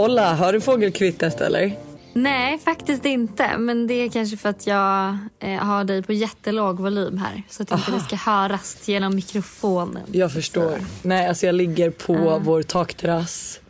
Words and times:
Olla, 0.00 0.34
har 0.34 0.52
du 0.52 0.60
fågelkvittret 0.60 1.40
eller? 1.40 1.76
Nej, 2.12 2.58
faktiskt 2.58 3.04
inte. 3.04 3.58
Men 3.58 3.86
det 3.86 3.94
är 3.94 4.08
kanske 4.08 4.36
för 4.36 4.48
att 4.48 4.66
jag 4.66 5.18
eh, 5.40 5.50
har 5.50 5.84
dig 5.84 6.02
på 6.02 6.12
jättelåg 6.12 6.80
volym 6.80 7.18
här. 7.18 7.42
Så 7.48 7.62
att 7.62 7.70
inte 7.72 7.90
det 7.90 8.00
ska 8.00 8.16
höras 8.16 8.88
genom 8.88 9.14
mikrofonen. 9.14 10.02
Jag 10.12 10.32
förstår. 10.32 10.78
Så. 10.78 11.08
Nej, 11.08 11.28
alltså 11.28 11.46
jag 11.46 11.54
ligger 11.54 11.90
på 11.90 12.14
uh. 12.14 12.38
vår 12.42 12.62
takterrass 12.62 13.60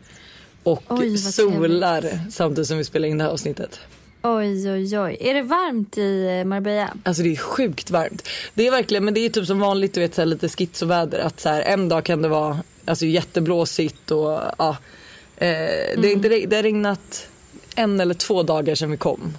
och 0.62 0.82
Oj, 0.88 1.18
solar 1.18 2.00
trevligt. 2.00 2.32
samtidigt 2.32 2.68
som 2.68 2.78
vi 2.78 2.84
spelar 2.84 3.08
in 3.08 3.18
det 3.18 3.24
här 3.24 3.30
avsnittet. 3.30 3.80
Oj, 4.22 4.70
oj, 4.70 4.98
oj. 4.98 5.16
Är 5.20 5.34
det 5.34 5.42
varmt 5.42 5.98
i 5.98 6.38
eh, 6.40 6.44
Marbella? 6.44 6.90
Alltså 7.02 7.22
det 7.22 7.32
är 7.32 7.36
sjukt 7.36 7.90
varmt. 7.90 8.28
Det 8.54 8.66
är 8.66 8.70
verkligen, 8.70 9.04
men 9.04 9.14
det 9.14 9.20
är 9.20 9.28
typ 9.28 9.46
som 9.46 9.58
vanligt, 9.58 9.94
du 9.94 10.00
vet 10.00 10.14
så 10.14 10.20
här, 10.20 10.26
lite 10.26 10.48
schizoväder. 10.48 11.18
Att 11.18 11.40
så 11.40 11.48
här, 11.48 11.62
en 11.62 11.88
dag 11.88 12.04
kan 12.04 12.22
det 12.22 12.28
vara 12.28 12.58
alltså, 12.84 13.06
jätteblåsigt 13.06 14.10
och 14.10 14.40
ja. 14.58 14.76
Eh, 15.40 15.48
mm. 15.48 16.02
det, 16.02 16.08
är 16.08 16.12
inte, 16.12 16.28
det 16.28 16.56
har 16.56 16.62
regnat 16.62 17.28
en 17.74 18.00
eller 18.00 18.14
två 18.14 18.42
dagar 18.42 18.74
sedan 18.74 18.90
vi 18.90 18.96
kom. 18.96 19.36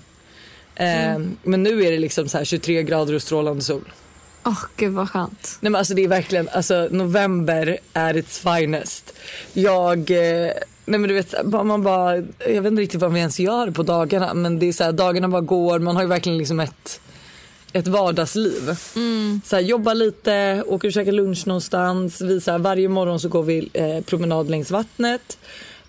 Eh, 0.75 1.09
mm. 1.09 1.37
Men 1.43 1.63
nu 1.63 1.83
är 1.83 1.91
det 1.91 1.99
liksom 1.99 2.27
så 2.27 2.37
här 2.37 2.45
23 2.45 2.83
grader 2.83 3.13
och 3.13 3.21
strålande 3.21 3.61
sol. 3.61 3.91
Åh 4.43 4.51
oh, 4.51 4.63
gud 4.75 4.93
vad 4.93 5.09
skönt. 5.09 5.57
Nej 5.59 5.71
men 5.71 5.75
alltså 5.75 5.93
det 5.93 6.03
är 6.03 6.07
verkligen, 6.07 6.49
alltså 6.49 6.87
november 6.91 7.79
är 7.93 8.17
its 8.17 8.39
finest. 8.39 9.13
Jag, 9.53 10.11
eh, 10.11 10.51
nej 10.85 10.99
men 10.99 11.01
du 11.01 11.13
vet 11.13 11.33
man 11.45 11.83
bara, 11.83 12.15
jag 12.39 12.61
vet 12.61 12.71
inte 12.71 12.81
riktigt 12.81 13.01
vad 13.01 13.13
vi 13.13 13.19
ens 13.19 13.39
gör 13.39 13.71
på 13.71 13.83
dagarna 13.83 14.33
men 14.33 14.59
det 14.59 14.65
är 14.65 14.73
så 14.73 14.83
här, 14.83 14.91
dagarna 14.91 15.27
bara 15.27 15.41
går, 15.41 15.79
man 15.79 15.95
har 15.95 16.03
ju 16.03 16.09
verkligen 16.09 16.37
liksom 16.37 16.59
ett 16.59 17.01
ett 17.73 17.87
vardagsliv. 17.87 18.75
Mm. 18.95 19.41
Så 19.45 19.55
här, 19.55 19.63
jobba 19.63 19.93
lite, 19.93 20.63
åker 20.67 20.87
och 20.87 20.93
käkar 20.93 21.11
lunch 21.11 21.47
någonstans. 21.47 22.21
Vi, 22.21 22.41
så 22.41 22.51
här, 22.51 22.59
varje 22.59 22.89
morgon 22.89 23.19
så 23.19 23.29
går 23.29 23.43
vi 23.43 23.69
eh, 23.73 24.01
promenad 24.01 24.49
längs 24.49 24.71
vattnet. 24.71 25.37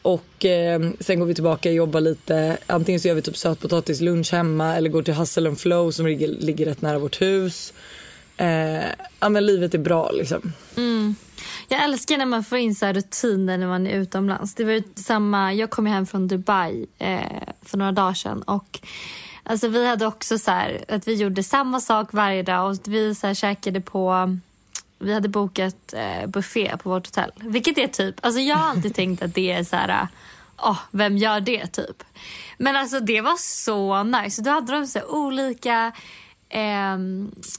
Och 0.02 0.44
eh, 0.44 0.80
sen 1.00 1.18
går 1.18 1.26
vi 1.26 1.34
tillbaka 1.34 1.68
och 1.68 1.74
jobbar 1.74 2.00
lite. 2.00 2.58
Antingen 2.66 3.00
så 3.00 3.08
gör 3.08 3.14
vi 3.14 3.22
typ 3.22 3.36
sötpotatislunch 3.36 4.32
hemma 4.32 4.76
eller 4.76 4.90
går 4.90 5.02
till 5.02 5.14
Hustle 5.14 5.48
and 5.48 5.60
Flow 5.60 5.90
som 5.90 6.06
ligger, 6.06 6.28
ligger 6.28 6.66
rätt 6.66 6.82
nära 6.82 6.98
vårt 6.98 7.22
hus. 7.22 7.72
Eh, 8.36 8.84
ja 9.20 9.28
men 9.28 9.46
livet 9.46 9.74
är 9.74 9.78
bra 9.78 10.10
liksom. 10.10 10.52
Mm. 10.76 11.14
Jag 11.68 11.84
älskar 11.84 12.18
när 12.18 12.26
man 12.26 12.44
får 12.44 12.58
in 12.58 12.74
så 12.74 12.86
rutiner 12.86 13.58
när 13.58 13.66
man 13.66 13.86
är 13.86 14.00
utomlands. 14.00 14.54
Det 14.54 14.64
var 14.64 14.82
samma, 14.94 15.54
jag 15.54 15.70
kom 15.70 15.86
hem 15.86 16.06
från 16.06 16.28
Dubai 16.28 16.86
eh, 16.98 17.20
för 17.62 17.78
några 17.78 17.92
dagar 17.92 18.14
sedan 18.14 18.42
och 18.42 18.80
alltså 19.42 19.68
vi 19.68 19.86
hade 19.86 20.06
också 20.06 20.38
så 20.38 20.50
här, 20.50 20.84
att 20.88 21.08
vi 21.08 21.14
gjorde 21.14 21.42
samma 21.42 21.80
sak 21.80 22.08
varje 22.12 22.42
dag 22.42 22.70
och 22.70 22.78
vi 22.84 23.14
så 23.14 23.26
här 23.26 23.34
käkade 23.34 23.80
på 23.80 24.36
vi 25.02 25.14
hade 25.14 25.28
bokat 25.28 25.92
eh, 25.92 26.26
buffé 26.26 26.76
på 26.76 26.90
vårt 26.90 27.06
hotell. 27.06 27.32
Vilket 27.36 27.78
är 27.78 27.86
typ, 27.86 28.14
alltså 28.20 28.40
jag 28.40 28.56
har 28.56 28.70
alltid 28.70 28.94
tänkt 28.94 29.22
att 29.22 29.34
det 29.34 29.52
är 29.52 29.64
så 29.64 29.76
här, 29.76 30.08
oh, 30.58 30.78
vem 30.90 31.16
gör 31.16 31.40
det 31.40 31.66
typ? 31.66 32.02
Men 32.58 32.76
alltså 32.76 33.00
det 33.00 33.20
var 33.20 33.36
så 33.36 34.02
nice. 34.02 34.42
Då 34.42 34.50
hade 34.50 34.72
de 34.72 34.86
så 34.86 35.00
olika 35.02 35.92
eh, 36.52 36.98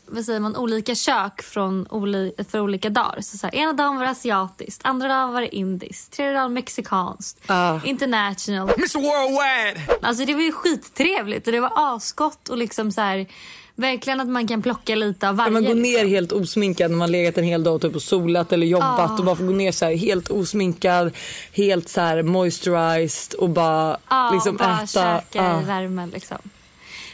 vad 0.06 0.26
säger 0.26 0.40
man, 0.40 0.56
olika 0.56 0.96
kök 0.96 1.42
från 1.42 1.88
oli 1.90 2.34
för 2.52 2.60
olika 2.60 2.90
dagar. 2.90 3.22
Så, 3.22 3.38
så 3.38 3.48
här, 3.48 3.56
ena 3.56 3.74
dagen 3.74 3.96
var 3.96 4.04
det 4.04 4.10
asiatiskt, 4.10 4.86
andra 4.86 5.08
dagen 5.08 5.34
var 5.34 5.42
det 5.42 5.56
indiskt, 5.56 6.14
tredje 6.14 6.34
dagen 6.34 6.54
mexikanskt, 6.54 7.50
uh. 7.50 7.80
international. 7.84 8.72
Miss 8.78 8.96
Worldwide! 8.96 9.98
Alltså 10.02 10.26
det 10.26 10.34
var 10.34 10.42
ju 10.42 10.52
skittrevligt 10.52 11.48
och 11.48 11.54
det 11.54 11.60
var 11.60 11.72
asgott 11.76 12.50
och 12.50 12.58
liksom 12.58 12.92
så 12.92 13.02
här, 13.02 13.28
Verkligen 13.76 14.20
att 14.20 14.28
man 14.28 14.48
kan 14.48 14.62
plocka 14.62 14.96
lite 14.96 15.30
av 15.30 15.36
varje. 15.36 15.52
Man 15.52 15.66
går 15.66 15.76
ner 15.76 15.92
liksom. 15.92 16.10
helt 16.10 16.32
osminkad 16.32 16.92
när 16.92 16.98
man 16.98 17.12
legat 17.12 17.38
en 17.38 17.44
hel 17.44 17.64
dag 17.64 17.82
typ 17.82 17.96
och 17.96 18.02
solat 18.02 18.54
eller 18.54 18.68
jobbat 18.68 19.12
oh. 19.12 19.20
och 19.20 19.26
bara 19.26 19.36
får 19.36 19.46
gå 19.46 19.54
ner 19.54 19.72
så 19.72 19.86
här, 19.86 19.96
helt 19.96 20.30
osminkad, 20.30 21.12
helt 21.54 21.90
så 21.90 22.02
här 22.02 22.24
moisturized 22.24 23.40
och 23.40 23.50
bara 23.50 23.98
oh, 24.10 24.34
liksom 24.34 24.58
bara 24.58 24.76
äta. 24.76 24.88
käka 24.88 25.56
oh. 25.56 25.64
i 25.64 25.66
värmen 25.66 26.10
liksom. 26.10 26.38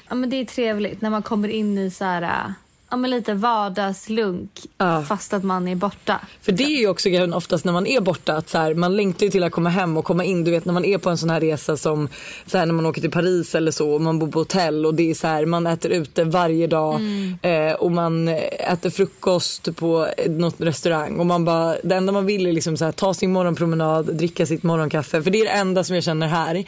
Ja 0.10 0.16
men 0.16 0.30
det 0.30 0.36
är 0.36 0.46
trevligt 0.46 1.02
när 1.02 1.10
man 1.10 1.24
kommer 1.24 1.48
in 1.50 1.78
i 1.78 1.92
så 1.92 2.06
här 2.06 2.54
ja, 2.92 2.98
men 2.98 3.10
lite 3.10 3.34
vardagslunk 3.34 4.50
ja. 4.78 5.04
fast 5.04 5.34
att 5.34 5.44
man 5.44 5.68
är 5.68 5.76
borta. 5.76 6.20
För 6.42 6.52
det 6.52 6.64
är 6.64 6.80
ju 6.80 6.88
också 6.88 7.10
grejen 7.10 7.34
oftast 7.34 7.66
när 7.66 7.74
man 7.74 7.88
är 7.88 8.02
borta 8.02 8.34
att 8.34 8.50
så 8.50 8.58
här, 8.58 8.74
man 8.74 8.98
längtar 8.98 9.26
ju 9.26 9.32
till 9.32 9.44
att 9.44 9.52
komma 9.52 9.70
hem 9.70 9.98
och 9.98 10.06
komma 10.06 10.24
in. 10.24 10.44
Du 10.44 10.52
vet 10.52 10.66
när 10.66 10.74
man 10.74 10.86
är 10.86 10.98
på 10.98 11.10
en 11.10 11.18
sån 11.18 11.30
här 11.30 11.40
resa 11.40 11.78
som 11.78 12.10
så 12.46 12.58
här, 12.58 12.66
när 12.66 12.74
man 12.74 12.86
åker 12.86 13.02
till 13.02 13.12
Paris 13.12 13.56
eller 13.56 13.72
så 13.72 13.92
och 13.92 14.02
man 14.02 14.20
bor 14.20 14.28
på 14.28 14.40
hotell 14.40 14.86
och 14.86 14.96
det 14.96 15.10
är 15.10 15.14
så 15.14 15.28
här, 15.28 15.46
man 15.46 15.68
äter 15.68 15.92
ute 15.92 16.24
varje 16.24 16.68
dag 16.68 16.96
mm. 16.96 17.38
eh, 17.42 17.74
och 17.74 17.92
man 17.92 18.28
äter 18.28 18.90
frukost 18.90 19.76
på 19.76 20.08
något 20.28 20.62
restaurang 20.62 21.20
och 21.20 21.26
man 21.26 21.46
bara, 21.46 21.76
det 21.84 21.96
enda 21.96 22.12
man 22.12 22.26
vill 22.26 22.48
är 22.48 22.54
liksom 22.54 22.78
så 22.78 22.86
här, 22.86 22.92
ta 22.92 23.14
sin 23.14 23.32
morgonpromenad, 23.32 24.16
dricka 24.16 24.46
sitt 24.46 24.64
morgonkaffe. 24.64 25.24
För 25.24 25.32
det 25.32 25.42
är 25.42 25.46
det 25.46 25.52
enda 25.52 25.84
som 25.84 25.96
jag 25.96 26.04
känner 26.04 26.28
här 26.28 26.66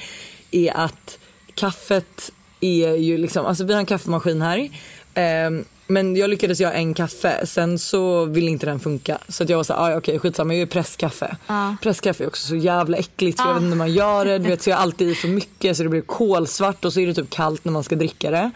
är 0.51 0.77
att 0.77 1.17
kaffet 1.55 2.31
är 2.61 2.95
ju 2.95 3.17
liksom, 3.17 3.45
alltså 3.45 3.63
vi 3.63 3.73
har 3.73 3.79
en 3.79 3.85
kaffemaskin 3.85 4.41
här. 4.41 4.69
Eh, 5.13 5.51
men 5.91 6.15
jag 6.15 6.29
lyckades 6.29 6.59
göra 6.59 6.73
en 6.73 6.93
kaffe, 6.93 7.45
sen 7.47 7.79
så 7.79 8.25
ville 8.25 8.51
inte 8.51 8.65
den 8.65 8.79
funka. 8.79 9.17
Så 9.27 9.43
att 9.43 9.49
jag 9.49 9.57
var 9.57 9.63
så 9.63 9.73
ah, 9.73 9.87
okej 9.87 9.97
okay, 9.97 10.19
skitsamma 10.19 10.53
jag 10.53 10.59
gör 10.59 10.65
presskaffe. 10.65 11.35
Ah. 11.47 11.73
Presskaffe 11.81 12.23
är 12.23 12.27
också 12.27 12.47
så 12.47 12.55
jävla 12.55 12.97
äckligt 12.97 13.41
för 13.41 13.47
ah. 13.47 13.47
jag 13.47 13.53
vet 13.53 13.63
inte 13.63 13.73
hur 13.73 13.77
man 13.77 13.93
gör 13.93 14.25
det. 14.25 14.37
Du 14.37 14.49
vet 14.49 14.61
så 14.61 14.69
jag 14.69 14.79
alltid 14.79 15.09
i 15.09 15.15
för 15.15 15.27
mycket 15.27 15.77
så 15.77 15.83
det 15.83 15.89
blir 15.89 16.01
kolsvart 16.01 16.85
och 16.85 16.93
så 16.93 16.99
är 16.99 17.07
det 17.07 17.13
typ 17.13 17.29
kallt 17.29 17.65
när 17.65 17.71
man 17.71 17.83
ska 17.83 17.95
dricka 17.95 18.31
det. 18.31 18.51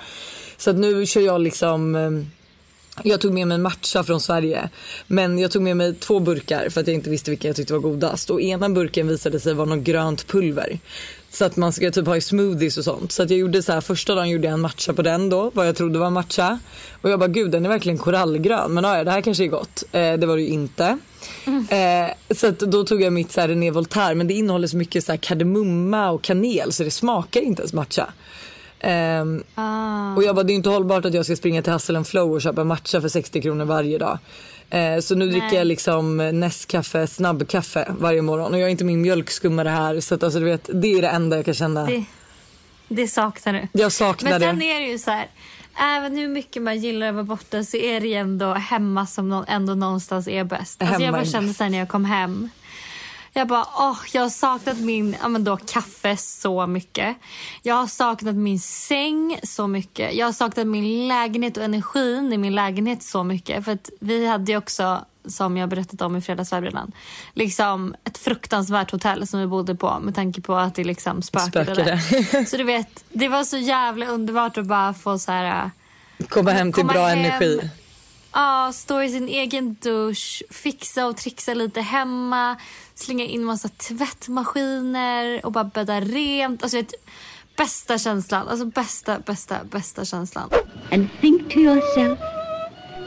Så 0.58 0.70
att 0.70 0.76
nu 0.76 1.06
kör 1.06 1.22
jag 1.22 1.42
liksom 1.42 1.96
ehm, 1.96 2.26
jag 3.04 3.22
tog 3.22 3.34
med 3.34 3.48
mig 3.48 3.58
matcha 3.58 4.04
från 4.04 4.22
Sverige. 4.22 4.70
Men 5.08 5.40
jag 5.40 5.52
tog 5.52 5.62
med 5.62 5.78
mig 5.78 5.94
två 5.94 6.20
burkar 6.20 6.70
för 6.70 6.82
att 6.82 6.88
jag 6.88 6.94
inte 6.94 7.10
visste 7.10 7.32
vilka 7.32 7.48
jag 7.48 7.56
tyckte 7.56 7.74
var 7.74 7.80
godast. 7.80 8.30
Och 8.30 8.42
ena 8.42 8.70
burken 8.70 9.08
visade 9.08 9.40
sig 9.40 9.54
vara 9.54 9.70
något 9.70 9.84
grönt 9.84 10.28
pulver. 10.28 10.80
Så 11.36 11.46
att 11.46 11.56
man 11.56 11.74
ska 11.74 11.92
typ 11.92 12.08
ha 12.08 12.18
i 12.18 12.22
smoothies 12.22 12.78
och 12.78 12.84
sånt. 12.84 13.12
Så 13.12 13.24
att 13.24 13.30
jag 13.30 13.40
gjorde 13.40 13.64
så 13.64 13.72
här, 13.72 13.82
första 13.82 14.16
dagen 14.16 14.30
gjorde 14.30 14.48
jag 14.48 14.54
en 14.54 14.62
matcha 14.62 14.94
på 14.94 15.02
den 15.02 15.30
då, 15.30 15.52
vad 15.54 15.68
jag 15.68 15.76
trodde 15.76 16.00
var 16.00 16.10
matcha. 16.10 16.60
Och 17.02 17.10
jag 17.10 17.20
bara 17.20 17.28
gud 17.28 17.52
den 17.52 17.66
är 17.66 17.70
verkligen 17.70 17.98
korallgrön. 17.98 18.74
Men 18.74 18.84
ja, 18.84 19.04
det 19.04 19.12
här 19.12 19.22
kanske 19.22 19.44
är 19.44 19.48
gott. 19.48 19.84
Eh, 19.92 20.14
det 20.14 20.26
var 20.26 20.36
det 20.36 20.42
ju 20.42 20.48
inte. 20.48 20.98
Mm. 21.46 21.68
Eh, 21.70 22.36
så 22.36 22.48
att 22.48 22.60
då 22.60 22.84
tog 22.84 23.02
jag 23.02 23.14
mitt 23.14 23.32
så 23.32 23.42
här 23.42 23.48
René 23.48 23.72
Voltaire 23.72 24.16
men 24.16 24.28
det 24.28 24.34
innehåller 24.34 24.68
så 24.68 24.78
mycket 24.78 25.04
så 25.04 25.12
här 25.12 25.18
kardemumma 25.18 26.10
och 26.10 26.22
kanel 26.22 26.72
så 26.72 26.84
det 26.84 26.92
smakar 26.92 27.42
inte 27.42 27.62
ens 27.62 27.74
matcha. 27.74 28.14
Um, 28.84 29.44
ah. 29.56 30.16
Och 30.16 30.24
jag 30.24 30.36
bara, 30.36 30.44
det 30.44 30.54
är 30.54 30.56
inte 30.56 30.70
hållbart 30.70 31.06
att 31.06 31.14
jag 31.14 31.26
ska 31.26 31.36
springa 31.36 31.62
till 31.62 31.74
Hustle 31.74 32.04
Flow 32.04 32.34
och 32.34 32.42
köpa 32.42 32.64
matcha 32.64 33.02
för 33.02 33.10
60 33.10 33.42
kronor 33.42 33.66
varje 33.66 33.98
dag. 33.98 34.18
Uh, 34.76 35.00
så 35.00 35.16
nu 35.16 35.26
Nej. 35.26 35.40
dricker 35.40 35.58
jag 35.58 35.68
liksom 35.68 36.18
Nescafé 36.18 37.08
snabbkaffe 37.08 37.94
varje 38.00 38.22
morgon 38.22 38.54
och 38.54 38.60
jag 38.60 38.66
har 38.66 38.70
inte 38.70 38.84
min 38.84 39.02
mjölkskummare 39.02 39.70
här 39.70 40.00
så 40.00 40.16
att 40.16 40.24
alltså, 40.24 40.40
du 40.40 40.46
vet, 40.46 40.70
det 40.74 40.88
är 40.88 41.02
det 41.02 41.08
enda 41.08 41.36
jag 41.36 41.46
kan 41.46 41.54
känna. 41.54 41.86
Det, 41.86 42.06
det 42.88 43.08
saknar 43.08 43.54
du. 43.54 43.68
Jag 43.82 43.92
saknar 43.92 44.40
det. 44.40 44.46
Men 44.46 44.56
sen 44.56 44.62
är 44.62 44.80
det 44.80 44.88
ju 44.88 44.98
så 44.98 45.12
här, 45.12 45.28
även 45.80 46.18
hur 46.18 46.28
mycket 46.28 46.62
man 46.62 46.80
gillar 46.80 47.08
att 47.08 47.14
vara 47.14 47.24
borta 47.24 47.64
så 47.64 47.78
är 47.78 48.00
det 48.02 48.08
ju 48.08 48.14
ändå 48.14 48.54
hemma 48.54 49.06
som 49.06 49.46
ändå 49.48 49.76
någonstans 49.76 50.28
är 50.28 50.44
bäst. 50.44 50.82
Alltså 50.82 51.02
jag 51.02 51.14
bara 51.14 51.26
kände 51.26 51.54
sen 51.54 51.72
när 51.72 51.80
jag 51.80 51.90
kom 51.90 52.06
hem 52.06 52.50
jag 53.40 53.48
bara, 53.48 53.66
åh, 53.78 53.98
jag 54.14 54.22
har 54.22 54.30
saknat 54.30 54.78
min 54.78 55.16
ja, 55.22 55.28
men 55.28 55.44
då, 55.44 55.58
kaffe 55.58 56.18
så 56.18 56.68
mycket. 56.68 57.16
Jag 57.62 57.76
har 57.76 57.88
saknat 57.88 58.36
min 58.36 58.60
säng 58.60 59.40
så 59.44 59.68
mycket. 59.68 60.14
Jag 60.14 60.26
har 60.26 60.34
saknat 60.34 60.68
min 60.68 61.08
lägenhet 61.08 61.58
och 61.58 61.64
energin 61.64 62.34
i 62.34 62.38
min 62.38 62.56
lägenhet 62.56 63.04
så 63.04 63.24
mycket. 63.24 63.66
För 63.66 63.72
att 63.72 63.90
vi 64.00 64.28
hade 64.28 64.52
ju 64.52 64.58
också, 64.58 65.06
som 65.26 65.58
jag 65.58 65.70
berättat 65.70 66.02
om 66.02 66.16
i 66.16 66.22
fredagsvibe 66.22 66.68
redan, 66.68 66.92
liksom 67.34 67.96
ett 68.04 68.18
fruktansvärt 68.18 68.92
hotell 68.92 69.28
som 69.28 69.40
vi 69.40 69.48
bodde 69.48 69.76
på 69.76 70.00
med 70.00 70.16
tanke 70.16 70.42
på 70.42 70.56
att 70.56 70.76
det 70.76 70.84
liksom 70.84 71.22
spökade. 71.22 71.76
spökade. 71.76 72.46
Så 72.46 72.58
du 72.58 72.64
vet, 72.64 73.04
det 73.10 73.28
var 73.28 73.44
så 73.44 73.58
jävla 73.58 74.06
underbart 74.06 74.58
att 74.58 74.66
bara 74.66 74.94
få 74.94 75.20
så 75.20 75.32
här... 75.32 75.72
Komma 76.30 76.52
hem 76.52 76.74
till 76.74 76.82
komma 76.82 76.94
bra 76.94 77.06
hem. 77.06 77.20
energi 77.20 77.70
ah, 78.36 78.72
stå 78.72 79.02
i 79.02 79.10
sin 79.10 79.28
egen 79.28 79.76
dusch, 79.82 80.44
fixa 80.50 81.08
och 81.08 81.18
trixa 81.18 81.54
lite 81.54 81.82
hemma, 81.82 82.56
slänga 82.96 83.26
in 83.26 83.44
massa 83.44 83.70
tvättmaskiner 83.70 85.46
och 85.46 85.52
bara 85.52 85.64
bädda 85.64 86.02
rent. 86.02 86.64
Alltså, 86.64 86.78
vet, 86.78 86.94
bästa 87.58 87.98
känslan. 87.98 88.48
Alltså 88.48 88.66
bästa, 88.66 89.20
bästa, 89.20 89.64
bästa 89.64 90.06
känslan. 90.06 90.50
And 90.92 91.08
think 91.22 91.54
to 91.54 91.60
yourself, 91.60 92.20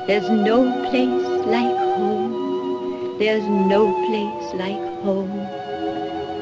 there's 0.07 0.31
no 0.31 0.91
place 0.91 1.47
like 1.47 1.79
home. 1.97 3.19
There's 3.19 3.49
no 3.49 3.93
place 4.09 4.55
like 4.65 5.03
home. 5.03 5.58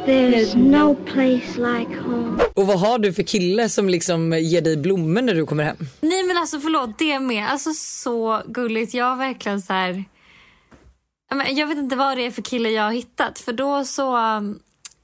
There's 0.06 0.54
no 0.54 0.94
place 0.94 1.56
like 1.56 2.00
home. 2.00 2.42
Och 2.54 2.66
vad 2.66 2.80
har 2.80 2.98
du 2.98 3.12
för 3.12 3.22
kille 3.22 3.68
som 3.68 3.88
liksom 3.88 4.32
ger 4.32 4.60
dig 4.60 4.76
blommor 4.76 5.22
när 5.22 5.34
du 5.34 5.46
kommer 5.46 5.64
hem? 5.64 5.76
Nej 6.00 6.22
men 6.22 6.36
alltså 6.36 6.60
förlåt, 6.60 6.98
det 6.98 7.20
med. 7.20 7.48
Alltså 7.48 7.72
så 7.74 8.42
gulligt. 8.46 8.94
Jag 8.94 9.04
har 9.04 9.16
verkligen 9.16 9.62
så 9.62 9.72
här... 9.72 10.04
Jag 11.48 11.66
vet 11.66 11.78
inte 11.78 11.96
vad 11.96 12.16
det 12.16 12.26
är 12.26 12.30
för 12.30 12.42
kille 12.42 12.70
jag 12.70 12.82
har 12.82 12.92
hittat. 12.92 13.38
För 13.38 13.52
då 13.52 13.84
så... 13.84 14.16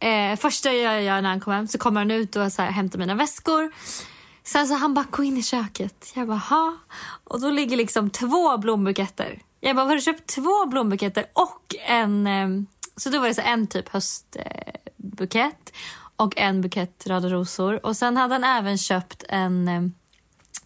Eh, 0.01 0.37
första 0.39 0.73
jag 0.73 1.03
gör 1.03 1.23
när 1.23 1.29
han 1.29 1.41
kommer 1.41 1.57
hem 1.57 1.69
så 1.69 1.79
kommer 1.79 2.01
han 2.01 2.11
ut 2.11 2.37
och 2.37 2.53
så 2.53 2.63
här, 2.63 2.71
hämtar 2.71 2.99
mina 2.99 3.15
väskor. 3.15 3.73
Sen 4.45 4.67
så 4.67 4.75
han 4.75 4.95
bara, 4.95 5.07
gå 5.11 5.23
in 5.23 5.37
i 5.37 5.43
köket. 5.43 6.13
Jag 6.15 6.29
bara, 6.29 6.39
ha. 6.39 6.77
Och 7.25 7.41
då 7.41 7.51
ligger 7.51 7.77
liksom 7.77 8.11
två 8.11 8.59
blombuketter. 8.59 9.43
Jag 9.61 9.77
bara, 9.77 9.87
har 9.87 9.95
du 9.95 10.01
köpt 10.01 10.27
två 10.27 10.67
blombuketter 10.67 11.25
och 11.33 11.75
en... 11.87 12.27
Eh, 12.27 12.49
så 12.97 13.11
då 13.11 13.21
var 13.21 13.29
det 13.29 13.35
så 13.35 13.41
en 13.41 13.67
typ 13.67 13.89
höstbukett 15.03 15.73
och 16.17 16.39
en 16.39 16.61
bukett 16.61 17.07
röda 17.07 17.29
rosor. 17.29 17.87
Och 17.87 17.97
sen 17.97 18.17
hade 18.17 18.35
han 18.35 18.45
även 18.45 18.79
köpt 18.79 19.25
en 19.29 19.69
eh, 19.69 19.83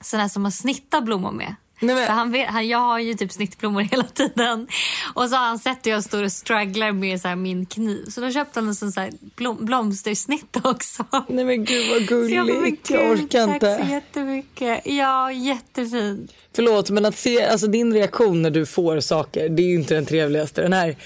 sån 0.01 0.21
här 0.21 0.29
som 0.29 0.43
man 0.43 0.53
snittar 0.53 1.01
blommor 1.01 1.33
med. 1.33 1.55
Nej, 1.81 2.07
han 2.07 2.33
vet, 2.33 2.49
han, 2.49 2.69
jag 2.69 2.79
har 2.79 2.99
ju 2.99 3.15
typ 3.15 3.33
snittblommor 3.33 3.81
hela 3.91 4.05
tiden. 4.05 4.69
Och 5.15 5.29
så 5.29 5.37
har 5.37 5.47
han 5.47 5.59
sett 5.59 5.87
hur 5.87 5.91
jag 5.91 6.05
står 6.05 6.23
och 6.23 6.33
strugglar 6.33 6.93
med 6.93 7.21
så 7.21 7.37
min 7.37 7.67
kniv. 7.67 8.05
Så 8.09 8.21
då 8.21 8.31
köpte 8.31 8.61
han 8.61 8.69
en 8.69 8.75
sån 8.75 8.93
så 8.93 9.01
här 9.01 9.13
blom, 9.21 9.57
blomstersnitt 9.61 10.57
också. 10.65 11.05
Nej 11.29 11.45
men 11.45 11.65
gud 11.65 11.89
vad 11.89 11.97
jag 11.97 12.09
gulligt. 12.09 12.37
Jag 12.37 12.47
gud, 12.47 13.25
orkar 13.25 13.47
Tack 13.47 13.61
så 13.61 13.75
inte. 13.75 13.93
jättemycket. 13.93 14.81
Ja, 14.85 15.33
jättefint. 15.33 16.33
Förlåt 16.57 16.91
men 16.91 17.05
att 17.05 17.17
se 17.19 17.45
alltså, 17.45 17.67
din 17.67 17.93
reaktion 17.93 18.43
när 18.43 18.51
du 18.51 18.67
får 18.67 19.01
saker 19.01 19.49
det 19.49 19.63
är 19.63 19.67
ju 19.67 19.75
inte 19.75 19.95
den 19.95 20.07
trevligaste. 20.07 20.63
Den 20.63 20.73
här 20.73 20.97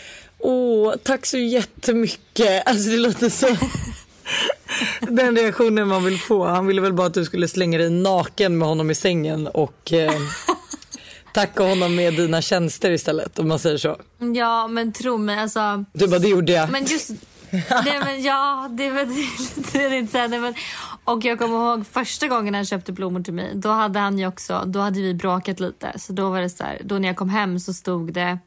åh 0.43 0.95
tack 1.03 1.27
så 1.27 1.39
jättemycket. 1.39 2.67
Alltså 2.67 2.91
det 2.91 2.97
låter 2.97 3.29
så. 3.29 3.47
Den 5.01 5.37
reaktionen 5.37 5.89
man 5.89 6.05
vill 6.05 6.19
få. 6.19 6.45
Han 6.47 6.67
ville 6.67 6.81
väl 6.81 6.93
bara 6.93 7.07
att 7.07 7.15
du 7.15 7.25
skulle 7.25 7.49
slänga 7.49 7.79
dig 7.79 7.91
naken 7.91 8.59
med 8.59 8.69
honom 8.69 8.91
i 8.91 8.95
sängen 8.95 9.47
och 9.47 9.93
eh, 9.93 10.13
tacka 11.35 11.63
honom 11.63 11.95
med 11.97 12.15
dina 12.15 12.43
tjänster 12.43 12.91
istället 12.91 13.39
om 13.39 13.49
man 13.49 13.59
säger 13.59 13.79
så. 13.79 13.97
Ja, 14.35 14.69
men 14.69 14.93
tro 14.93 15.17
mig. 15.19 15.39
Alltså, 15.39 15.85
Du 15.93 16.07
bara 16.09 16.19
det 16.19 16.29
gjorde 16.29 16.53
jag. 16.53 16.71
men 16.71 16.85
just... 16.85 17.11
Nej, 17.85 18.01
men 18.05 18.23
ja, 18.23 18.69
det 18.71 18.91
var 18.91 19.09
det 19.91 19.97
inte 19.97 20.29
men, 20.29 20.55
Och 21.05 21.25
jag 21.25 21.39
kommer 21.39 21.55
ihåg 21.73 21.87
första 21.93 22.29
gången 22.29 22.55
han 22.55 22.65
köpte 22.65 22.93
blommor 22.93 23.23
till 23.23 23.35
mig. 23.35 23.51
Då 23.55 23.69
hade 23.69 23.99
han 23.99 24.19
ju 24.19 24.27
också, 24.27 24.63
då 24.67 24.81
hade 24.81 25.01
vi 25.01 25.15
bråkat 25.15 25.61
lite. 25.61 25.93
Så 25.99 26.13
då 26.13 26.31
var 26.31 26.41
det 26.41 26.51
så 26.51 26.65
här, 26.65 26.81
då 26.85 26.99
när 26.99 27.09
jag 27.09 27.17
kom 27.17 27.29
hem 27.29 27.61
så 27.61 27.75
stod 27.75 28.13
det 28.13 28.39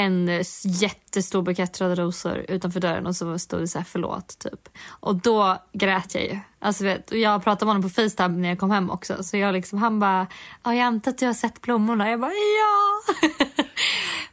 en 0.00 0.28
eh, 0.28 0.42
jättestor 0.64 1.42
bukett 1.42 1.80
röda 1.80 2.02
rosor 2.02 2.44
utanför 2.48 2.80
dörren 2.80 3.06
och 3.06 3.16
så 3.16 3.38
stod 3.38 3.60
det 3.60 3.68
så 3.68 3.78
här 3.78 3.84
förlåt 3.84 4.38
typ. 4.38 4.68
Och 4.88 5.16
då 5.16 5.58
grät 5.72 6.14
jag 6.14 6.24
ju. 6.24 6.38
Alltså 6.58 6.84
vet, 6.84 7.12
jag 7.12 7.44
pratade 7.44 7.64
med 7.64 7.74
honom 7.74 7.90
på 7.90 7.94
Facetime 7.94 8.28
när 8.28 8.48
jag 8.48 8.58
kom 8.58 8.70
hem 8.70 8.90
också. 8.90 9.22
Så 9.22 9.36
jag 9.36 9.52
liksom, 9.52 9.78
han 9.78 10.00
bara, 10.00 10.26
ja 10.62 10.74
jag 10.74 10.84
antar 10.84 11.10
att 11.10 11.18
du 11.18 11.26
har 11.26 11.34
sett 11.34 11.62
blommorna. 11.62 12.10
Jag 12.10 12.20
bara, 12.20 12.30
ja! 12.32 13.14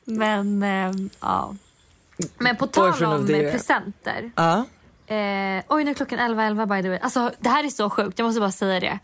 Men 0.06 0.64
eh, 0.64 0.92
ja. 1.20 1.56
Men 2.38 2.56
på 2.56 2.68
tal 2.68 3.04
om 3.04 3.28
presenter. 3.28 4.32
Ja. 4.36 4.66
Eh, 5.16 5.64
oj, 5.68 5.84
nu 5.84 5.92
är 5.92 5.94
klockan 5.94 6.20
11.11 6.20 6.76
by 6.76 6.82
the 6.82 6.90
way. 6.90 7.00
Alltså, 7.02 7.32
det 7.40 7.50
här 7.50 7.64
är 7.64 7.70
så 7.70 7.90
sjukt, 7.90 8.20
jag 8.20 8.26
måste 8.26 8.40
bara 8.40 8.52
säga 8.52 8.80
det. 8.80 9.00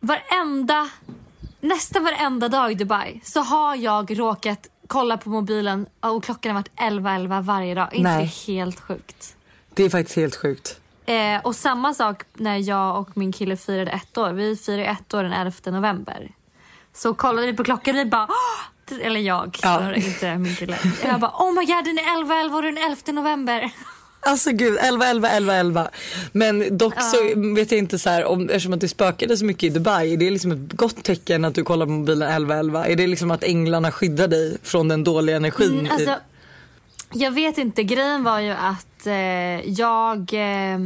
Varenda, 0.00 0.88
nästan 1.60 2.04
varenda 2.04 2.48
dag 2.48 2.72
i 2.72 2.74
Dubai 2.74 3.20
så 3.24 3.40
har 3.40 3.76
jag 3.76 4.18
råkat 4.18 4.68
kolla 4.86 5.16
på 5.16 5.28
mobilen 5.30 5.86
och 6.00 6.24
klockan 6.24 6.56
har 6.56 6.62
varit 6.62 6.92
11.11 6.92 7.42
varje 7.42 7.74
dag. 7.74 7.88
Inte 7.94 8.18
det 8.18 8.24
helt 8.52 8.80
sjukt? 8.80 9.36
Det 9.74 9.82
är 9.84 9.90
faktiskt 9.90 10.16
helt 10.16 10.36
sjukt. 10.36 10.80
Eh, 11.06 11.40
och 11.44 11.56
samma 11.56 11.94
sak 11.94 12.22
när 12.34 12.56
jag 12.58 12.98
och 13.00 13.16
min 13.16 13.32
kille 13.32 13.56
firade 13.56 13.90
ett 13.90 14.18
år. 14.18 14.30
Vi 14.32 14.56
firade 14.56 14.84
ett 14.84 15.14
år 15.14 15.22
den 15.22 15.32
11 15.32 15.52
november. 15.70 16.30
Så 16.92 17.14
kollade 17.14 17.46
vi 17.46 17.52
på 17.56 17.64
klockan 17.64 17.94
och 17.94 18.00
vi 18.00 18.04
bara 18.04 18.26
"Åh!" 18.30 18.98
eller 19.00 19.20
jag, 19.20 19.58
Ja. 19.62 19.94
inte 19.94 20.38
min 20.38 20.56
kille. 20.56 20.78
Jag 21.04 21.20
bara 21.20 21.30
oh 21.30 21.52
my 21.54 21.64
god 21.64 21.84
den 21.84 21.98
är 21.98 22.18
11 22.18 22.34
11 22.40 22.56
och 22.56 22.62
den 22.62 22.78
11 22.78 23.12
november. 23.12 23.70
Alltså 24.24 24.50
gud, 24.50 24.78
11, 24.80 25.06
11, 25.06 25.30
11, 25.30 25.54
11. 25.54 25.90
Men 26.32 26.78
dock 26.78 26.94
så 27.02 27.40
vet 27.54 27.70
jag 27.72 27.78
inte 27.78 27.98
så 27.98 28.10
här 28.10 28.24
om, 28.24 28.48
eftersom 28.48 28.72
att 28.72 28.80
det 28.80 28.88
spökade 28.88 29.36
så 29.36 29.44
mycket 29.44 29.64
i 29.64 29.68
Dubai, 29.68 30.12
är 30.12 30.16
det 30.16 30.30
liksom 30.30 30.52
ett 30.52 30.72
gott 30.72 31.04
tecken 31.04 31.44
att 31.44 31.54
du 31.54 31.64
kollar 31.64 31.86
på 31.86 31.92
mobilen 31.92 32.30
11, 32.32 32.56
11? 32.56 32.86
Är 32.86 32.96
det 32.96 33.06
liksom 33.06 33.30
att 33.30 33.44
änglarna 33.44 33.92
skyddar 33.92 34.28
dig 34.28 34.56
från 34.62 34.88
den 34.88 35.04
dåliga 35.04 35.36
energin? 35.36 35.78
Mm, 35.78 35.92
alltså, 35.92 36.14
jag 37.12 37.30
vet 37.30 37.58
inte. 37.58 37.82
Grejen 37.82 38.24
var 38.24 38.40
ju 38.40 38.50
att 38.50 39.06
eh, 39.06 39.70
jag... 39.70 40.18
Eh, 40.32 40.78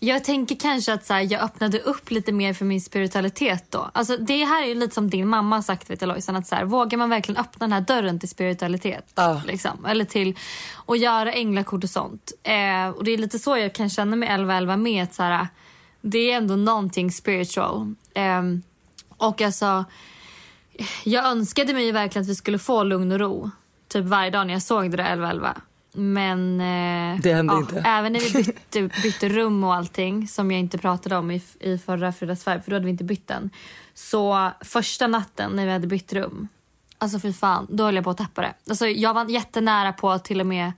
jag 0.00 0.24
tänker 0.24 0.56
kanske 0.56 0.92
att 0.92 1.06
så 1.06 1.14
här, 1.14 1.32
jag 1.32 1.42
öppnade 1.42 1.78
upp 1.78 2.10
lite 2.10 2.32
mer 2.32 2.54
för 2.54 2.64
min 2.64 2.80
spiritualitet 2.80 3.64
då. 3.70 3.90
Alltså, 3.92 4.16
det 4.16 4.44
här 4.44 4.62
är 4.62 4.66
ju 4.66 4.74
lite 4.74 4.94
som 4.94 5.10
din 5.10 5.28
mamma 5.28 5.56
har 5.56 5.62
sagt 5.62 5.90
vet 5.90 6.00
jag, 6.00 6.08
Lojsan, 6.08 6.36
att 6.36 6.46
så 6.46 6.54
här, 6.54 6.64
vågar 6.64 6.98
man 6.98 7.10
verkligen 7.10 7.40
öppna 7.40 7.66
den 7.66 7.72
här 7.72 7.80
dörren 7.80 8.20
till 8.20 8.28
spiritualitet? 8.28 9.12
Ja. 9.14 9.42
Liksom, 9.46 9.84
eller 9.86 10.04
till 10.04 10.38
att 10.86 10.98
göra 10.98 11.32
änglakort 11.32 11.84
och 11.84 11.90
sånt. 11.90 12.32
Eh, 12.42 12.88
och 12.88 13.04
det 13.04 13.10
är 13.10 13.18
lite 13.18 13.38
så 13.38 13.56
jag 13.56 13.72
kan 13.72 13.90
känna 13.90 14.16
med 14.16 14.26
1111 14.26 14.76
med 14.76 15.02
att 15.02 15.14
så 15.14 15.22
här, 15.22 15.48
det 16.00 16.30
är 16.30 16.36
ändå 16.36 16.56
någonting 16.56 17.12
spiritual. 17.12 17.94
Eh, 18.14 18.42
och 19.16 19.42
alltså 19.42 19.84
jag 21.04 21.26
önskade 21.26 21.74
mig 21.74 21.84
ju 21.84 21.92
verkligen 21.92 22.22
att 22.22 22.30
vi 22.30 22.34
skulle 22.34 22.58
få 22.58 22.82
lugn 22.82 23.12
och 23.12 23.18
ro. 23.18 23.50
Typ 23.88 24.04
varje 24.04 24.30
dag 24.30 24.46
när 24.46 24.54
jag 24.54 24.62
såg 24.62 24.90
det 24.90 24.96
där 24.96 25.04
1111. 25.04 25.56
Men 25.92 26.60
eh, 26.60 27.20
Det 27.20 27.34
hände 27.34 27.52
ja, 27.52 27.58
inte. 27.58 27.82
även 27.86 28.12
när 28.12 28.20
vi 28.20 28.32
bytte, 28.32 28.82
bytte 29.02 29.28
rum 29.28 29.64
och 29.64 29.74
allting 29.74 30.28
som 30.28 30.50
jag 30.50 30.60
inte 30.60 30.78
pratade 30.78 31.16
om 31.16 31.30
i, 31.30 31.42
i 31.60 31.78
förra 31.78 32.12
Fredagsfärg 32.12 32.62
för 32.62 32.70
då 32.70 32.76
hade 32.76 32.84
vi 32.84 32.90
inte 32.90 33.04
bytt 33.04 33.28
den. 33.28 33.50
Så 33.94 34.50
första 34.60 35.06
natten 35.06 35.52
när 35.52 35.66
vi 35.66 35.72
hade 35.72 35.86
bytt 35.86 36.12
rum, 36.12 36.48
alltså 36.98 37.20
fy 37.20 37.32
fan, 37.32 37.66
då 37.70 37.84
höll 37.84 37.94
jag 37.94 38.04
på 38.04 38.10
att 38.10 38.18
tappa 38.18 38.42
det. 38.42 38.54
Alltså, 38.68 38.86
jag 38.86 39.14
var 39.14 39.24
jättenära 39.30 39.92
på 39.92 40.10
att 40.10 40.24
till 40.24 40.40
och 40.40 40.46
med 40.46 40.72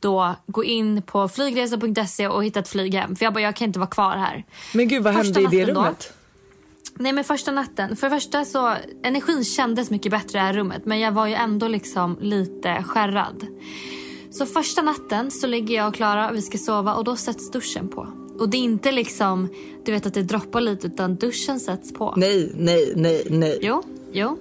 då 0.00 0.34
gå 0.46 0.64
in 0.64 1.02
på 1.02 1.28
flygresa.se 1.28 2.28
och 2.28 2.44
hitta 2.44 2.60
ett 2.60 2.68
flyg 2.68 2.94
hem. 2.94 3.16
För 3.16 3.24
jag 3.24 3.34
bara, 3.34 3.40
jag 3.40 3.56
kan 3.56 3.66
inte 3.66 3.78
vara 3.78 3.90
kvar 3.90 4.16
här. 4.16 4.44
Men 4.74 4.88
gud 4.88 5.02
vad 5.02 5.14
första 5.14 5.40
hände 5.40 5.56
i 5.56 5.60
det 5.60 5.66
natten 5.66 5.74
då? 5.74 5.80
rummet? 5.80 6.12
Nej 6.94 7.12
men 7.12 7.24
första 7.24 7.52
natten. 7.52 7.96
För 7.96 8.10
det 8.10 8.16
första 8.16 8.44
så, 8.44 8.74
energin 9.02 9.44
kändes 9.44 9.90
mycket 9.90 10.12
bättre 10.12 10.38
i 10.38 10.40
det 10.40 10.46
här 10.46 10.52
rummet 10.52 10.84
men 10.84 11.00
jag 11.00 11.12
var 11.12 11.26
ju 11.26 11.34
ändå 11.34 11.68
liksom 11.68 12.18
lite 12.20 12.82
skärrad. 12.82 13.46
Så 14.38 14.46
första 14.46 14.82
natten 14.82 15.30
så 15.30 15.46
ligger 15.46 15.74
jag 15.74 15.88
och 15.88 15.94
Klara 15.94 16.28
och 16.30 16.36
vi 16.36 16.42
ska 16.42 16.58
sova 16.58 16.94
och 16.94 17.04
då 17.04 17.16
sätts 17.16 17.50
duschen 17.50 17.88
på. 17.88 18.08
Och 18.38 18.48
det 18.48 18.56
är 18.56 18.62
inte 18.62 18.92
liksom, 18.92 19.48
du 19.84 19.92
vet 19.92 20.06
att 20.06 20.14
det 20.14 20.22
droppar 20.22 20.60
lite 20.60 20.86
utan 20.86 21.14
duschen 21.16 21.60
sätts 21.60 21.92
på. 21.92 22.14
Nej, 22.16 22.52
nej, 22.56 22.92
nej, 22.96 23.26
nej. 23.30 23.58
Jo, 23.62 23.82
jo. 24.12 24.38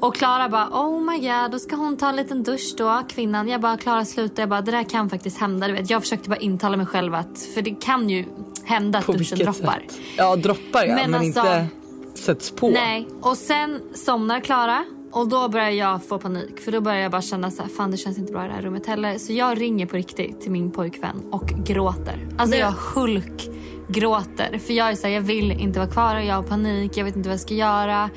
Och 0.00 0.14
Klara 0.14 0.48
bara, 0.48 0.68
oh 0.68 1.00
my 1.00 1.18
god, 1.18 1.50
då 1.52 1.58
ska 1.58 1.76
hon 1.76 1.96
ta 1.96 2.08
en 2.08 2.16
liten 2.16 2.42
dusch 2.42 2.74
då, 2.76 3.02
kvinnan. 3.08 3.48
Jag 3.48 3.60
bara, 3.60 3.76
Klara 3.76 4.04
sluta. 4.04 4.42
Jag 4.42 4.48
bara, 4.48 4.60
det 4.60 4.70
där 4.70 4.82
kan 4.82 5.10
faktiskt 5.10 5.38
hända. 5.38 5.66
Du 5.66 5.72
vet, 5.72 5.90
jag 5.90 6.02
försökte 6.02 6.28
bara 6.28 6.38
intala 6.38 6.76
mig 6.76 6.86
själv 6.86 7.14
att, 7.14 7.38
för 7.54 7.62
det 7.62 7.70
kan 7.70 8.10
ju 8.10 8.24
hända 8.64 8.98
att 8.98 9.06
På 9.06 9.12
duschen 9.12 9.38
droppar. 9.38 9.52
sätt? 9.88 10.00
Ja, 10.16 10.36
droppar 10.36 10.84
ja, 10.84 10.94
men, 10.94 11.10
Men 11.10 11.20
alltså- 11.20 11.40
inte 11.40 11.66
sätts 12.14 12.50
på. 12.50 12.70
Nej, 12.70 13.08
och 13.20 13.36
sen 13.36 13.80
somnar 13.94 14.40
Klara 14.40 14.84
och 15.12 15.28
då 15.28 15.48
börjar 15.48 15.70
jag 15.70 16.04
få 16.04 16.18
panik. 16.18 16.60
För 16.60 16.72
då 16.72 16.80
börjar 16.80 17.00
jag 17.00 17.10
bara 17.10 17.22
känna 17.22 17.50
så 17.50 17.62
här, 17.62 17.68
fan 17.68 17.90
det 17.90 17.96
känns 17.96 18.18
inte 18.18 18.32
bra 18.32 18.44
i 18.44 18.48
det 18.48 18.54
här 18.54 18.62
rummet 18.62 18.86
heller. 18.86 19.18
Så 19.18 19.32
jag 19.32 19.60
ringer 19.60 19.86
på 19.86 19.96
riktigt 19.96 20.40
till 20.40 20.50
min 20.50 20.70
pojkvän 20.70 21.22
och 21.32 21.46
gråter. 21.46 22.28
Alltså 22.38 22.50
Nej. 22.50 22.58
jag 22.58 22.72
hulk 22.72 23.48
gråter. 23.88 24.58
För 24.58 24.72
jag 24.72 24.90
är 24.90 24.94
så 24.94 25.06
här, 25.06 25.14
jag 25.14 25.20
vill 25.20 25.52
inte 25.52 25.78
vara 25.78 25.90
kvar 25.90 26.16
och 26.16 26.24
jag 26.24 26.34
har 26.34 26.42
panik, 26.42 26.96
jag 26.96 27.04
vet 27.04 27.16
inte 27.16 27.28
vad 27.28 27.34
jag 27.34 27.40
ska 27.40 27.54
göra. 27.54 28.10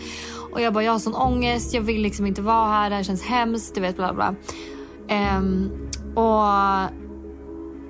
Och 0.51 0.61
jag 0.61 0.73
bara, 0.73 0.83
jag 0.83 0.91
har 0.91 0.99
sån 0.99 1.15
ångest, 1.15 1.73
jag 1.73 1.81
vill 1.81 2.01
liksom 2.01 2.25
inte 2.25 2.41
vara 2.41 2.67
här, 2.67 2.89
det 2.89 2.95
här 2.95 3.03
känns 3.03 3.23
hemskt, 3.23 3.75
du 3.75 3.81
vet 3.81 3.95
bla 3.95 4.13
bla. 4.13 4.35
Ehm, 5.07 5.69
och 6.15 6.43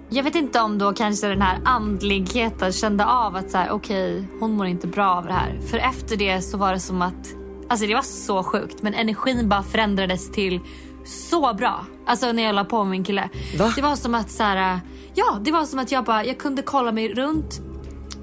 jag 0.10 0.24
vet 0.24 0.36
inte 0.36 0.62
om 0.62 0.78
då 0.78 0.94
kanske 0.94 1.28
den 1.28 1.42
här 1.42 1.60
andligheten 1.66 2.72
kände 2.72 3.06
av 3.06 3.36
att 3.36 3.52
så 3.52 3.58
här, 3.58 3.72
okej, 3.72 4.28
hon 4.40 4.52
mår 4.52 4.68
inte 4.68 4.88
bra 4.88 5.10
av 5.10 5.26
det 5.26 5.34
här. 5.34 5.60
För 5.72 5.78
efter 5.78 6.18
det 6.18 6.42
så 6.42 6.58
var 6.58 6.74
det 6.74 6.80
som 6.80 7.02
att, 7.02 7.36
alltså 7.70 7.88
det 7.88 7.94
var 7.94 8.02
så 8.02 8.44
sjukt, 8.44 8.82
men 8.82 8.94
energin 8.94 9.50
bara 9.50 9.64
förändrades 9.64 10.32
till 10.32 10.60
så 11.06 11.54
bra. 11.54 11.86
Alltså 12.06 12.32
när 12.32 12.44
jag 12.44 12.56
la 12.56 12.66
på 12.66 12.84
min 12.84 13.04
kille. 13.04 13.30
Va? 13.60 13.74
Det 13.76 13.82
var 13.82 13.96
som 13.96 14.16
att 14.16 14.32
så 14.32 14.44
här, 14.44 14.80
ja, 15.16 15.40
det 15.42 15.52
var 15.52 15.66
som 15.66 15.80
att 15.80 15.92
jag 15.92 16.04
bara, 16.04 16.26
jag 16.26 16.38
kunde 16.38 16.62
kolla 16.62 16.92
mig 16.92 17.14
runt 17.14 17.62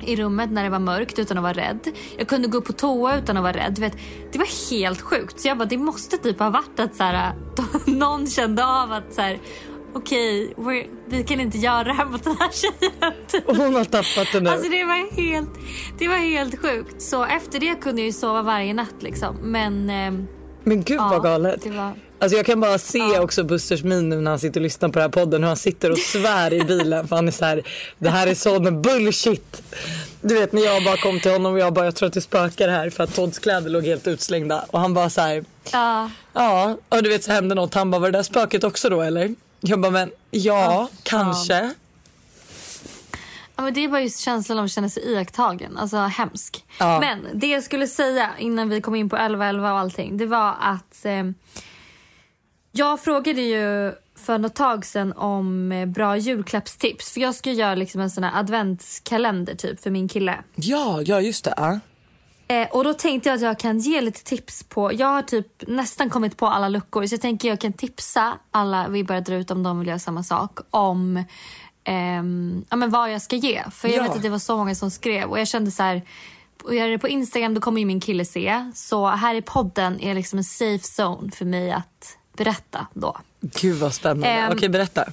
i 0.02 0.16
rummet 0.16 0.50
när 0.50 0.64
det 0.64 0.70
var 0.70 0.78
mörkt 0.78 1.18
utan 1.18 1.36
att 1.36 1.42
vara 1.42 1.52
rädd. 1.52 1.80
Jag 2.18 2.28
kunde 2.28 2.48
gå 2.48 2.60
på 2.60 2.72
toa 2.72 3.18
utan 3.18 3.36
att 3.36 3.42
vara 3.42 3.52
rädd. 3.52 3.78
Vet, 3.78 3.96
det 4.32 4.38
var 4.38 4.70
helt 4.70 5.00
sjukt. 5.00 5.40
Så 5.40 5.48
jag 5.48 5.58
bara, 5.58 5.64
det 5.64 5.76
måste 5.76 6.16
typ 6.16 6.38
ha 6.38 6.50
varit 6.50 6.80
att 6.80 6.96
så 6.96 7.02
här, 7.02 7.32
någon 7.86 8.26
kände 8.26 8.66
av 8.66 8.92
att 8.92 9.14
så 9.14 9.20
här, 9.20 9.38
okej, 9.94 10.54
we're- 10.56 10.86
vi 11.06 11.24
kan 11.24 11.40
inte 11.40 11.58
göra 11.58 11.84
det 11.84 11.92
här 11.92 12.04
mot 12.04 12.24
den 12.24 12.36
här 12.38 12.50
tjejen. 12.52 13.44
Och 13.46 13.56
hon 13.56 13.74
har 13.74 13.84
tappat 13.84 14.26
det 14.32 14.40
nu. 14.40 14.50
Alltså 14.50 14.70
det 14.70 14.84
var 14.84 15.12
helt, 15.22 15.48
det 15.98 16.08
var 16.08 16.16
helt 16.16 16.58
sjukt. 16.62 17.02
Så 17.02 17.24
efter 17.24 17.60
det 17.60 17.74
kunde 17.80 18.00
jag 18.00 18.06
ju 18.06 18.12
sova 18.12 18.42
varje 18.42 18.74
natt 18.74 18.94
liksom. 19.02 19.36
Men 19.42 19.90
ehm, 19.90 20.26
men 20.64 20.82
gud 20.82 20.98
ja, 21.00 21.08
vad 21.08 21.22
galet. 21.22 21.62
det 21.62 21.70
var... 21.70 21.92
Alltså 22.18 22.36
jag 22.36 22.46
kan 22.46 22.60
bara 22.60 22.78
se 22.78 22.98
Ja. 22.98 23.20
också 23.22 23.44
Busters 23.44 23.82
min 23.82 24.08
nu 24.08 24.16
när 24.20 24.30
han 24.30 24.38
sitter 24.40 24.60
och 24.60 24.64
lyssnar 24.64 24.88
på 24.88 24.92
den 24.92 25.02
här 25.02 25.08
podden 25.08 25.42
hur 25.42 25.48
han 25.48 25.56
sitter 25.56 25.90
och 25.90 25.98
svär 25.98 26.52
i 26.52 26.60
bilen 26.64 27.08
för 27.08 27.16
han 27.16 27.28
är 27.28 27.32
så 27.32 27.44
här, 27.44 27.62
det 27.98 28.08
här 28.10 28.26
är 28.26 28.34
sån 28.34 28.82
bullshit. 28.82 29.62
Du 30.22 30.34
vet 30.34 30.52
när 30.52 30.62
jag 30.64 30.84
bara 30.84 30.96
kom 30.96 31.20
till 31.20 31.30
honom 31.32 31.52
och 31.52 31.58
jag 31.58 31.72
bara 31.72 31.84
jag 31.84 31.94
tror 31.96 32.06
att 32.06 32.12
det 32.12 32.20
spökar 32.20 32.68
här 32.68 32.90
för 32.90 33.04
att 33.04 33.14
Todds 33.14 33.38
kläder 33.38 33.70
låg 33.70 33.84
helt 33.86 34.06
utslängda 34.06 34.64
och 34.70 34.80
han 34.80 34.94
bara 34.94 35.10
så 35.10 35.20
här, 35.20 35.44
Ja, 35.72 36.10
ja 36.32 36.76
och 36.88 37.02
du 37.02 37.08
vet 37.10 37.24
så 37.24 37.32
hände 37.32 37.54
något 37.54 37.74
han 37.74 37.90
bara 37.90 37.98
var 37.98 38.10
det 38.10 38.18
där 38.18 38.22
spöket 38.22 38.64
också 38.64 38.88
då 38.88 39.00
eller? 39.02 39.34
Jag 39.60 39.80
bara 39.80 39.92
men 39.92 40.10
ja 40.30 40.88
kanske. 41.02 41.74
Ja, 43.56 43.64
men 43.64 43.74
det 43.74 43.84
är 43.84 43.88
bara 43.88 44.00
just 44.00 44.20
känslan 44.20 44.58
av 44.58 44.64
att 44.64 44.70
känna 44.70 44.88
sig 44.88 45.02
iakttagen. 45.12 45.76
Alltså 45.78 45.96
hemsk. 45.96 46.64
Ja. 46.78 47.00
Men 47.00 47.26
det 47.34 47.46
jag 47.46 47.62
skulle 47.62 47.86
säga 47.86 48.30
innan 48.38 48.68
vi 48.68 48.80
kom 48.80 48.94
in 48.94 49.08
på 49.08 49.16
11.11 49.16 49.72
och 49.72 49.78
allting. 49.78 50.16
Det 50.16 50.26
var 50.26 50.56
att 50.60 51.04
eh, 51.04 51.24
Jag 52.72 53.00
frågade 53.00 53.40
ju 53.40 53.92
för 54.16 54.38
något 54.38 54.54
tag 54.54 54.86
sedan 54.86 55.12
om 55.12 55.72
eh, 55.72 55.86
bra 55.86 56.16
julklappstips. 56.16 57.12
För 57.12 57.20
Jag 57.20 57.34
ska 57.34 57.52
göra 57.52 57.74
liksom 57.74 58.00
en 58.00 58.10
sån 58.10 58.24
här 58.24 58.40
adventskalender 58.40 59.54
typ 59.54 59.82
för 59.82 59.90
min 59.90 60.08
kille. 60.08 60.38
Ja, 60.54 61.02
ja 61.02 61.20
just 61.20 61.44
det. 61.44 61.80
Eh, 62.50 62.68
och 62.70 62.84
då 62.84 62.94
tänkte 62.94 63.28
jag 63.28 63.36
att 63.36 63.42
jag 63.42 63.58
kan 63.58 63.78
ge 63.78 64.00
lite 64.00 64.24
tips 64.24 64.62
på, 64.62 64.92
jag 64.92 65.06
har 65.06 65.22
typ 65.22 65.46
nästan 65.68 66.10
kommit 66.10 66.36
på 66.36 66.46
alla 66.46 66.68
luckor 66.68 67.06
så 67.06 67.14
jag 67.14 67.20
tänker 67.20 67.48
jag 67.48 67.60
kan 67.60 67.72
tipsa 67.72 68.38
alla, 68.50 68.88
vi 68.88 69.04
börjar 69.04 69.20
dra 69.22 69.34
ut 69.34 69.50
om 69.50 69.62
de 69.62 69.78
vill 69.78 69.88
göra 69.88 69.98
samma 69.98 70.22
sak, 70.22 70.58
om 70.70 71.24
ehm, 71.84 72.64
ja, 72.70 72.76
men 72.76 72.90
vad 72.90 73.12
jag 73.12 73.22
ska 73.22 73.36
ge. 73.36 73.64
För 73.72 73.88
jag 73.88 73.96
Ja. 73.96 74.02
vet 74.02 74.16
att 74.16 74.22
det 74.22 74.28
var 74.28 74.38
så 74.38 74.56
många 74.56 74.74
som 74.74 74.90
skrev 74.90 75.30
och 75.30 75.40
jag 75.40 75.48
kände 75.48 75.70
så 75.70 75.82
här, 75.82 76.02
och 76.62 76.74
gör 76.74 76.88
det 76.88 76.98
på 76.98 77.08
Instagram 77.08 77.54
då 77.54 77.60
kommer 77.60 77.80
ju 77.80 77.86
min 77.86 78.00
kille 78.00 78.24
se. 78.24 78.70
Så 78.74 79.06
här 79.06 79.34
i 79.34 79.42
podden 79.42 80.00
är 80.00 80.14
liksom 80.14 80.38
en 80.38 80.44
safe 80.44 81.02
zone 81.02 81.30
för 81.32 81.44
mig 81.44 81.72
att 81.72 82.16
berätta 82.36 82.86
då. 82.94 83.18
Gud 83.40 83.76
vad 83.76 83.94
spännande. 83.94 84.28
Ehm, 84.28 84.52
Okej, 84.52 84.68
berätta. 84.68 85.04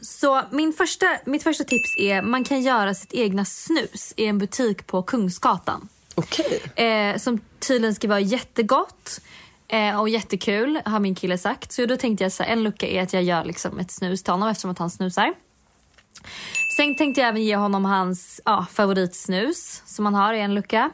Så 0.00 0.42
min 0.50 0.72
första, 0.72 1.06
mitt 1.24 1.42
första 1.42 1.64
tips 1.64 1.96
är 1.98 2.22
man 2.22 2.44
kan 2.44 2.62
göra 2.62 2.94
sitt 2.94 3.12
egna 3.12 3.44
snus 3.44 4.14
i 4.16 4.26
en 4.26 4.38
butik 4.38 4.86
på 4.86 5.02
Kungsgatan. 5.02 5.88
Okej. 6.14 6.62
Eh, 6.86 7.16
som 7.16 7.40
tydligen 7.58 7.94
ska 7.94 8.08
vara 8.08 8.20
jättegott 8.20 9.20
eh, 9.68 10.00
och 10.00 10.08
jättekul 10.08 10.80
har 10.84 11.00
min 11.00 11.14
kille 11.14 11.38
sagt. 11.38 11.72
Så 11.72 11.86
då 11.86 11.96
tänkte 11.96 12.24
jag 12.24 12.32
så 12.32 12.42
här, 12.42 12.52
en 12.52 12.62
lucka 12.62 12.86
är 12.86 13.02
att 13.02 13.12
jag 13.12 13.22
gör 13.22 13.44
liksom 13.44 13.78
ett 13.78 13.90
snus 13.90 14.22
till 14.22 14.32
honom 14.32 14.48
eftersom 14.48 14.70
att 14.70 14.78
han 14.78 14.90
snusar. 14.90 15.34
Sen 16.76 16.96
tänkte 16.96 17.20
jag 17.20 17.28
även 17.28 17.42
ge 17.42 17.56
honom 17.56 17.84
hans 17.84 18.40
ja, 18.44 18.66
favoritsnus 18.72 19.82
som 19.86 20.04
han 20.04 20.14
har 20.14 20.34
i 20.34 20.40
en 20.40 20.54
lucka. 20.54 20.90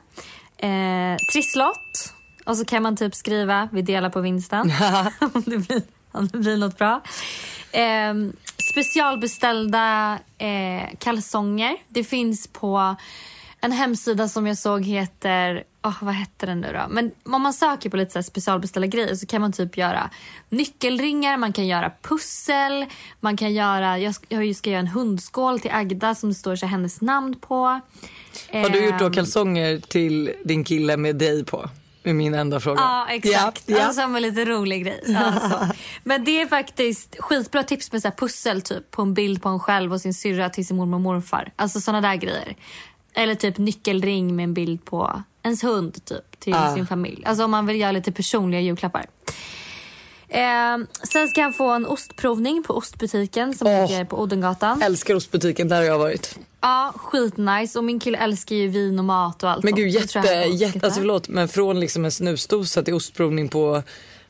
Eh, 0.56 1.16
trisslott. 1.32 2.14
Och 2.46 2.56
så 2.56 2.64
kan 2.64 2.82
man 2.82 2.96
typ 2.96 3.14
skriva 3.14 3.68
vi 3.72 3.82
delar 3.82 4.10
på 4.10 4.20
vinsten. 4.20 4.72
om, 5.20 5.42
det 5.46 5.58
blir, 5.58 5.82
om 6.12 6.28
det 6.28 6.38
blir 6.38 6.56
något 6.56 6.78
bra. 6.78 7.02
Eh, 7.72 8.14
specialbeställda 8.72 10.18
eh, 10.38 10.88
kalsonger. 10.98 11.76
Det 11.88 12.04
finns 12.04 12.46
på 12.46 12.96
en 13.60 13.72
hemsida 13.72 14.28
som 14.28 14.46
jag 14.46 14.58
såg 14.58 14.84
heter, 14.84 15.64
oh, 15.82 15.96
vad 16.00 16.14
hette 16.14 16.46
den 16.46 16.60
nu 16.60 16.72
då? 16.72 16.86
Men 16.90 17.10
om 17.24 17.42
man 17.42 17.52
söker 17.52 17.90
på 17.90 17.96
lite 17.96 18.12
så 18.12 18.22
specialbeställda 18.22 18.86
grejer 18.86 19.14
så 19.14 19.26
kan 19.26 19.40
man 19.40 19.52
typ 19.52 19.76
göra 19.76 20.10
nyckelringar, 20.48 21.36
man 21.36 21.52
kan 21.52 21.66
göra 21.66 21.92
pussel, 22.02 22.86
man 23.20 23.36
kan 23.36 23.54
göra, 23.54 23.98
jag 23.98 24.14
ska, 24.14 24.44
jag 24.44 24.56
ska 24.56 24.70
göra 24.70 24.80
en 24.80 24.86
hundskål 24.86 25.60
till 25.60 25.70
Agda 25.70 26.14
som 26.14 26.28
det 26.28 26.34
står 26.34 26.56
så 26.56 26.66
hennes 26.66 27.00
namn 27.00 27.34
på. 27.40 27.80
Har 28.52 28.68
du 28.70 28.84
gjort 28.84 28.98
då 28.98 29.06
Ehm, 29.06 29.12
kalsonger 29.12 29.78
till 29.78 30.32
din 30.44 30.64
kille 30.64 30.96
med 30.96 31.16
dig 31.16 31.44
på? 31.44 31.70
Är 32.02 32.12
min 32.12 32.34
enda 32.34 32.60
fråga. 32.60 32.80
Ja, 32.80 33.06
exakt. 33.10 33.64
Ja, 33.66 33.76
ja. 33.76 33.84
Alltså, 33.84 34.02
en 34.02 34.12
lite 34.12 34.44
rolig 34.44 34.84
grej. 34.84 35.16
Alltså. 35.16 35.68
Men 36.04 36.24
det 36.24 36.40
är 36.40 36.46
faktiskt 36.46 37.16
skitbra 37.18 37.62
tips 37.62 37.92
med 37.92 38.02
så 38.02 38.10
pussel 38.10 38.62
typ 38.62 38.90
på 38.90 39.02
en 39.02 39.14
bild 39.14 39.42
på 39.42 39.48
en 39.48 39.60
själv 39.60 39.92
och 39.92 40.00
sin 40.00 40.14
syrra 40.14 40.50
till 40.50 40.66
sin 40.66 40.76
mormor 40.76 40.96
och 40.96 41.00
morfar. 41.00 41.52
Alltså 41.56 41.80
såna 41.80 42.00
där 42.00 42.16
grejer. 42.16 42.56
Eller 43.18 43.34
typ 43.34 43.58
nyckelring 43.58 44.36
med 44.36 44.44
en 44.44 44.54
bild 44.54 44.84
på 44.84 45.22
ens 45.42 45.64
hund 45.64 46.04
typ 46.04 46.40
till 46.40 46.52
Ja. 46.52 46.74
sin 46.74 46.86
familj. 46.86 47.22
Alltså 47.26 47.44
om 47.44 47.50
man 47.50 47.66
vill 47.66 47.80
göra 47.80 47.92
lite 47.92 48.12
personliga 48.12 48.60
julklappar. 48.60 49.06
Eh, 50.28 50.78
sen 51.12 51.28
ska 51.28 51.42
han 51.42 51.52
få 51.52 51.70
en 51.70 51.86
ostprovning 51.86 52.62
på 52.62 52.74
ostbutiken 52.74 53.54
som 53.54 53.66
Åh. 53.68 53.90
ligger 53.90 54.04
på 54.04 54.20
Odengatan. 54.20 54.82
Älskar 54.82 55.14
ostbutiken, 55.14 55.68
där 55.68 55.76
har 55.76 55.82
jag 55.84 55.98
varit. 55.98 56.38
Ja, 56.60 56.92
skitnice. 56.96 57.78
Och 57.78 57.84
min 57.84 58.00
kille 58.00 58.18
älskar 58.18 58.56
ju 58.56 58.68
vin 58.68 58.98
och 58.98 59.04
mat 59.04 59.42
och 59.42 59.50
allt 59.50 59.64
Men 59.64 59.74
gud 59.74 59.88
jätte, 59.88 60.18
jätte 60.50 60.86
alltså 60.86 61.00
förlåt 61.00 61.28
men 61.28 61.48
från 61.48 61.80
liksom 61.80 62.04
en 62.04 62.10
snusdosa 62.10 62.82
till 62.82 62.94
ostprovning 62.94 63.48
på 63.48 63.82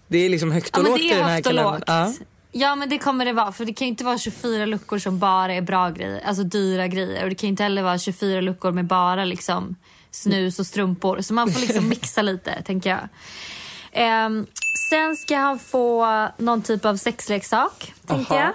det 0.09 0.19
är 0.19 0.29
liksom 0.29 0.53
högt 0.53 0.71
Ja, 0.73 0.79
och 0.79 0.83
men 0.83 0.93
lågt 0.93 1.01
det 1.01 1.07
i 1.07 1.09
den 1.11 1.19
är 1.19 1.23
här 1.25 1.35
högt 1.35 1.47
och 1.47 1.55
lågt. 1.55 1.83
Ja. 1.87 2.13
Ja 2.53 2.75
men 2.77 2.89
det 2.89 2.99
kommer 2.99 3.25
det 3.25 3.33
vara 3.33 3.53
för 3.53 3.65
det 3.65 3.73
kan 3.73 3.87
ju 3.87 3.89
inte 3.91 4.05
vara 4.05 4.19
24 4.19 4.67
luckor 4.67 4.99
som 4.99 5.19
bara 5.19 5.55
är 5.55 5.61
bra 5.61 5.91
grejer, 5.91 6.21
alltså 6.25 6.43
dyra 6.45 6.87
grejer 6.87 7.23
och 7.23 7.29
det 7.29 7.35
kan 7.35 7.47
ju 7.47 7.51
inte 7.51 7.63
heller 7.63 7.83
vara 7.83 7.99
24 7.99 8.41
luckor 8.41 8.73
med 8.73 8.85
bara 8.85 9.25
liksom 9.25 9.77
snus 10.11 10.59
och 10.59 10.67
strumpor 10.67 11.21
så 11.21 11.35
man 11.35 11.53
får 11.53 11.61
liksom 11.61 11.89
mixa 11.89 12.23
lite 12.23 12.63
tänker 12.63 12.91
jag. 12.91 13.09
Ehm, 13.93 14.47
sen 14.91 15.17
ska 15.17 15.37
han 15.37 15.59
få 15.59 16.29
någon 16.39 16.63
typ 16.63 16.85
av 16.85 16.97
sexleksak 16.97 17.93
tänker 18.07 18.35
Aha. 18.35 18.53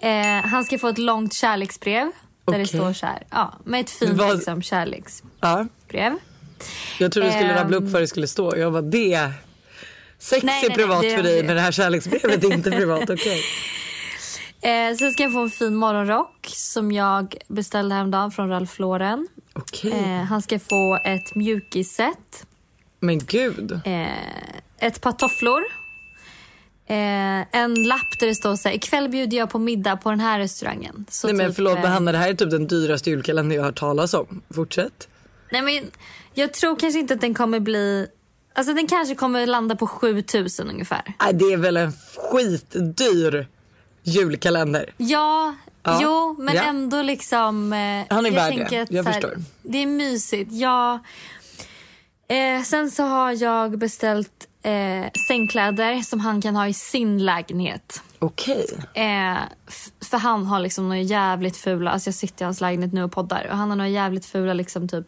jag. 0.00 0.36
Eh, 0.38 0.42
han 0.46 0.64
ska 0.64 0.78
få 0.78 0.88
ett 0.88 0.98
långt 0.98 1.32
kärleksbrev 1.34 2.10
där 2.46 2.58
det 2.58 2.66
står 2.66 2.92
så 2.92 3.06
här, 3.06 3.22
ja 3.30 3.54
med 3.64 3.80
ett 3.80 3.90
fint 3.90 4.18
Vad- 4.18 4.36
liksom, 4.36 4.62
kärleksbrev. 4.62 5.28
Ja. 5.90 6.18
Jag 6.98 7.12
trodde 7.12 7.28
du 7.28 7.32
skulle 7.32 7.50
Ehm. 7.50 7.56
rabbla 7.58 7.76
upp 7.76 7.84
vad 7.84 8.02
det 8.02 8.06
skulle 8.06 8.26
stå. 8.28 8.56
Jag 8.56 8.72
bara 8.72 8.82
det. 8.82 9.30
Sex 10.18 10.44
Nej, 10.44 10.64
är 10.64 10.68
nej, 10.68 10.76
privat 10.76 11.02
nej, 11.02 11.16
för 11.16 11.22
dig 11.22 11.42
men 11.42 11.54
det 11.56 11.60
här 11.62 11.72
kärleksbrevet 11.72 12.44
är 12.44 12.52
inte 12.52 12.70
privat. 12.70 13.10
Okej. 13.10 13.42
Eh, 14.60 14.96
sen 14.96 15.12
ska 15.12 15.22
han 15.22 15.32
få 15.32 15.40
en 15.40 15.50
fin 15.50 15.74
morgonrock 15.74 16.48
som 16.54 16.92
jag 16.92 17.36
beställde 17.48 17.94
häromdagen 17.94 18.30
från 18.30 18.48
Ralph 18.48 18.80
Lauren. 18.80 19.28
Okej. 19.52 19.90
Eh, 19.92 20.22
han 20.24 20.42
ska 20.42 20.58
få 20.58 20.98
ett 21.04 21.34
mjukisset, 21.34 22.46
Men 23.00 23.18
gud. 23.18 23.80
eh, 23.84 24.06
ett 24.78 25.00
par 25.00 25.12
tofflor, 25.12 25.62
eh, 26.86 27.56
en 27.60 27.74
lapp 27.84 28.18
där 28.20 28.26
det 28.26 28.34
står 28.34 28.56
så 28.56 28.68
här, 28.68 28.76
ikväll 28.76 29.08
bjuder 29.08 29.36
jag 29.36 29.50
på 29.50 29.58
middag 29.58 29.96
på 29.96 30.10
den 30.10 30.20
här 30.20 30.38
restaurangen. 30.38 31.06
Så 31.10 31.26
Nej 31.26 31.36
men 31.36 31.46
typ, 31.46 31.56
förlåt 31.56 31.76
eh, 31.76 31.82
men 31.82 31.92
Hanna 31.92 32.12
det 32.12 32.18
här 32.18 32.28
är 32.28 32.34
typ 32.34 32.50
den 32.50 32.66
dyraste 32.66 33.10
julkalender 33.10 33.56
jag 33.56 33.62
har 33.62 33.66
hört 33.68 33.78
talas 33.78 34.14
om. 34.14 34.42
Fortsätt. 34.54 35.08
Nej 35.52 35.62
men 35.62 35.90
jag 36.34 36.52
tror 36.54 36.76
kanske 36.76 37.00
inte 37.00 37.14
att 37.14 37.20
den 37.20 37.34
kommer 37.34 37.60
bli, 37.60 38.06
alltså 38.56 38.74
den 38.74 38.86
kanske 38.86 39.14
kommer 39.14 39.46
landa 39.46 39.76
på 39.76 39.86
7000 39.86 40.70
ungefär. 40.70 41.02
Nej 41.20 41.32
det 41.34 41.44
är 41.44 41.56
väl 41.56 41.76
en 41.76 41.92
skitdyr 42.16 43.46
julkalender. 44.02 44.94
Ja, 44.96 45.54
Ja, 45.82 45.98
jo 46.02 46.36
men 46.38 46.54
ja. 46.54 46.62
ändå 46.62 47.02
liksom. 47.02 47.72
Eh, 47.72 47.78
Han 48.14 48.26
är 48.26 48.30
jag 48.30 48.32
värd 48.32 48.66
det, 48.70 48.86
jag 48.90 49.04
här, 49.04 49.12
förstår. 49.12 49.36
Det 49.62 49.78
är 49.78 49.86
mysigt. 49.86 50.52
Ja. 50.52 50.98
Eh, 52.28 52.62
sen 52.62 52.90
så 52.90 53.02
har 53.02 53.32
jag 53.42 53.78
beställt 53.78 54.48
eh, 54.62 55.06
sängkläder 55.28 56.02
som 56.02 56.20
han 56.20 56.42
kan 56.42 56.56
ha 56.56 56.68
i 56.68 56.74
sin 56.74 57.24
lägenhet. 57.24 58.02
Okej. 58.18 58.66
Eh, 58.94 59.36
f- 59.68 59.88
för 60.10 60.18
han 60.18 60.46
har 60.46 60.60
liksom 60.60 60.88
några 60.88 61.00
jävligt 61.00 61.56
fula, 61.56 61.90
alltså 61.90 62.08
jag 62.08 62.14
sitter 62.14 62.42
i 62.42 62.44
hans 62.44 62.60
lägenhet 62.60 62.92
nu 62.92 63.02
och 63.04 63.12
poddar 63.12 63.46
och 63.50 63.56
han 63.56 63.68
har 63.70 63.76
några 63.76 63.88
jävligt 63.88 64.26
fula 64.26 64.54
liksom 64.54 64.88
typ 64.88 65.06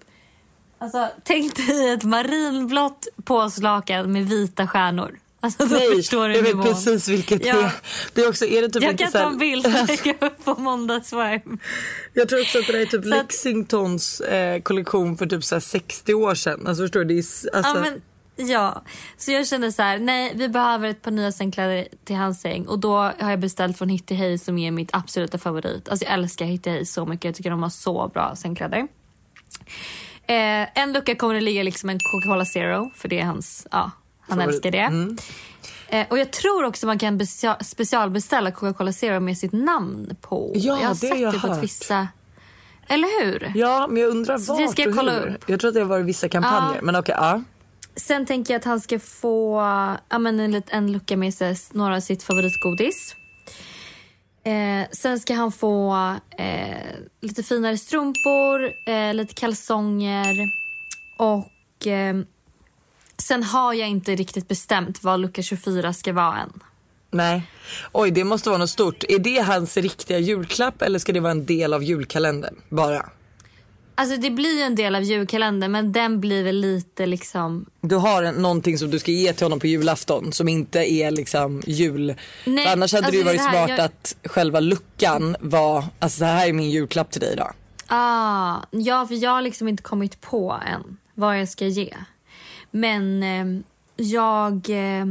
Alltså 0.79 1.09
tänk 1.25 1.57
dig 1.57 1.91
ett 1.93 2.05
marinblått 2.05 3.09
påslakan 3.25 4.13
med 4.13 4.29
vita 4.29 4.67
stjärnor. 4.67 5.19
Alltså 5.41 5.65
Nej, 5.65 5.97
förstår 5.97 6.29
du 6.29 6.35
jag 6.35 6.43
vet 6.43 6.63
precis 6.63 7.09
vilket 7.09 7.43
det 7.43 7.49
Ja. 7.49 7.57
är. 7.63 7.73
Det 8.15 8.23
är 8.23 8.29
också, 8.29 8.45
är 8.47 8.63
det 8.63 8.69
typ 8.69 8.83
Jag 8.83 8.99
kan 8.99 9.13
ta 9.13 9.19
en 9.31 9.39
bild 9.39 9.67
och 9.67 9.73
lägga 9.73 10.15
upp 10.27 10.45
på 10.45 10.55
måndagsvibe. 10.55 11.43
Jag 12.15 12.29
tror 12.29 12.41
också 12.41 12.59
att 12.59 12.67
det 12.67 12.73
där 12.73 12.81
är 12.81 12.87
typ 12.87 13.03
Så 13.03 13.09
Lexingtons 13.09 14.21
eh, 14.21 14.61
kollektion 14.63 15.17
för 15.17 15.27
typ 15.27 15.45
så 15.45 15.55
här 15.55 15.61
60 15.61 16.15
år 16.15 16.35
sedan. 16.35 16.67
Alltså 16.67 16.83
förstår 16.85 17.01
du? 17.01 17.05
Det 17.07 17.15
är, 17.15 17.57
alltså, 17.57 17.75
Ja, 17.75 17.81
men, 17.81 18.03
ja, 18.49 18.83
så 19.17 19.33
jag 19.33 19.47
kände 19.47 19.73
så 19.73 19.83
här, 19.83 19.99
nej 19.99 20.33
vi 20.35 20.49
behöver 20.49 20.89
ett 20.89 21.03
par 21.03 21.11
nya 21.11 21.33
sängkläder 21.33 21.89
till 22.05 22.17
hans 22.17 22.41
säng 22.41 22.67
och 22.67 22.79
då 22.79 22.97
har 22.97 23.31
jag 23.31 23.41
beställt 23.41 23.79
från 23.79 23.89
Hitty 23.89 24.15
Hey 24.15 24.39
som 24.39 24.59
är 24.59 24.71
mitt 24.71 24.91
absoluta 24.93 25.39
favorit. 25.39 25.89
Alltså 25.89 26.05
jag 26.05 26.15
älskar 26.15 26.47
Hitty 26.47 26.71
Hey 26.71 26.85
så 26.85 27.07
mycket, 27.07 27.25
jag 27.25 27.35
tycker 27.35 27.51
de 27.51 27.63
har 27.63 27.71
så 27.71 28.11
bra 28.15 28.37
sängkläder. 28.37 28.89
Eh, 30.29 30.69
en 30.83 30.93
lucka 30.93 31.15
kommer 31.15 31.35
det 31.35 31.41
ligga 31.41 31.63
liksom 31.63 31.91
en 31.91 31.99
Coca-Cola 31.99 32.45
Zero 32.45 32.91
för 32.95 33.09
det 33.09 33.21
är 33.21 33.25
hans, 33.25 33.67
ja 33.71 33.91
han 34.21 34.39
Favorit. 34.39 34.49
älskar 34.55 34.71
det. 34.71 34.79
Mm. 34.79 35.17
Eh, 35.89 36.07
och 36.11 36.19
jag 36.19 36.31
tror 36.33 36.65
också 36.65 36.87
man 36.87 36.99
kan 36.99 37.21
specialbeställa 37.61 38.51
Coca-Cola 38.51 38.93
Zero 38.93 39.21
med 39.21 39.39
sitt 39.39 39.53
namn 39.53 40.17
på. 40.21 40.53
Ja, 40.55 40.81
jag 40.81 40.89
har 40.89 40.95
det 40.95 40.95
sett 40.95 41.19
jag 41.21 41.33
det 41.35 41.39
på 41.41 41.49
hört. 41.49 41.63
vissa, 41.63 42.09
eller 42.89 43.25
hur? 43.25 43.53
Ja, 43.55 43.87
men 43.91 44.03
jag 44.03 44.11
undrar 44.11 44.39
Så 44.39 44.53
vart 44.53 44.63
det 44.63 44.69
ska 44.69 44.83
jag 44.83 44.89
och 44.91 44.97
kolla 44.97 45.13
hur. 45.13 45.27
upp. 45.35 45.45
Jag 45.51 45.61
tror 45.61 45.69
att 45.69 45.75
det 45.75 45.81
har 45.81 45.87
varit 45.89 46.07
vissa 46.07 46.29
kampanjer. 46.29 46.75
Ja. 46.77 46.83
Men 46.83 46.97
okej, 46.97 47.15
ja. 47.19 47.43
Sen 47.97 48.27
tänker 48.27 48.55
jag 48.55 48.59
att 48.59 48.65
han 48.65 48.81
ska 48.81 48.99
få 48.99 49.61
ja, 50.09 50.19
men 50.19 50.41
en, 50.41 50.63
en 50.69 50.93
lucka 50.93 51.17
med 51.17 51.35
sig 51.35 51.57
några 51.73 51.97
av 51.97 52.01
sitt 52.01 52.23
favoritgodis. 52.23 53.15
Eh, 54.49 54.87
sen 54.93 55.21
ska 55.21 55.35
han 55.35 55.53
få 55.53 55.95
eh, 56.39 56.97
lite 57.21 57.43
finare 57.43 57.79
strumpor, 57.79 58.73
eh, 58.87 59.15
lite 59.15 59.35
kalsonger 59.35 60.35
och 61.19 61.87
eh, 61.87 62.17
sen 63.23 63.43
har 63.43 63.75
jag 63.75 63.89
inte 63.89 64.15
riktigt 64.15 64.49
bestämt 64.49 65.03
vad 65.03 65.21
lucka 65.21 65.43
24 65.43 65.93
ska 65.93 66.13
vara 66.13 66.39
än. 66.39 66.61
Nej. 67.11 67.43
Oj, 67.93 68.11
det 68.11 68.25
måste 68.25 68.49
vara 68.49 68.59
något 68.59 68.71
stort. 68.71 69.05
Är 69.09 69.19
det 69.19 69.39
hans 69.39 69.77
riktiga 69.77 70.19
julklapp 70.19 70.83
eller 70.83 70.99
ska 70.99 71.13
det 71.13 71.21
vara 71.21 71.33
en 71.33 71.47
del 71.47 71.75
av 71.75 71.83
julkalendern 71.83 72.55
bara? 72.69 73.11
Alltså 74.01 74.17
det 74.17 74.31
blir 74.31 74.57
ju 74.57 74.63
en 74.63 74.75
del 74.75 74.95
av 74.95 75.03
julkalendern 75.03 75.73
men 75.73 75.93
den 75.93 76.21
blir 76.21 76.45
väl 76.45 76.57
lite 76.61 77.07
liksom 77.07 77.67
Du 77.81 77.97
har 77.97 78.23
en, 78.23 78.35
någonting 78.35 78.79
som 78.79 78.91
du 78.91 78.99
ska 78.99 79.11
ge 79.13 79.33
till 79.33 79.45
honom 79.45 79.61
på 79.61 79.67
julafton 79.67 80.33
som 80.33 80.49
inte 80.49 80.93
är 80.93 81.11
liksom 81.11 81.63
jul. 81.67 82.15
Nej, 82.47 82.65
För 82.65 82.73
annars 82.73 82.93
hade 82.93 83.07
alltså 83.07 83.11
det 83.13 83.19
ju 83.19 83.25
varit 83.25 83.37
det 83.53 83.59
här- 83.59 83.67
smart 83.67 83.79
jag- 83.79 83.81
att 83.81 84.17
själva 84.25 84.61
luckan 84.61 85.37
var, 85.41 85.85
alltså 85.99 86.21
det 86.21 86.27
här 86.27 86.49
är 86.49 86.53
min 86.53 86.71
julklapp 86.71 87.11
till 87.11 87.21
dig 87.21 87.37
då. 87.37 87.51
Ah, 87.87 88.57
ja, 88.71 89.07
för 89.07 89.15
jag 89.15 89.31
har 89.31 89.43
liksom 89.43 89.69
inte 89.69 89.83
kommit 89.83 90.21
på 90.21 90.61
än 90.67 90.97
vad 91.15 91.41
jag 91.41 91.49
ska 91.49 91.67
ge. 91.67 91.95
Men 92.71 93.23
eh, 93.23 93.63
jag... 93.97 94.71
Eh, 94.71 95.07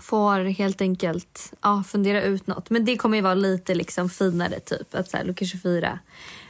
får 0.00 0.44
helt 0.44 0.80
enkelt 0.80 1.52
ja, 1.62 1.84
fundera 1.88 2.22
ut 2.22 2.46
något. 2.46 2.70
Men 2.70 2.84
det 2.84 2.96
kommer 2.96 3.16
ju 3.16 3.22
vara 3.22 3.34
lite 3.34 3.74
liksom 3.74 4.10
finare 4.10 4.60
typ, 4.60 4.94
att 4.94 5.10
så 5.10 5.16
här, 5.16 5.24
lucka 5.24 5.44
24. 5.44 5.98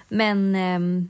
Men 0.08 0.54
ehm, 0.54 1.08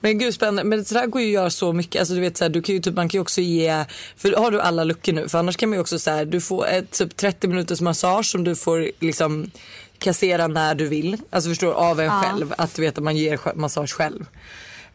Men 0.00 0.18
gud 0.18 0.34
spännande. 0.34 0.64
Men 0.64 0.78
det 0.78 0.90
där 0.90 1.06
går 1.06 1.22
ju 1.22 1.26
att 1.28 1.32
göra 1.32 1.50
så 1.50 1.72
mycket. 1.72 2.00
Alltså, 2.00 2.14
du 2.14 2.20
vet, 2.20 2.36
så 2.36 2.44
här, 2.44 2.48
du 2.48 2.62
kan 2.62 2.74
ju, 2.74 2.80
typ, 2.80 2.94
man 2.94 3.08
kan 3.08 3.18
ju 3.18 3.22
också 3.22 3.40
ge, 3.40 3.84
för 4.16 4.32
har 4.32 4.50
du 4.50 4.60
alla 4.60 4.84
luckor 4.84 5.12
nu? 5.12 5.28
För 5.28 5.38
annars 5.38 5.56
kan 5.56 5.68
man 5.68 5.76
ju 5.76 5.80
också 5.80 5.98
så 5.98 6.10
här, 6.10 6.24
du 6.24 6.40
får 6.40 6.66
ett 6.66 6.90
typ 6.90 7.16
30 7.16 7.48
minuters 7.48 7.80
massage 7.80 8.26
som 8.26 8.44
du 8.44 8.56
får 8.56 8.90
liksom 9.00 9.50
kassera 9.98 10.46
när 10.46 10.74
du 10.74 10.88
vill. 10.88 11.16
Alltså 11.30 11.50
förstår 11.50 11.72
av 11.72 12.00
en 12.00 12.10
själv. 12.22 12.54
Att 12.58 12.74
du 12.74 12.82
vet 12.82 12.98
att 12.98 13.04
man 13.04 13.16
ger 13.16 13.38
massage 13.54 13.92
själv. 13.92 14.26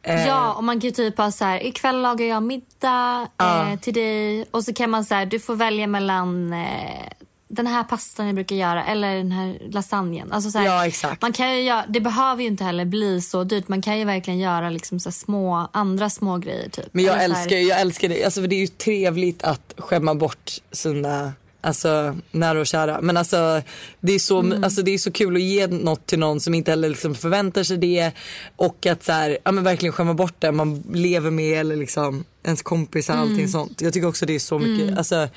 Eh, 0.04 0.28
Ja, 0.28 0.54
och 0.54 0.64
man 0.64 0.80
kan 0.82 0.88
ju 0.90 0.96
typ 0.96 1.18
ha 1.18 1.32
så 1.32 1.46
här, 1.46 1.66
ikväll 1.66 2.02
lagar 2.02 2.26
jag 2.26 2.44
middag 2.44 3.28
eh, 3.42 3.80
till 3.80 3.94
dig 3.94 4.46
och 4.52 4.64
så 4.64 4.74
kan 4.74 4.90
man 4.90 5.06
så 5.06 5.16
här, 5.16 5.26
du 5.26 5.40
får 5.40 5.56
välja 5.56 5.88
mellan 5.88 6.54
eh, 6.54 7.10
den 7.52 7.68
här 7.68 7.84
pastan 7.84 8.26
jag 8.26 8.36
brukar 8.36 8.56
göra 8.56 8.86
eller 8.86 9.16
den 9.18 9.32
här 9.32 9.58
lasagnen. 9.72 10.32
Alltså 10.32 10.52
så 10.52 10.58
här, 10.58 10.66
Ja, 10.66 10.88
exakt. 10.88 11.22
Man 11.22 11.34
kan 11.34 11.56
ju 11.56 11.62
göra, 11.62 11.86
det 11.90 12.00
behöver 12.02 12.42
ju 12.42 12.48
inte 12.48 12.64
heller 12.64 12.86
bli 12.86 13.22
så 13.22 13.44
dyrt. 13.44 13.68
Man 13.68 13.82
kan 13.82 14.00
ju 14.00 14.06
verkligen 14.06 14.40
göra 14.40 14.70
liksom 14.70 15.00
så 15.00 15.12
små, 15.12 15.70
andra 15.74 16.10
små 16.10 16.38
grejer 16.38 16.70
typ. 16.70 16.86
Men 16.92 17.06
jag 17.06 17.24
Eller 17.24 17.36
så 17.36 17.40
här- 17.40 17.46
älskar, 17.46 17.58
jag 17.58 17.82
älskar 17.82 18.10
det. 18.10 18.24
Alltså, 18.24 18.42
för 18.42 18.48
det 18.48 18.56
är 18.56 18.60
ju 18.60 18.68
trevligt 18.68 19.44
att 19.44 19.74
skämma 19.78 20.16
bort 20.16 20.52
sina 20.72 21.34
alltså, 21.62 22.16
nära 22.32 22.60
och 22.60 22.68
kära. 22.68 23.02
Men 23.02 23.18
alltså 23.18 23.62
det, 24.00 24.12
är 24.14 24.20
så, 24.20 24.40
Mm. 24.40 24.64
alltså 24.64 24.82
det 24.82 24.92
är 24.92 24.98
så 24.98 25.12
kul 25.12 25.36
att 25.36 25.42
ge 25.42 25.68
något 25.68 26.06
till 26.06 26.20
någon 26.20 26.40
som 26.40 26.54
inte 26.54 26.72
heller 26.72 26.90
liksom 26.90 27.16
förväntar 27.16 27.64
sig 27.64 27.78
det. 27.78 28.12
Och 28.56 28.86
att 28.86 29.04
så 29.04 29.12
här, 29.12 29.38
ja, 29.46 29.52
men 29.52 29.64
verkligen 29.64 29.94
skämma 29.94 30.14
bort 30.14 30.36
det 30.40 30.52
man 30.52 30.84
lever 30.94 31.32
med 31.32 31.60
eller 31.60 31.76
liksom 31.76 32.26
ens 32.44 32.62
kompisar 32.62 33.14
och 33.14 33.20
Mm. 33.20 33.32
allting 33.34 33.48
sånt. 33.48 33.82
Jag 33.82 33.94
tycker 33.94 34.08
också 34.08 34.26
det 34.26 34.36
är 34.36 34.40
så 34.40 34.60
mycket. 34.60 34.98
Alltså, 34.98 35.28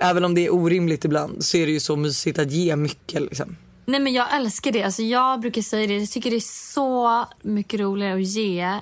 även 0.00 0.24
om 0.24 0.34
det 0.34 0.46
är 0.46 0.54
orimligt 0.54 1.04
ibland 1.04 1.44
så 1.44 1.56
är 1.56 1.66
det 1.66 1.72
ju 1.72 1.80
så 1.80 1.96
mysigt 1.96 2.38
att 2.38 2.50
ge 2.50 2.76
mycket. 2.76 3.22
Liksom. 3.22 3.56
Nej 3.86 4.00
men 4.00 4.12
jag 4.12 4.36
älskar 4.36 4.72
det. 4.72 4.82
Alltså 4.82 5.02
jag 5.02 5.40
brukar 5.40 5.62
säga 5.62 5.86
det. 5.86 5.98
Jag 5.98 6.10
tycker 6.10 6.30
det 6.30 6.36
är 6.36 6.72
så 6.74 7.26
mycket 7.42 7.80
roligare 7.80 8.14
att 8.14 8.26
ge 8.28 8.78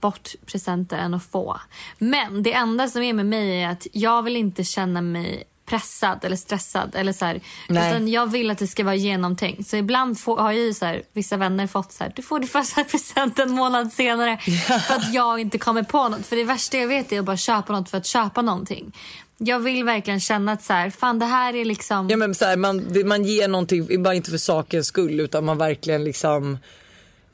bort 0.00 0.34
presenter 0.46 0.96
än 0.96 1.14
att 1.14 1.24
få. 1.24 1.60
Men 1.98 2.42
det 2.42 2.52
enda 2.52 2.88
som 2.88 3.02
är 3.02 3.12
med 3.12 3.26
mig 3.26 3.62
är 3.62 3.68
att 3.68 3.86
jag 3.92 4.22
vill 4.22 4.36
inte 4.36 4.64
känna 4.64 5.00
mig 5.00 5.44
pressad 5.66 6.24
eller 6.24 6.36
stressad. 6.36 6.94
Eller 6.94 7.12
så 7.12 7.24
här, 7.24 7.40
utan 7.68 8.08
jag 8.08 8.26
vill 8.26 8.50
att 8.50 8.58
det 8.58 8.66
ska 8.66 8.84
vara 8.84 8.94
genomtänkt. 8.94 9.68
Så 9.68 9.76
ibland 9.76 10.20
får, 10.20 10.36
har 10.36 10.52
ju 10.52 10.74
så 10.74 10.84
här, 10.84 11.02
vissa 11.12 11.36
vänner 11.36 11.66
fått 11.66 11.92
så 11.92 12.04
här, 12.04 12.12
du 12.16 12.22
får 12.22 12.38
din 12.38 12.48
första 12.48 12.84
present 12.90 13.38
en 13.38 13.50
månad 13.50 13.92
senare. 13.92 14.38
För 14.86 14.94
att 14.94 15.14
jag 15.14 15.40
inte 15.40 15.58
kommer 15.58 15.82
på 15.82 16.08
något. 16.08 16.26
För 16.26 16.36
det 16.36 16.44
värsta 16.44 16.78
jag 16.78 16.88
vet 16.88 17.12
är 17.12 17.18
att 17.18 17.24
bara 17.24 17.36
köpa 17.36 17.72
något 17.72 17.90
för 17.90 17.98
att 17.98 18.06
köpa 18.06 18.42
någonting. 18.42 18.92
Jag 19.38 19.60
vill 19.60 19.84
verkligen 19.84 20.20
känna 20.20 20.52
att 20.52 20.62
så 20.62 20.72
här, 20.72 20.90
fan 20.90 21.18
det 21.18 21.26
här 21.26 21.54
är 21.54 21.64
liksom... 21.64 22.08
Ja, 22.10 22.16
men 22.16 22.34
så 22.34 22.44
här, 22.44 22.56
man, 22.56 22.92
man 23.04 23.24
ger 23.24 23.48
någonting, 23.48 24.02
bara 24.02 24.14
inte 24.14 24.30
för 24.30 24.38
sakens 24.38 24.86
skull 24.86 25.20
utan 25.20 25.44
man 25.44 25.58
verkligen 25.58 26.04
liksom 26.04 26.58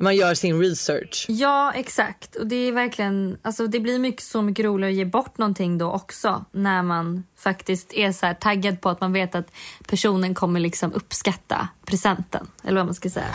man 0.00 0.16
gör 0.16 0.34
sin 0.34 0.60
research. 0.60 1.26
Ja, 1.28 1.72
exakt. 1.72 2.36
Och 2.36 2.46
det 2.46 2.56
är 2.56 2.72
verkligen, 2.72 3.36
alltså 3.42 3.66
det 3.66 3.80
blir 3.80 3.98
mycket, 3.98 4.22
så 4.22 4.42
mycket 4.42 4.64
roligare 4.64 4.92
att 4.92 4.96
ge 4.96 5.04
bort 5.04 5.38
någonting 5.38 5.78
då 5.78 5.92
också. 5.92 6.44
När 6.52 6.82
man 6.82 7.24
faktiskt 7.38 7.92
är 7.92 8.12
så 8.12 8.34
taggad 8.40 8.80
på 8.80 8.88
att 8.88 9.00
man 9.00 9.12
vet 9.12 9.34
att 9.34 9.52
personen 9.88 10.34
kommer 10.34 10.60
liksom 10.60 10.92
uppskatta 10.92 11.68
presenten. 11.84 12.46
Eller 12.64 12.76
vad 12.76 12.86
man 12.86 12.94
ska 12.94 13.10
säga. 13.10 13.34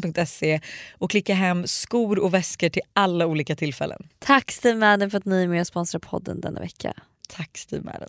stevemadden.se 0.00 0.60
och 0.98 1.10
klicka 1.10 1.34
hem 1.34 1.66
skor 1.66 2.18
och 2.18 2.34
väskor 2.34 2.68
till 2.68 2.82
alla 2.92 3.26
olika 3.26 3.56
tillfällen. 3.56 4.08
Tack 4.18 4.52
Steve 4.52 4.78
Madden 4.78 5.10
för 5.10 5.18
att 5.18 5.24
ni 5.24 5.42
är 5.42 5.48
med 5.48 5.60
och 5.60 5.66
sponsrar 5.66 6.00
podden 6.00 6.40
denna 6.40 6.60
vecka. 6.60 6.94
Tack 7.28 7.58
Steve 7.58 7.82
Madden. 7.82 8.08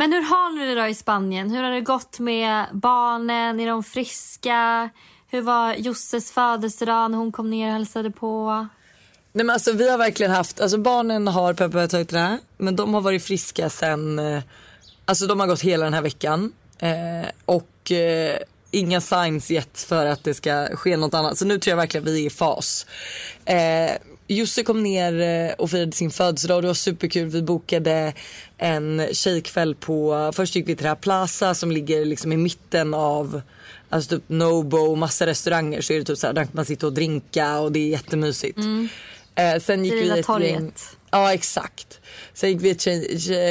Men 0.00 0.12
hur 0.12 0.22
har 0.22 0.58
ni 0.58 0.74
det 0.74 0.80
då 0.80 0.86
i 0.86 0.94
Spanien? 0.94 1.50
Hur 1.50 1.62
har 1.62 1.70
det 1.70 1.80
gått 1.80 2.18
med 2.18 2.66
barnen? 2.72 3.60
Är 3.60 3.66
de 3.66 3.84
friska? 3.84 4.90
Hur 5.30 5.42
var 5.42 5.74
Josses 5.74 6.32
födelsedag 6.32 7.10
när 7.10 7.18
hon 7.18 7.32
kom 7.32 7.50
ner 7.50 7.66
och 7.66 7.72
hälsade 7.72 8.10
på? 8.10 8.66
Nej 9.32 9.44
men 9.44 9.50
alltså 9.50 9.72
vi 9.72 9.90
har 9.90 9.98
verkligen 9.98 10.32
haft, 10.32 10.60
alltså 10.60 10.78
barnen 10.78 11.26
har 11.26 11.54
peppar 11.54 11.86
tagit 11.86 12.08
det 12.08 12.38
men 12.56 12.76
de 12.76 12.94
har 12.94 13.00
varit 13.00 13.24
friska 13.24 13.70
sen, 13.70 14.18
eh, 14.18 14.42
alltså 15.04 15.26
de 15.26 15.40
har 15.40 15.46
gått 15.46 15.60
hela 15.60 15.84
den 15.84 15.94
här 15.94 16.02
veckan. 16.02 16.52
Eh, 16.78 17.28
och 17.44 17.92
eh, 17.92 18.38
inga 18.70 19.00
signs 19.00 19.50
gett 19.50 19.80
för 19.80 20.06
att 20.06 20.24
det 20.24 20.34
ska 20.34 20.76
ske 20.76 20.96
något 20.96 21.14
annat. 21.14 21.38
Så 21.38 21.44
nu 21.44 21.58
tror 21.58 21.70
jag 21.70 21.76
verkligen 21.76 22.04
vi 22.04 22.22
är 22.22 22.26
i 22.26 22.30
fas. 22.30 22.86
Eh, 23.44 23.90
Josse 24.34 24.62
kom 24.62 24.82
ner 24.82 25.20
eh, 25.20 25.52
och 25.52 25.70
firade 25.70 25.92
sin 25.92 26.10
födelsedag 26.10 26.56
och 26.56 26.62
det 26.62 26.68
var 26.68 26.74
superkul. 26.74 27.28
Vi 27.28 27.42
bokade 27.42 28.12
en 28.58 29.08
tjejkväll 29.12 29.74
på, 29.74 30.30
först 30.34 30.56
gick 30.56 30.68
vi 30.68 30.76
till 30.76 30.82
det 30.82 30.88
här 30.88 30.96
Plaza 30.96 31.54
som 31.54 31.70
ligger 31.70 32.04
liksom 32.04 32.32
i 32.32 32.36
mitten 32.36 32.94
av 32.94 33.42
Alltså 33.92 34.16
typ 34.16 34.24
Nobo, 34.28 34.94
massa 34.94 35.26
restauranger 35.26 35.80
så 35.80 35.92
är 35.92 35.98
det 35.98 36.04
typ 36.04 36.18
så 36.18 36.26
här, 36.26 36.34
där 36.34 36.48
man 36.52 36.64
sitta 36.64 36.86
och 36.86 36.92
drinka 36.92 37.58
och 37.58 37.72
det 37.72 37.78
är 37.78 37.88
jättemysigt. 37.88 38.58
Eh, 39.34 39.60
sen 39.60 39.84
gick 39.84 39.94
vi 39.94 40.10
ett 40.10 40.26
torget. 40.26 40.50
gäng, 40.50 40.72
Ja 41.10 41.34
exakt. 41.34 42.00
Sen 42.34 42.50
gick 42.50 42.60
vi 42.62 42.70
ett 42.70 42.86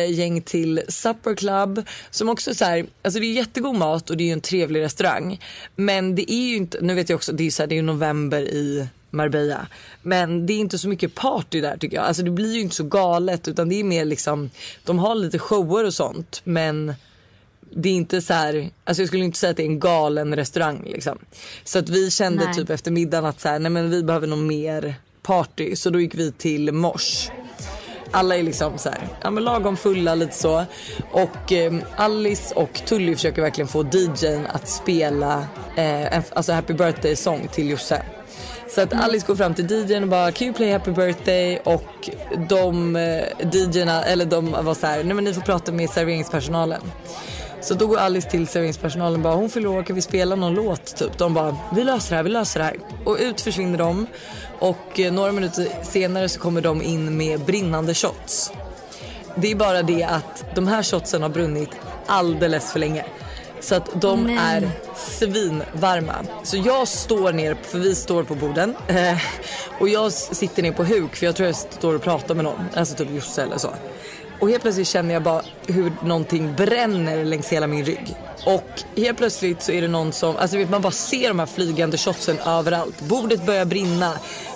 gäng 0.09 0.41
till 0.41 0.81
Supper 0.87 1.35
Club 1.35 1.87
som 2.11 2.29
också 2.29 2.55
så 2.55 2.65
här, 2.65 2.85
alltså 3.01 3.19
det 3.19 3.25
är 3.25 3.33
jättegod 3.33 3.75
mat 3.75 4.09
och 4.09 4.17
det 4.17 4.29
är 4.29 4.33
en 4.33 4.41
trevlig 4.41 4.81
restaurang. 4.81 5.39
Men 5.75 6.15
det 6.15 6.33
är 6.33 6.47
ju 6.49 6.55
inte, 6.55 6.81
nu 6.81 6.93
vet 6.93 7.09
jag 7.09 7.15
också, 7.17 7.31
det 7.31 7.47
är 7.47 7.51
så 7.51 7.61
här, 7.61 7.67
det 7.67 7.75
är 7.75 7.77
ju 7.77 7.81
november 7.81 8.41
i 8.41 8.87
Marbella. 9.09 9.67
Men 10.01 10.45
det 10.45 10.53
är 10.53 10.59
inte 10.59 10.77
så 10.77 10.89
mycket 10.89 11.15
party 11.15 11.61
där 11.61 11.77
tycker 11.77 11.97
jag. 11.97 12.05
Alltså 12.05 12.23
det 12.23 12.31
blir 12.31 12.53
ju 12.53 12.61
inte 12.61 12.75
så 12.75 12.83
galet 12.83 13.47
utan 13.47 13.69
det 13.69 13.79
är 13.79 13.83
mer 13.83 14.05
liksom, 14.05 14.49
de 14.83 14.99
har 14.99 15.15
lite 15.15 15.39
shower 15.39 15.85
och 15.85 15.93
sånt 15.93 16.41
men 16.43 16.93
det 17.71 17.89
är 17.89 17.93
inte 17.93 18.21
så 18.21 18.33
här, 18.33 18.69
alltså 18.83 19.01
jag 19.01 19.07
skulle 19.07 19.25
inte 19.25 19.37
säga 19.37 19.51
att 19.51 19.57
det 19.57 19.63
är 19.63 19.67
en 19.67 19.79
galen 19.79 20.35
restaurang 20.35 20.83
liksom. 20.85 21.17
Så 21.63 21.79
att 21.79 21.89
vi 21.89 22.11
kände 22.11 22.45
Nej. 22.45 22.53
typ 22.53 22.69
efter 22.69 22.91
middagen 22.91 23.25
att 23.25 23.41
så 23.41 23.49
här, 23.49 23.59
nej 23.59 23.71
men 23.71 23.89
vi 23.89 24.03
behöver 24.03 24.27
nog 24.27 24.39
mer 24.39 24.95
party. 25.21 25.75
Så 25.75 25.89
då 25.89 25.99
gick 25.99 26.15
vi 26.15 26.31
till 26.31 26.71
Mors. 26.71 27.29
Alla 28.11 28.37
är 28.37 28.43
liksom 28.43 28.77
så 28.77 28.89
här, 28.89 29.07
ja 29.21 29.31
men 29.31 29.43
lagom 29.43 29.77
fulla 29.77 30.15
lite 30.15 30.35
så. 30.35 30.65
Och 31.11 31.51
eh, 31.51 31.73
Alice 31.95 32.55
och 32.55 32.81
Tully 32.85 33.15
försöker 33.15 33.41
verkligen 33.41 33.67
få 33.67 33.83
DJn 33.83 34.47
att 34.47 34.69
spela 34.69 35.37
eh, 35.75 36.15
en, 36.15 36.23
alltså 36.33 36.53
happy 36.53 36.73
birthday 36.73 37.15
sång 37.15 37.47
till 37.47 37.69
Josse. 37.69 38.01
Så 38.75 38.81
att 38.81 38.93
Alice 38.93 39.27
går 39.27 39.35
fram 39.35 39.53
till 39.53 39.71
DJn 39.71 40.03
och 40.03 40.09
bara 40.09 40.31
can 40.31 40.47
you 40.47 40.55
play 40.55 40.71
happy 40.71 40.91
birthday 40.91 41.59
och 41.63 42.09
de 42.49 42.95
eh, 42.95 43.23
DJna, 43.53 44.03
eller 44.03 44.25
de 44.25 44.51
var 44.51 44.73
så 44.73 44.87
här, 44.87 45.03
nej 45.03 45.13
men 45.13 45.23
ni 45.23 45.33
får 45.33 45.41
prata 45.41 45.71
med 45.71 45.89
serveringspersonalen. 45.89 46.81
Så 47.61 47.73
då 47.73 47.87
går 47.87 47.97
Alice 47.97 48.29
till 48.29 48.47
serveringspersonalen 48.47 49.15
och 49.15 49.19
bara 49.19 49.35
hon 49.35 49.49
fyller 49.49 49.69
år, 49.69 49.83
kan 49.83 49.95
vi 49.95 50.01
spela 50.01 50.35
någon 50.35 50.53
låt 50.53 50.95
typ? 50.95 51.17
De 51.17 51.33
bara 51.33 51.57
vi 51.75 51.83
löser 51.83 52.09
det 52.09 52.15
här, 52.15 52.23
vi 52.23 52.29
löser 52.29 52.59
det 52.59 52.65
här. 52.65 52.77
Och 53.05 53.17
ut 53.19 53.41
försvinner 53.41 53.77
de 53.77 54.07
och 54.59 54.99
eh, 54.99 55.13
några 55.13 55.31
minuter 55.31 55.67
senare 55.83 56.29
så 56.29 56.39
kommer 56.39 56.61
de 56.61 56.81
in 56.81 57.17
med 57.17 57.39
brinnande 57.39 57.93
shots. 57.93 58.51
Det 59.35 59.51
är 59.51 59.55
bara 59.55 59.81
det 59.83 60.03
att 60.03 60.45
de 60.55 60.67
här 60.67 60.83
shotsen 60.83 61.21
har 61.21 61.29
brunnit 61.29 61.69
alldeles 62.05 62.71
för 62.71 62.79
länge. 62.79 63.05
Så 63.61 63.75
att 63.75 64.01
de 64.01 64.23
Nej. 64.23 64.37
är 64.37 64.69
svinvarma. 64.95 66.15
Så 66.43 66.57
jag 66.57 66.87
står 66.87 67.31
ner, 67.33 67.57
för 67.63 67.79
vi 67.79 67.95
står 67.95 68.23
på 68.23 68.35
borden. 68.35 68.75
Eh, 68.87 69.17
och 69.79 69.89
jag 69.89 70.11
sitter 70.11 70.63
ner 70.63 70.71
på 70.71 70.83
huk 70.83 71.15
för 71.15 71.25
jag 71.25 71.35
tror 71.35 71.47
jag 71.47 71.55
står 71.55 71.95
och 71.95 72.01
pratar 72.01 72.35
med 72.35 72.43
någon. 72.43 72.65
Alltså 72.75 72.95
typ 72.95 73.11
Josse 73.15 73.43
eller 73.43 73.57
så. 73.57 73.69
Och 74.39 74.49
helt 74.49 74.61
plötsligt 74.61 74.87
känner 74.87 75.13
jag 75.13 75.23
bara 75.23 75.41
hur 75.67 75.91
någonting 76.03 76.55
bränner 76.55 77.25
längs 77.25 77.47
hela 77.49 77.67
min 77.67 77.85
rygg. 77.85 78.15
Och 78.45 78.83
helt 78.95 79.17
plötsligt 79.17 79.63
så 79.63 79.71
är 79.71 79.81
det 79.81 79.87
någon 79.87 80.13
som, 80.13 80.37
alltså 80.37 80.57
vet, 80.57 80.69
man 80.69 80.81
bara 80.81 80.91
ser 80.91 81.27
de 81.27 81.39
här 81.39 81.45
flygande 81.45 81.97
shotsen 81.97 82.39
överallt. 82.39 82.99
Bordet 83.01 83.45
börjar 83.45 83.65
brinna. 83.65 84.13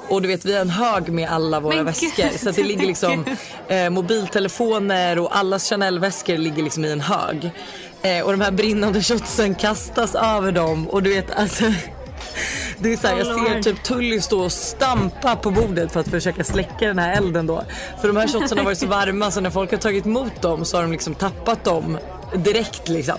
Och 0.10 0.22
du 0.22 0.28
vet 0.28 0.46
vi 0.46 0.54
har 0.54 0.62
en 0.62 0.70
hög 0.70 1.10
med 1.10 1.30
alla 1.30 1.60
våra 1.60 1.76
Men 1.76 1.86
väskor. 1.86 2.10
gud, 2.16 2.40
Så 2.40 2.52
det 2.52 2.64
ligger 2.64 2.88
liksom 2.88 3.26
eh, 3.68 3.90
mobiltelefoner 3.90 5.20
och 5.20 5.38
allas 5.38 5.70
Chanel-väskor 5.70 6.38
ligger 6.38 6.64
liksom 6.64 6.86
i 6.86 6.92
en 6.92 7.02
hög. 7.02 7.52
Eh, 8.04 8.26
och 8.26 8.32
de 8.32 8.42
här 8.42 8.52
brinnande 8.52 9.02
shotsen 9.02 9.56
kastas 9.56 10.16
över 10.16 10.52
dem. 10.52 10.90
Och 10.90 11.04
du 11.04 11.10
vet 11.10 11.32
alltså 11.32 11.64
det 12.78 12.94
är 12.94 12.98
så 12.98 13.08
här, 13.08 13.18
jag 13.18 13.28
ser 13.28 13.62
typ 13.62 13.84
Tully 13.84 14.22
stå 14.22 14.44
och 14.44 14.52
stampa 14.52 15.36
på 15.36 15.52
bordet 15.52 15.92
för 15.92 16.00
att 16.00 16.08
försöka 16.08 16.44
släcka 16.44 16.88
den 16.88 17.00
här 17.00 17.18
elden 17.18 17.48
då. 17.48 17.64
För 18.02 18.08
de 18.08 18.18
här 18.18 18.28
shotsen 18.28 18.58
har 18.58 18.66
varit 18.66 18.78
så 18.78 18.88
varma 18.88 19.32
så 19.32 19.42
när 19.42 19.50
folk 19.50 19.72
har 19.72 19.78
tagit 19.78 20.06
emot 20.06 20.42
dem 20.42 20.66
så 20.66 20.78
har 20.78 20.82
de 20.82 20.92
liksom 20.92 21.16
tappat 21.16 21.64
dem 21.64 21.98
direkt 22.36 22.90
liksom. 22.90 23.18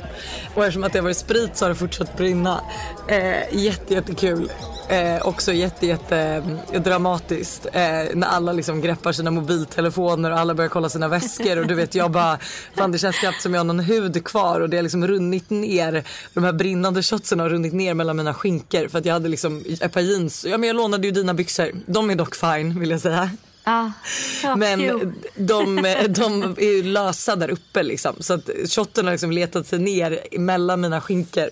Och 0.55 0.63
eftersom 0.63 0.85
att 0.85 0.93
det 0.93 0.99
har 0.99 1.05
varit 1.05 1.17
sprit 1.17 1.57
så 1.57 1.65
har 1.65 1.69
det 1.69 1.75
fortsatt 1.75 2.17
brinna. 2.17 2.61
Eh, 3.09 3.57
jätte, 3.59 3.95
jättekul. 3.95 4.51
Eh, 4.89 5.27
också 5.27 5.53
jätte, 5.53 5.87
jätte 5.87 6.17
mm, 6.17 6.83
dramatiskt 6.83 7.67
eh, 7.67 7.83
när 8.15 8.27
alla 8.27 8.53
liksom 8.53 8.81
greppar 8.81 9.13
sina 9.13 9.31
mobiltelefoner 9.31 10.31
och 10.31 10.39
alla 10.39 10.55
börjar 10.55 10.69
kolla 10.69 10.89
sina 10.89 11.09
väskor 11.09 11.59
och 11.59 11.67
du 11.67 11.75
vet 11.75 11.95
jag 11.95 12.11
bara 12.11 12.39
fan 12.77 12.93
det 12.93 12.99
känns 12.99 13.17
knappt 13.17 13.43
som 13.43 13.55
jag 13.55 13.61
har 13.61 13.65
någon 13.65 13.81
hud 13.81 14.25
kvar 14.25 14.61
och 14.61 14.71
det 14.71 14.77
har 14.77 14.83
liksom 14.83 15.07
runnit 15.07 15.51
ner 15.51 16.05
de 16.35 16.45
här 16.45 16.53
brinnande 16.53 17.03
shotsen 17.03 17.41
har 17.41 17.49
runnit 17.49 17.73
ner 17.73 17.95
mellan 17.95 18.17
mina 18.17 18.35
skinkor 18.35 18.89
för 18.89 18.99
att 18.99 19.05
jag 19.05 19.13
hade 19.13 19.29
liksom 19.29 19.65
ett 19.81 19.93
par 19.93 20.01
jeans, 20.01 20.45
ja 20.45 20.59
men 20.59 20.67
jag 20.67 20.77
lånade 20.77 21.07
ju 21.07 21.13
dina 21.13 21.35
byxor, 21.35 21.71
de 21.87 22.11
är 22.11 22.15
dock 22.15 22.35
fine 22.35 22.81
vill 22.81 22.91
jag 22.91 23.01
säga. 23.01 23.31
Ah, 23.65 23.91
Men 24.57 24.81
de, 25.35 25.79
de 26.09 26.55
är 26.59 26.77
ju 26.77 26.83
lösa 26.83 27.37
där 27.37 27.51
uppe 27.51 27.83
liksom. 27.83 28.17
Så 28.21 28.35
att 28.35 28.51
shotten 28.69 29.05
har 29.05 29.13
liksom 29.13 29.31
letat 29.31 29.67
sig 29.67 29.79
ner 29.79 30.39
mellan 30.39 30.81
mina 30.81 31.01
skinkor. 31.01 31.49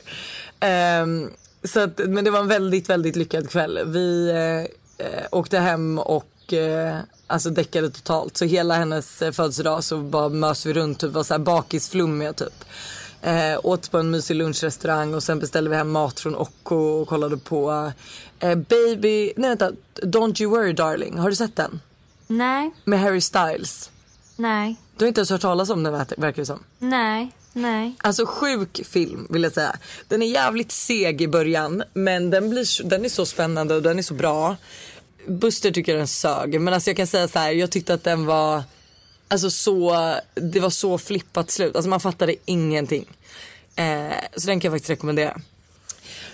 Ehm, 0.61 1.31
så 1.65 1.81
att, 1.81 1.99
men 1.99 2.25
det 2.25 2.31
var 2.31 2.41
en 2.41 2.49
väldigt, 2.49 2.91
väldigt 2.91 3.17
lyckad 3.17 3.51
kväll. 3.51 3.81
Vi 3.87 4.31
eh, 4.31 5.07
eh, 5.07 5.25
åkte 5.31 5.59
hem 5.59 5.99
och 5.99 6.53
eh, 6.53 6.99
alltså 7.27 7.51
däckade 7.51 7.91
totalt. 7.91 8.37
Så 8.37 8.45
hela 8.45 8.75
hennes 8.75 9.23
eh, 9.23 9.33
födelsedag 9.33 9.85
så 9.85 9.99
bara 9.99 10.29
mös 10.29 10.67
vi 10.67 10.73
runt 10.73 11.03
och 11.03 11.13
var 11.13 11.23
så 11.23 11.35
här 11.35 11.39
bakisflummiga 11.39 12.33
typ. 12.33 12.65
Eh, 13.23 13.61
åt 13.63 13.91
på 13.91 13.99
en 13.99 14.11
mysig 14.11 14.37
lunchrestaurang 14.37 15.15
och 15.15 15.23
sen 15.23 15.39
beställde 15.39 15.71
vi 15.71 15.77
hem 15.77 15.91
mat 15.91 16.21
från 16.21 16.35
Occo 16.35 16.77
och 16.77 17.09
kollade 17.09 17.37
på 17.37 17.93
eh, 18.41 18.55
Baby, 18.55 19.33
nej 19.37 19.49
vänta, 19.49 19.73
Don't 20.03 20.43
You 20.43 20.51
Worry 20.51 20.73
Darling. 20.73 21.19
Har 21.19 21.31
du 21.31 21.37
sett 21.37 21.57
den? 21.57 21.81
Nej, 22.37 22.71
Med 22.85 23.01
Harry 23.01 23.21
Styles. 23.21 23.91
nej, 24.37 24.77
Du 24.97 25.05
har 25.05 25.09
inte 25.09 25.21
ens 25.21 25.31
hört 25.31 25.41
talas 25.41 25.71
om 25.71 25.83
den 25.83 25.93
verkar 25.93 26.33
det 26.43 26.47
som. 26.47 26.65
nej, 26.79 27.31
nej. 27.53 27.95
Alltså 27.99 28.27
sjuk 28.27 28.81
film 28.87 29.27
vill 29.31 29.43
jag 29.43 29.53
säga. 29.53 29.77
Den 30.09 30.23
är 30.23 30.27
jävligt 30.27 30.73
seg 30.73 31.23
i 31.23 31.29
början 31.29 31.83
men 31.93 32.31
den, 32.31 32.51
blir, 32.51 32.85
den 32.85 33.05
är 33.05 33.09
så 33.09 33.27
spännande 33.27 33.75
och 33.75 33.83
den 33.83 33.99
är 33.99 34.03
så 34.03 34.15
bra. 34.15 34.57
Buster 35.27 35.71
tycker 35.71 35.97
den 35.97 36.09
sög 36.09 36.61
men 36.61 36.75
alltså 36.75 36.91
jag 36.91 36.97
kan 36.97 37.07
säga 37.07 37.29
så 37.29 37.39
här, 37.39 37.53
jag 37.53 37.71
tyckte 37.71 37.95
att 37.95 38.05
den 38.05 38.27
var 38.27 38.63
Alltså 39.29 39.51
så, 39.51 40.15
det 40.35 40.61
var 40.61 40.71
så 40.71 40.99
flippat 40.99 41.51
slut. 41.51 41.77
Alltså 41.77 41.89
man 41.89 42.01
fattade 42.01 42.35
ingenting. 42.45 43.07
Eh, 43.77 44.13
så 44.37 44.47
den 44.47 44.61
kan 44.61 44.69
jag 44.69 44.75
faktiskt 44.75 44.91
rekommendera. 44.91 45.41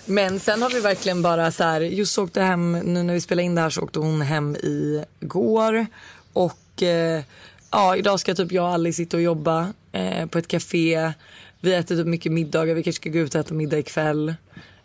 Men 0.08 0.40
sen 0.40 0.62
har 0.62 0.70
vi 0.70 0.80
verkligen 0.80 1.22
bara 1.22 1.50
så 1.50 1.64
här, 1.64 1.80
just 1.80 2.18
åkte 2.18 2.42
hem, 2.42 2.72
nu 2.72 3.02
när 3.02 3.14
vi 3.14 3.20
spelade 3.20 3.44
in 3.46 3.54
det 3.54 3.60
här 3.60 3.70
så 3.70 3.80
åkte 3.80 3.98
hon 3.98 4.20
hem 4.20 4.56
i 4.56 5.04
går. 5.20 5.86
Och 6.32 6.82
eh, 6.82 7.22
ja, 7.70 7.96
idag 7.96 8.20
ska 8.20 8.34
typ 8.34 8.52
jag 8.52 8.64
och 8.64 8.70
Alice 8.70 8.96
sitta 8.96 9.16
och 9.16 9.22
jobba 9.22 9.72
eh, 9.92 10.26
på 10.26 10.38
ett 10.38 10.48
café. 10.48 11.12
Vi 11.60 11.74
äter 11.74 11.96
typ 11.96 12.06
mycket 12.06 12.32
middagar, 12.32 12.74
vi 12.74 12.82
kanske 12.82 13.00
ska 13.00 13.10
gå 13.10 13.18
ut 13.18 13.34
och 13.34 13.40
äta 13.40 13.54
middag 13.54 13.78
ikväll. 13.78 14.34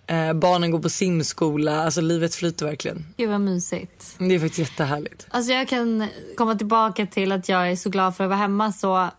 Eh, 0.08 0.34
barnen 0.34 0.72
går 0.72 0.80
på 0.80 0.90
simskola, 0.90 1.84
alltså 1.84 2.02
livet 2.02 2.36
flyter 2.36 2.66
verkligen. 2.66 3.06
Gud 3.18 3.30
vad 3.30 3.42
mysigt. 3.42 4.16
Det 4.18 4.36
är 4.36 4.40
faktiskt 4.40 4.60
jättehärligt. 4.60 5.28
Alltså 5.30 5.52
jag 5.52 5.68
kan 5.68 6.08
komma 6.38 6.56
tillbaka 6.56 7.06
till 7.06 7.32
att 7.32 7.50
jag 7.50 7.72
är 7.72 7.76
så 7.76 7.90
glad 7.90 8.16
för 8.16 8.24
att 8.24 8.30
vara 8.30 8.40
hemma 8.40 8.72
så 8.72 9.10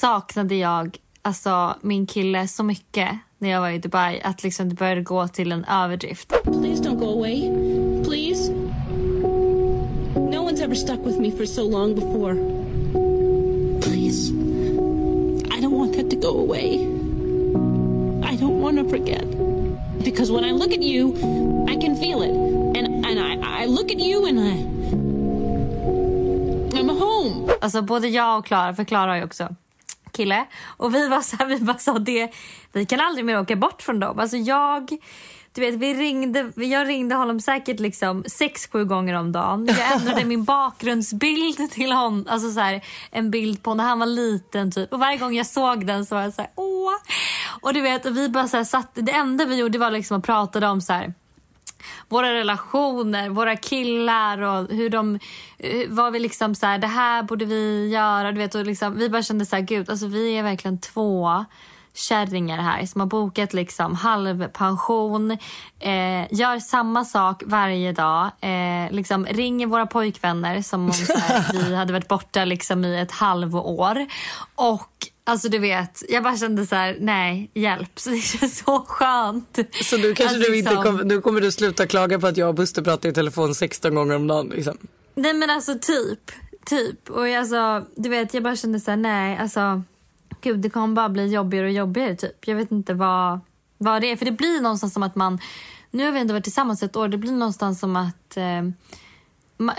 saknade 0.00 0.54
jag 0.54 0.96
alltså 1.22 1.76
min 1.80 2.06
kille 2.06 2.48
så 2.48 2.62
mycket 2.62 3.10
när 3.44 3.50
jag 3.50 3.60
var 3.60 3.70
i 3.70 3.78
Dubai 3.78 4.20
att 4.24 4.42
liksom 4.42 4.68
det 4.68 4.74
började 4.74 5.00
gå 5.00 5.28
till 5.28 5.52
en 5.52 5.64
överdrift. 5.64 6.28
Please 6.44 6.82
don't 6.82 6.98
go 6.98 7.06
away. 7.06 7.50
Please. 8.04 8.50
No 10.14 10.38
one's 10.44 10.64
ever 10.64 10.74
stuck 10.74 11.06
with 11.06 11.20
me 11.20 11.30
for 11.30 11.46
so 11.46 11.62
long 11.62 11.94
before. 11.94 12.34
Please. 13.80 14.32
I 15.56 15.60
don't 15.60 15.78
want 15.78 15.96
that 15.96 16.10
to 16.10 16.16
go 16.16 16.38
away. 16.38 16.88
I 18.32 18.36
don't 18.36 18.60
want 18.60 18.78
to 18.78 18.88
forget. 18.88 19.24
Because 20.04 20.32
when 20.32 20.44
I 20.44 20.52
look 20.52 20.72
at 20.72 20.82
you, 20.82 21.14
I 21.68 21.76
can 21.76 21.96
feel 21.96 22.22
it. 22.22 22.34
And 22.76 23.06
and 23.06 23.20
I, 23.20 23.62
I 23.62 23.66
look 23.66 23.90
at 23.92 23.98
you 23.98 24.26
and 24.26 24.40
I 24.40 24.74
I'm 26.78 26.88
home. 26.88 27.52
Alltså 27.60 27.82
både 27.82 28.08
jag 28.08 28.38
och 28.38 28.46
Klara, 28.46 28.74
för 28.74 28.84
Klara 28.84 29.10
har 29.10 29.16
ju 29.16 29.24
också 29.24 29.48
kille. 30.14 30.46
Och 30.76 30.94
vi 30.94 31.08
var 31.08 31.20
så 31.20 31.36
här, 31.36 31.46
vi 31.46 31.58
bara 31.58 31.78
sa 31.78 31.98
det, 31.98 32.32
vi 32.72 32.86
kan 32.86 33.00
aldrig 33.00 33.24
mer 33.24 33.40
åka 33.40 33.56
bort 33.56 33.82
från 33.82 34.00
dem. 34.00 34.18
Alltså 34.18 34.36
jag 34.36 34.98
du 35.54 35.60
vet, 35.60 35.74
vi 35.74 35.94
ringde, 35.94 36.52
jag 36.56 36.88
ringde 36.88 37.14
honom 37.14 37.40
säkert 37.40 37.80
liksom 37.80 38.24
sex, 38.26 38.68
sju 38.72 38.84
gånger 38.84 39.14
om 39.14 39.32
dagen. 39.32 39.66
Jag 39.66 39.92
ändrade 39.92 40.24
min 40.24 40.44
bakgrundsbild 40.54 41.70
till 41.70 41.92
honom. 41.92 42.26
Alltså 42.28 42.50
så 42.50 42.60
här, 42.60 42.84
en 43.10 43.30
bild 43.30 43.62
på 43.62 43.74
när 43.74 43.84
han 43.84 43.98
var 43.98 44.06
liten. 44.06 44.72
typ. 44.72 44.92
Och 44.92 44.98
Varje 44.98 45.18
gång 45.18 45.34
jag 45.34 45.46
såg 45.46 45.86
den 45.86 46.06
så 46.06 46.14
var 46.14 46.22
jag 46.22 46.34
så 46.34 46.42
här, 46.42 46.50
åh. 46.54 46.92
Och 47.60 47.74
du 47.74 47.80
vet, 47.80 48.06
vi 48.06 48.28
bara 48.28 48.48
så 48.48 48.56
här, 48.56 48.64
satt, 48.64 48.90
det 48.94 49.12
enda 49.12 49.44
vi 49.44 49.56
gjorde 49.56 49.78
var 49.78 49.90
liksom 49.90 50.18
att 50.18 50.24
prata 50.24 50.70
om 50.70 50.80
så 50.80 50.92
här, 50.92 51.14
våra 52.08 52.32
relationer, 52.34 53.28
våra 53.28 53.56
killar 53.56 54.38
och 54.42 54.68
hur 54.70 54.90
de... 54.90 55.18
eh, 55.58 55.88
Var 55.88 56.10
vi 56.10 56.18
liksom 56.18 56.54
så 56.54 56.66
här, 56.66 56.78
det 56.78 56.86
här 56.86 57.22
borde 57.22 57.44
vi 57.44 57.88
göra. 57.88 58.32
Du 58.32 58.38
vet, 58.38 58.54
och 58.54 58.66
liksom, 58.66 58.98
vi 58.98 59.08
bara 59.08 59.22
kände 59.22 59.46
så 59.46 59.56
här, 59.56 59.62
gud, 59.62 59.90
alltså 59.90 60.06
vi 60.06 60.38
är 60.38 60.42
verkligen 60.42 60.80
två 60.80 61.44
kärringar 61.96 62.58
här 62.58 62.86
som 62.86 63.00
har 63.00 63.06
bokat 63.08 63.52
liksom 63.52 63.94
halvpension, 63.94 65.30
eh, 65.80 66.32
gör 66.34 66.58
samma 66.60 67.04
sak 67.04 67.42
varje 67.46 67.92
dag, 67.92 68.30
eh, 68.40 68.90
liksom 68.92 69.26
ringer 69.26 69.66
våra 69.66 69.86
pojkvänner 69.86 70.62
som 70.62 70.84
om 70.84 70.92
här, 71.08 71.52
vi 71.68 71.74
hade 71.74 71.92
varit 71.92 72.08
borta 72.08 72.44
liksom 72.44 72.84
i 72.84 73.00
ett 73.00 73.12
halvår. 73.12 74.06
Och 74.54 74.90
alltså 75.24 75.48
du 75.48 75.58
vet, 75.58 76.02
jag 76.08 76.22
bara 76.22 76.36
kände 76.36 76.66
så 76.66 76.74
här, 76.74 76.96
nej, 77.00 77.50
hjälp. 77.54 77.90
Så 77.98 78.10
det 78.10 78.20
känns 78.20 78.58
så 78.58 78.84
skönt. 78.88 79.58
Så 79.82 79.96
nu 79.96 80.14
kanske 80.14 80.38
du 80.38 80.56
inte 80.56 80.70
liksom- 80.70 80.84
kommer, 80.84 81.04
nu 81.04 81.20
kommer 81.20 81.40
du 81.40 81.52
sluta 81.52 81.86
klaga 81.86 82.18
på 82.20 82.26
att 82.26 82.36
jag 82.36 82.48
och 82.48 82.54
Buster 82.54 82.82
pratar 82.82 83.08
i 83.08 83.12
telefon 83.12 83.54
16 83.54 83.94
gånger 83.94 84.16
om 84.16 84.26
dagen 84.26 84.48
liksom. 84.54 84.78
Nej 85.14 85.32
men 85.32 85.50
alltså 85.50 85.78
typ. 85.80 86.30
Typ. 86.66 87.10
Och 87.10 87.28
jag, 87.28 87.40
alltså, 87.40 87.86
du 87.96 88.08
vet 88.08 88.34
jag 88.34 88.42
bara 88.42 88.56
kände 88.56 88.80
så 88.80 88.90
här, 88.90 88.98
nej 88.98 89.38
alltså. 89.38 89.82
Gud 90.40 90.60
det 90.60 90.70
kommer 90.70 90.94
bara 90.94 91.08
bli 91.08 91.26
jobbigare 91.26 91.66
och 91.66 91.72
jobbigare 91.72 92.16
typ. 92.16 92.48
Jag 92.48 92.56
vet 92.56 92.70
inte 92.70 92.94
vad, 92.94 93.40
vad 93.78 94.02
det 94.02 94.10
är. 94.10 94.16
För 94.16 94.24
det 94.24 94.32
blir 94.32 94.60
någonstans 94.60 94.92
som 94.94 95.02
att 95.02 95.14
man, 95.14 95.38
nu 95.90 96.04
har 96.04 96.12
vi 96.12 96.20
ändå 96.20 96.34
varit 96.34 96.44
tillsammans 96.44 96.82
ett 96.82 96.96
år. 96.96 97.08
Det 97.08 97.18
blir 97.18 97.32
någonstans 97.32 97.80
som 97.80 97.96
att 97.96 98.36
eh, 98.36 98.62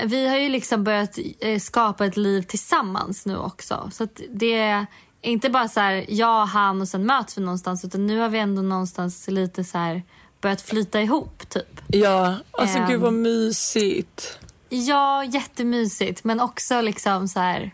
vi 0.06 0.28
har 0.28 0.38
ju 0.38 0.50
liksom 0.50 0.84
börjat 0.84 1.20
eh, 1.40 1.60
skapa 1.60 2.06
ett 2.06 2.18
liv 2.18 2.42
tillsammans 2.42 3.26
nu 3.26 3.38
också. 3.38 3.90
Så 3.94 4.08
det 4.30 4.54
är 4.54 4.86
inte 5.26 5.50
bara 5.50 5.68
så 5.68 5.80
här 5.80 6.06
jag, 6.08 6.46
han 6.46 6.82
och 6.82 6.88
sen 6.88 7.06
möts 7.06 7.38
vi 7.38 7.42
någonstans. 7.42 7.86
Utan 7.86 8.08
nu 8.08 8.20
har 8.20 8.30
vi 8.30 8.40
ändå 8.40 8.62
någonstans 8.62 9.28
lite 9.28 9.64
så 9.64 9.78
här 9.78 10.04
börjat 10.42 10.62
flyta 10.62 11.02
ihop 11.02 11.50
typ. 11.50 11.82
Ja, 11.88 12.36
alltså 12.52 12.78
Ehm. 12.78 12.88
gud 12.90 13.02
vad 13.02 13.14
mysigt. 13.14 14.40
Ja, 14.70 15.24
jättemysigt. 15.24 16.24
Men 16.24 16.40
också 16.40 16.82
liksom 16.82 17.28
så 17.28 17.40
här... 17.40 17.72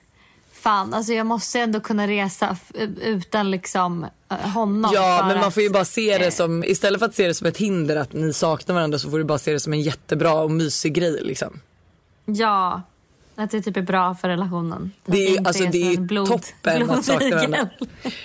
Fan, 0.54 0.94
alltså 0.94 1.14
jag 1.14 1.26
måste 1.26 1.60
ändå 1.60 1.80
kunna 1.80 2.08
resa 2.08 2.58
utan 3.02 3.52
liksom 3.52 4.06
eh, 4.30 4.38
honom. 4.38 4.92
Ja 4.94 5.26
men 5.28 5.40
man 5.40 5.52
får 5.52 5.64
ju 5.64 5.70
bara 5.70 5.86
se 5.86 6.18
det 6.18 6.32
som, 6.32 6.64
istället 6.64 7.00
för 7.00 7.06
att 7.06 7.16
se 7.16 7.28
det 7.28 7.34
som 7.34 7.48
ett 7.48 7.58
hinder 7.58 7.96
att 7.96 8.14
ni 8.14 8.34
saknar 8.34 8.76
varandra 8.76 9.00
så 9.00 9.10
får 9.10 9.18
du 9.18 9.24
bara 9.24 9.38
se 9.38 9.54
det 9.54 9.60
som 9.60 9.74
en 9.74 9.82
jättebra 9.82 10.34
och 10.34 10.52
mysig 10.52 10.94
grej 10.94 11.20
liksom. 11.22 11.60
Ja, 12.26 12.82
att 13.43 13.51
det 13.51 13.62
typ 13.62 13.77
är 13.77 13.82
bra 13.82 14.15
för 14.15 14.27
relationen. 14.27 14.91
Det 15.06 15.27
är, 15.36 15.47
alltså, 15.47 15.63
så 15.63 15.69
det 15.71 15.93
är 15.93 15.97
blod- 15.97 16.27
toppen 16.27 16.89
att 16.89 17.06
sakna 17.06 17.30
varandra. 17.36 17.69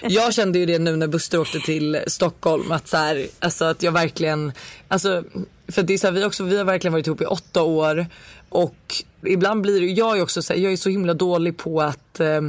Jag 0.03 0.35
kände 0.35 0.59
ju 0.59 0.67
det 0.67 0.79
nu 0.79 0.97
när 0.97 1.07
Buster 1.07 1.41
åkte 1.41 1.59
till 1.61 1.99
Stockholm 2.07 2.73
att 2.73 2.89
så 2.89 2.97
här, 2.97 3.27
alltså 3.39 3.65
att 3.65 3.83
jag 3.83 3.93
verkligen, 3.93 4.53
alltså 4.89 5.25
för 5.69 5.83
det 5.83 5.95
är 5.95 5.99
så 5.99 6.07
här, 6.07 6.13
vi, 6.15 6.25
också, 6.25 6.45
vi 6.45 6.57
har 6.59 6.65
verkligen 6.65 6.93
varit 6.93 7.07
ihop 7.07 7.21
i 7.21 7.25
åtta 7.25 7.63
år 7.63 8.07
och 8.49 8.95
ibland 9.27 9.61
blir 9.63 9.81
det, 9.81 9.87
jag 9.87 10.19
är 10.19 10.23
också 10.23 10.43
så 10.43 10.53
här, 10.53 10.61
jag 10.61 10.73
är 10.73 10.77
så 10.77 10.89
himla 10.89 11.15
dålig 11.15 11.57
på 11.57 11.83
att 11.83 12.21
eh, 12.21 12.41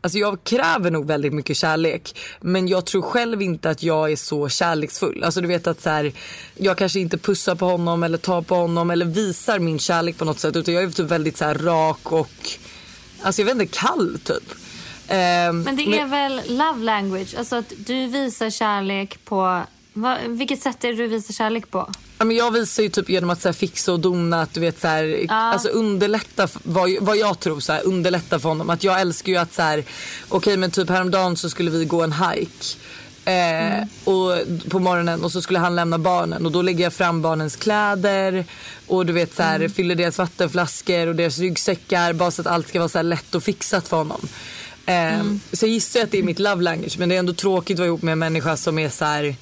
Alltså 0.00 0.18
jag 0.18 0.44
kräver 0.44 0.90
nog 0.90 1.06
väldigt 1.06 1.32
mycket 1.32 1.56
kärlek 1.56 2.18
men 2.40 2.68
jag 2.68 2.86
tror 2.86 3.02
själv 3.02 3.42
inte 3.42 3.70
att 3.70 3.82
jag 3.82 4.12
är 4.12 4.16
så 4.16 4.48
kärleksfull. 4.48 5.24
Alltså 5.24 5.40
du 5.40 5.48
vet 5.48 5.66
att 5.66 5.80
så 5.80 5.90
här, 5.90 6.12
jag 6.54 6.78
kanske 6.78 7.00
inte 7.00 7.18
pussar 7.18 7.54
på 7.54 7.66
honom 7.66 8.02
eller 8.02 8.18
tar 8.18 8.42
på 8.42 8.54
honom 8.54 8.90
eller 8.90 9.06
visar 9.06 9.58
min 9.58 9.78
kärlek 9.78 10.18
på 10.18 10.24
något 10.24 10.38
sätt 10.38 10.56
utan 10.56 10.74
jag 10.74 10.82
är 10.82 10.90
typ 10.90 11.06
väldigt 11.06 11.36
så 11.36 11.44
här 11.44 11.54
rak 11.54 12.12
och 12.12 12.30
alltså 13.22 13.42
jag 13.42 13.46
vet 13.46 13.62
inte 13.62 13.78
kall 13.78 14.18
typ. 14.24 14.52
Ehm, 15.08 15.62
Men 15.62 15.76
det 15.76 15.82
är 15.82 16.06
väl 16.06 16.42
love 16.48 16.84
language? 16.84 17.34
Alltså 17.38 17.56
att 17.56 17.72
du 17.76 18.06
visar 18.06 18.50
kärlek 18.50 19.24
på... 19.24 19.62
Va, 19.98 20.18
vilket 20.28 20.62
sätt 20.62 20.84
är 20.84 20.88
det 20.88 20.94
du 20.94 21.06
visar 21.06 21.34
kärlek 21.34 21.70
på? 21.70 21.90
Ja, 22.18 22.24
men 22.24 22.36
jag 22.36 22.50
visar 22.50 22.82
ju 22.82 22.88
typ 22.88 23.08
genom 23.08 23.30
att 23.30 23.42
så 23.42 23.48
här, 23.48 23.52
fixa 23.52 23.92
och 23.92 24.00
dona, 24.00 24.42
att 24.42 24.54
du 24.54 24.60
vet 24.60 24.80
så 24.80 24.88
här, 24.88 25.26
alltså 25.28 25.68
underlätta 25.68 26.48
vad, 26.62 26.90
vad 27.00 27.16
jag 27.16 27.40
tror 27.40 27.60
så 27.60 27.72
här, 27.72 27.86
underlätta 27.86 28.38
för 28.38 28.48
honom. 28.48 28.70
Att 28.70 28.84
jag 28.84 29.00
älskar 29.00 29.32
ju 29.32 29.38
att 29.38 29.54
så 29.54 29.62
här, 29.62 29.84
okej 30.28 30.56
men 30.56 30.70
typ 30.70 30.88
häromdagen 30.90 31.36
så 31.36 31.50
skulle 31.50 31.70
vi 31.70 31.84
gå 31.84 32.02
en 32.02 32.12
hike. 32.12 32.76
Eh, 33.24 33.82
och, 34.04 34.32
på 34.70 34.78
morgonen 34.78 35.24
och 35.24 35.32
så 35.32 35.42
skulle 35.42 35.58
han 35.58 35.76
lämna 35.76 35.98
barnen 35.98 36.46
och 36.46 36.52
då 36.52 36.62
lägger 36.62 36.84
jag 36.84 36.92
fram 36.92 37.22
barnens 37.22 37.56
kläder 37.56 38.44
och 38.86 39.06
du 39.06 39.12
vet 39.12 39.34
så 39.34 39.42
här, 39.42 39.68
fyller 39.68 39.94
deras 39.94 40.18
vattenflaskor 40.18 41.06
och 41.06 41.14
deras 41.14 41.38
ryggsäckar 41.38 42.12
bara 42.12 42.30
så 42.30 42.40
att 42.42 42.46
allt 42.46 42.68
ska 42.68 42.78
vara 42.78 42.88
så 42.88 43.02
lätt 43.02 43.34
och 43.34 43.42
fixat 43.42 43.88
för 43.88 43.96
honom. 43.96 44.20
Eh, 44.86 45.22
Så 45.52 45.66
jag 45.66 45.72
gissar 45.72 46.00
att 46.00 46.10
det 46.10 46.18
är 46.18 46.22
mitt 46.22 46.38
love 46.38 46.62
language 46.62 46.98
men 46.98 47.08
det 47.08 47.14
är 47.14 47.18
ändå 47.18 47.32
tråkigt 47.32 47.74
att 47.74 47.78
vara 47.78 47.86
ihop 47.86 48.02
med 48.02 48.12
en 48.12 48.18
människa 48.18 48.56
som 48.56 48.78
är 48.78 48.88
så 48.88 49.04
här 49.04 49.36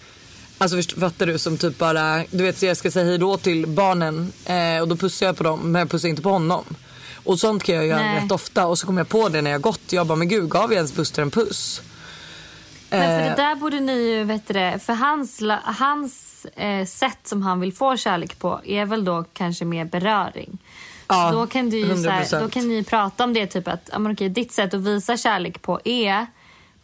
Alltså 0.59 0.77
först- 0.77 0.99
fattar 1.01 1.27
du 1.27 1.39
som 1.39 1.59
typ 1.59 1.79
bara, 1.79 2.25
du 2.31 2.45
vet 2.45 2.59
så 2.59 2.67
jag 2.67 2.77
ska 2.77 2.91
säga 2.91 3.05
hej 3.07 3.19
då 3.19 3.37
till 3.37 3.67
barnen 3.67 4.33
eh, 4.45 4.81
och 4.83 4.89
då 4.89 4.97
pussar 4.97 5.27
jag 5.27 5.37
på 5.37 5.43
dem 5.45 5.73
men 5.73 5.79
jag 5.79 5.91
pussar 5.91 6.09
inte 6.09 6.23
på 6.23 6.31
honom. 6.31 6.65
Och 7.25 7.39
sånt 7.39 7.63
kan 7.63 7.75
jag 7.75 7.87
göra 7.87 8.01
Nej. 8.03 8.25
rätt 8.25 8.33
ofta 8.33 8.67
och 8.67 8.79
så 8.79 8.87
kommer 8.87 9.01
jag 9.01 9.09
på 9.09 9.29
det 9.29 9.43
när 9.43 9.51
jag 9.51 9.61
gått. 9.61 9.93
Jag 9.93 10.07
bara 10.07 10.17
men 10.17 10.29
gud 10.29 10.49
gav 10.51 10.63
jag 10.63 10.77
ens 10.77 10.95
Buster 10.95 11.23
en 11.23 11.31
puss? 11.31 11.83
Men 12.91 13.01
för 13.03 13.21
Eh. 13.31 13.31
det 13.37 13.43
där 13.43 13.55
borde 13.55 13.81
ni 13.81 13.93
ju, 14.11 14.25
vet 14.25 14.47
det, 14.49 14.79
för 14.85 14.93
hans, 14.93 15.43
hans 15.65 16.45
eh, 16.57 16.87
sätt 16.87 17.19
som 17.25 17.43
han 17.43 17.61
vill 17.61 17.73
få 17.73 17.97
kärlek 17.97 18.39
på 18.39 18.61
är 18.65 18.85
väl 18.85 19.05
då 19.05 19.25
kanske 19.33 19.65
mer 19.65 19.85
beröring. 19.85 20.59
Ja, 21.09 21.31
så 21.33 21.39
då 21.41 21.47
kan, 21.47 21.71
du 21.71 21.77
ju, 21.79 21.97
så 22.05 22.11
här, 22.11 22.25
100%. 22.25 22.41
då 22.41 22.49
kan 22.49 22.69
ni 22.69 22.85
prata 22.85 23.25
om 23.25 23.35
det, 23.35 23.47
typ 23.47 23.69
att 23.69 23.89
ja, 23.93 23.99
men 23.99 24.13
okej, 24.13 24.29
ditt 24.29 24.53
sätt 24.53 24.75
att 24.75 24.81
visa 24.81 25.17
kärlek 25.17 25.63
på 25.63 25.81
är 25.85 26.27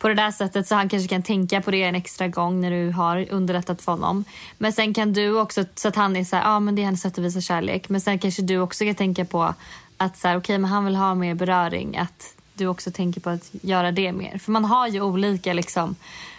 på 0.03 0.09
det 0.09 0.15
där 0.15 0.31
sättet 0.31 0.69
så 0.69 0.75
han 0.75 0.89
kanske 0.89 1.09
kan 1.09 1.23
tänka 1.23 1.61
på 1.61 1.71
det 1.71 1.83
en 1.83 1.95
extra 1.95 2.29
gång 2.29 2.61
när 2.61 2.71
du 2.71 2.91
har 2.91 3.27
underlättat 3.31 3.83
för 3.83 3.93
honom. 3.93 4.25
Men 4.59 4.73
sen 4.73 4.95
kan 4.95 5.13
du 5.13 5.41
också, 5.41 5.65
så 5.75 5.89
att 5.89 5.97
han 5.97 6.17
är 6.17 6.25
så 6.25 6.37
här, 6.37 6.43
ja 6.43 6.51
ah, 6.51 6.61
men 6.61 6.75
det 6.75 6.83
är 6.83 6.85
hennes 6.85 7.01
sätt 7.01 7.19
att 7.19 7.25
visa 7.25 7.41
kärlek. 7.41 7.89
Men 7.89 8.01
sen 8.01 8.19
kanske 8.19 8.43
du 8.43 8.59
också 8.59 8.85
kan 8.85 8.95
tänka 8.95 9.25
på 9.25 9.55
att 9.97 10.19
så 10.19 10.29
här, 10.29 10.37
okej 10.37 10.59
men 10.59 10.71
han 10.71 10.85
vill 10.85 10.97
ha 10.97 11.15
mer 11.15 11.35
beröring. 11.35 11.97
Att 11.97 12.35
du 12.55 12.67
också 12.67 12.91
tänker 12.91 13.21
på 13.21 13.31
att 13.31 13.51
göra 13.51 13.93
det 13.93 14.13
mer. 14.13 14.39
För 14.39 14.53
man 14.53 14.65
har 14.65 14.89
ju 14.89 15.01
olika 15.01 15.53
liksom, 15.53 15.97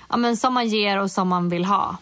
ja 0.10 0.18
men 0.18 0.38
som 0.38 0.54
man 0.54 0.68
ger 0.68 1.00
och 1.00 1.12
som 1.12 1.28
man 1.28 1.50
vill 1.50 1.66
ha. 1.66 1.98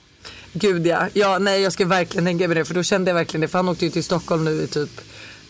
Gud 0.53 0.87
ja. 0.87 1.07
ja. 1.13 1.37
Nej 1.39 1.61
jag 1.61 1.73
ska 1.73 1.85
verkligen 1.85 2.25
tänka 2.25 2.47
på 2.47 2.53
det 2.53 2.65
för 2.65 2.73
då 2.73 2.83
kände 2.83 3.09
jag 3.09 3.15
verkligen 3.15 3.41
det. 3.41 3.47
För 3.47 3.59
han 3.59 3.69
åkte 3.69 3.85
ju 3.85 3.91
till 3.91 4.03
Stockholm 4.03 4.45
nu 4.45 4.51
i 4.51 4.67
typ 4.67 5.01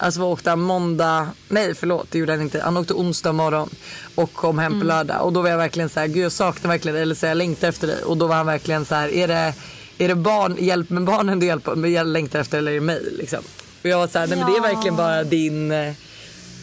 Alltså 0.01 0.19
vad 0.19 0.29
åkte 0.29 0.55
måndag? 0.55 1.27
Nej 1.47 1.75
förlåt 1.75 2.11
det 2.11 2.19
gjorde 2.19 2.31
han 2.31 2.41
inte. 2.41 2.61
Han 2.61 2.77
åkte 2.77 2.93
onsdag 2.93 3.31
morgon 3.31 3.69
och 4.15 4.33
kom 4.33 4.59
hem 4.59 4.79
på 4.79 4.85
lördag. 4.85 5.25
Och 5.25 5.33
då 5.33 5.41
var 5.41 5.49
jag 5.49 5.57
verkligen 5.57 5.89
så 5.89 5.99
här, 5.99 6.07
gud 6.07 6.23
jag 6.23 6.31
saknar 6.31 6.71
verkligen 6.71 6.97
eller 6.97 7.15
så 7.15 7.25
jag 7.25 7.37
längtar 7.37 7.67
efter 7.67 7.87
dig. 7.87 8.03
Och 8.03 8.17
då 8.17 8.27
var 8.27 8.35
han 8.35 8.45
verkligen 8.45 8.85
så 8.85 8.95
här, 8.95 9.09
är 9.09 9.27
det, 9.27 9.53
är 9.97 10.07
det 10.07 10.15
barn, 10.15 10.55
hjälp 10.59 10.89
med 10.89 11.03
barnen 11.03 11.39
du 11.39 11.45
hjälper, 11.45 11.75
men 11.75 11.91
jag 11.91 12.07
längtar 12.07 12.39
efter 12.39 12.57
eller 12.57 12.71
är 12.71 12.75
det 12.75 12.81
mig 12.81 13.01
liksom? 13.17 13.39
Och 13.81 13.89
jag 13.89 13.97
var 13.97 14.07
så 14.07 14.19
här, 14.19 14.27
nej 14.27 14.37
men 14.37 14.51
det 14.51 14.57
är 14.57 14.61
verkligen 14.61 14.95
bara 14.95 15.23
din 15.23 15.71
eh, 15.71 15.93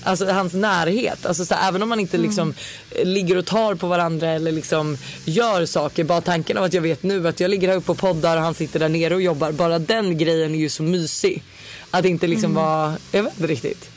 Alltså 0.05 0.27
hans 0.31 0.53
närhet. 0.53 1.27
Alltså 1.27 1.45
så 1.45 1.55
här, 1.55 1.69
även 1.69 1.83
om 1.83 1.89
man 1.89 2.01
inte 2.01 2.19
liksom 2.19 2.55
eh, 2.91 3.05
ligger 3.05 3.37
och 3.37 3.47
tar 3.47 3.75
på 3.75 3.87
varandra 3.87 4.29
eller 4.29 4.53
liksom 4.53 4.97
gör 5.25 5.67
saker. 5.67 6.05
Bara 6.05 6.21
tanken 6.21 6.59
av 6.59 6.65
att 6.65 6.73
jag 6.73 6.83
vet 6.83 7.03
nu 7.03 7.29
att 7.29 7.41
jag 7.41 7.51
ligger 7.51 7.69
här 7.69 7.77
uppe 7.77 7.93
och 7.93 7.99
poddar 7.99 8.37
och 8.37 8.43
han 8.43 8.55
sitter 8.55 8.81
där 8.81 8.89
nere 8.89 9.15
och 9.15 9.23
jobbar. 9.23 9.53
Bara 9.53 9.79
den 9.79 10.19
grejen 10.19 10.55
är 10.55 10.59
ju 10.59 10.69
så 10.69 10.83
mysig. 10.83 11.43
Att 11.91 12.05
inte 12.05 12.27
liksom 12.27 12.55
vara, 12.55 12.97
jag 13.13 13.23
vet 13.23 13.33
inte 13.33 13.47
riktigt. 13.47 13.91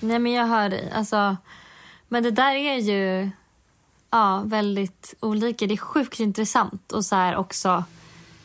Nej 0.00 0.18
men 0.18 0.32
jag 0.32 0.46
hör 0.46 0.68
dig. 0.68 0.92
Alltså, 0.94 1.36
men 2.08 2.22
det 2.22 2.30
där 2.30 2.54
är 2.54 2.76
ju 2.76 3.30
ja, 4.10 4.42
väldigt 4.46 5.14
olika. 5.20 5.66
Det 5.66 5.74
är 5.74 5.76
sjukt 5.76 6.20
intressant 6.20 6.92
och 6.92 7.04
så 7.04 7.16
här 7.16 7.36
också 7.36 7.84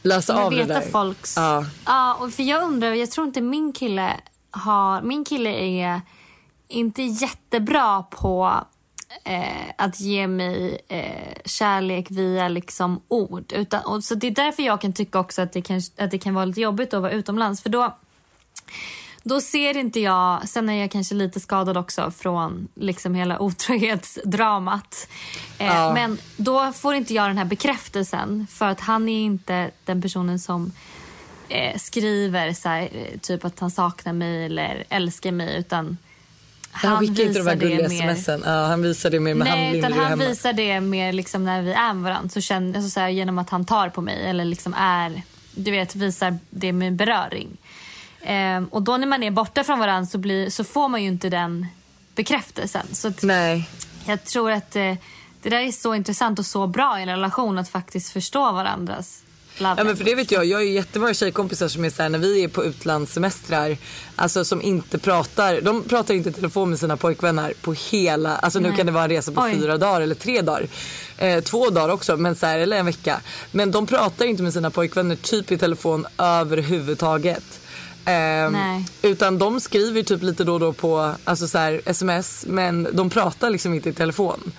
Läsa 0.01 0.43
av 0.43 0.51
det 0.51 0.57
veta 0.57 0.73
där. 0.73 0.81
folks... 0.81 1.33
Ja. 1.37 1.65
Ja, 1.85 2.13
och 2.15 2.33
för 2.33 2.43
jag 2.43 2.63
undrar, 2.63 2.93
jag 2.93 3.11
tror 3.11 3.27
inte 3.27 3.41
min 3.41 3.73
kille 3.73 4.13
har... 4.51 5.01
Min 5.01 5.25
kille 5.25 5.49
är 5.49 6.01
inte 6.69 7.01
jättebra 7.03 8.03
på 8.03 8.63
eh, 9.23 9.69
att 9.77 9.99
ge 9.99 10.27
mig 10.27 10.81
eh, 10.87 11.33
kärlek 11.45 12.11
via 12.11 12.47
liksom 12.47 13.01
ord. 13.07 13.51
Utan, 13.51 13.85
och, 13.85 14.03
så 14.03 14.15
det 14.15 14.27
är 14.27 14.31
därför 14.31 14.63
jag 14.63 14.81
kan 14.81 14.93
tycka 14.93 15.19
också 15.19 15.41
att 15.41 15.53
det 15.53 15.61
kan, 15.61 15.81
att 15.97 16.11
det 16.11 16.17
kan 16.17 16.33
vara 16.33 16.45
lite 16.45 16.61
jobbigt 16.61 16.93
att 16.93 17.01
vara 17.01 17.11
utomlands. 17.11 17.61
För 17.61 17.69
då 17.69 17.95
då 19.23 19.41
ser 19.41 19.77
inte 19.77 19.99
jag, 19.99 20.49
sen 20.49 20.69
är 20.69 20.73
jag 20.73 20.91
kanske 20.91 21.15
lite 21.15 21.39
skadad 21.39 21.77
också 21.77 22.11
från 22.11 22.67
liksom 22.75 23.15
hela 23.15 23.39
otrohetsdramat. 23.41 25.07
Eh, 25.57 25.67
Ja. 25.67 25.93
Men 25.93 26.17
då 26.37 26.71
får 26.71 26.95
inte 26.95 27.13
jag 27.13 27.29
den 27.29 27.37
här 27.37 27.45
bekräftelsen 27.45 28.47
för 28.49 28.65
att 28.65 28.79
han 28.79 29.09
är 29.09 29.19
inte 29.19 29.71
den 29.85 30.01
personen 30.01 30.39
som 30.39 30.71
eh, 31.49 31.77
skriver 31.77 32.53
så 32.53 32.69
här, 32.69 32.89
eh, 32.93 33.19
typ 33.19 33.45
att 33.45 33.59
han 33.59 33.71
saknar 33.71 34.13
mig 34.13 34.45
eller 34.45 34.83
älskar 34.89 35.31
mig 35.31 35.59
utan 35.59 35.97
Han 36.71 36.99
skickar 36.99 37.23
inte 37.23 37.39
de 37.39 37.47
här 37.47 37.55
visar 37.55 37.69
det 37.69 37.87
gulliga 37.87 38.15
smsen. 38.15 38.43
Ja, 38.45 38.65
han 38.65 38.81
visar 38.81 39.09
det 39.09 39.19
mer 39.19 39.33
med 39.33 39.47
Nej, 39.47 39.63
handling 39.63 39.79
utan 39.79 39.93
han 39.93 40.19
visar 40.19 40.53
det 40.53 40.81
mer 40.81 41.13
liksom 41.13 41.45
när 41.45 41.61
vi 41.61 41.73
är 41.73 41.93
med 41.93 42.03
varandra. 42.03 42.29
Så 42.29 42.41
känner, 42.41 42.75
alltså 42.77 42.89
så 42.89 42.99
här, 42.99 43.09
genom 43.09 43.37
att 43.37 43.49
han 43.49 43.65
tar 43.65 43.89
på 43.89 44.01
mig 44.01 44.29
eller 44.29 44.45
liksom 44.45 44.73
är 44.73 45.21
du 45.63 45.71
vet, 45.71 45.95
visar 45.95 46.37
det 46.49 46.71
med 46.71 46.93
beröring. 46.93 47.57
Ehm, 48.21 48.65
och 48.65 48.81
då 48.81 48.97
när 48.97 49.07
man 49.07 49.23
är 49.23 49.31
borta 49.31 49.63
från 49.63 49.79
varandra 49.79 50.05
så, 50.05 50.17
blir, 50.17 50.49
så 50.49 50.63
får 50.63 50.89
man 50.89 51.01
ju 51.01 51.07
inte 51.07 51.29
den 51.29 51.67
bekräftelsen. 52.15 52.85
Så 52.91 53.07
att 53.07 53.23
Nej. 53.23 53.69
jag 54.05 54.23
tror 54.23 54.51
att 54.51 54.75
eh, 54.75 54.95
det 55.41 55.49
där 55.49 55.59
är 55.59 55.71
så 55.71 55.95
intressant 55.95 56.39
och 56.39 56.45
så 56.45 56.67
bra 56.67 56.99
i 56.99 57.01
en 57.01 57.09
relation 57.09 57.57
att 57.57 57.69
faktiskt 57.69 58.13
förstå 58.13 58.51
varandras 58.51 59.23
love 59.61 59.75
Ja 59.77 59.83
men 59.83 59.97
för 59.97 60.03
det 60.03 60.15
vet 60.15 60.31
jag, 60.31 60.45
jag 60.45 60.57
har 60.57 60.63
ju 60.63 60.73
jättemånga 60.73 61.13
tjejkompisar 61.13 61.67
som 61.67 61.85
är 61.85 61.89
såhär 61.89 62.09
när 62.09 62.19
vi 62.19 62.43
är 62.43 62.47
på 62.47 62.65
utlandssemestrar, 62.65 63.77
alltså 64.15 64.45
som 64.45 64.61
inte 64.61 64.97
pratar, 64.97 65.61
de 65.61 65.83
pratar 65.83 66.13
inte 66.13 66.29
i 66.29 66.33
telefon 66.33 66.69
med 66.69 66.79
sina 66.79 66.97
pojkvänner 66.97 67.53
på 67.61 67.73
hela, 67.73 68.35
alltså 68.35 68.59
nu 68.59 68.67
Nej. 68.67 68.77
kan 68.77 68.85
det 68.85 68.91
vara 68.91 69.03
en 69.03 69.09
resa 69.09 69.31
på 69.31 69.41
Oj. 69.41 69.55
fyra 69.55 69.77
dagar 69.77 70.01
eller 70.01 70.15
tre 70.15 70.41
dagar. 70.41 70.67
Eh, 71.17 71.43
två 71.43 71.69
dagar 71.69 71.93
också, 71.93 72.17
men 72.17 72.35
så 72.35 72.45
här, 72.45 72.59
eller 72.59 72.77
en 72.77 72.85
vecka. 72.85 73.21
Men 73.51 73.71
de 73.71 73.87
pratar 73.87 74.25
inte 74.25 74.43
med 74.43 74.53
sina 74.53 74.69
pojkvänner 74.69 75.15
typ 75.15 75.51
i 75.51 75.57
telefon 75.57 76.05
överhuvudtaget. 76.17 77.59
Nej. 78.51 78.85
utan 79.01 79.37
de 79.37 79.59
skriver 79.59 80.03
typ 80.03 80.23
lite 80.23 80.43
då 80.43 80.53
och 80.53 80.59
då 80.59 80.73
på 80.73 81.13
alltså 81.23 81.47
så 81.47 81.57
här, 81.57 81.81
sms 81.85 82.45
men 82.47 82.87
de 82.93 83.09
pratar 83.09 83.49
liksom 83.49 83.73
inte 83.73 83.89
i 83.89 83.93
telefon. 83.93 84.51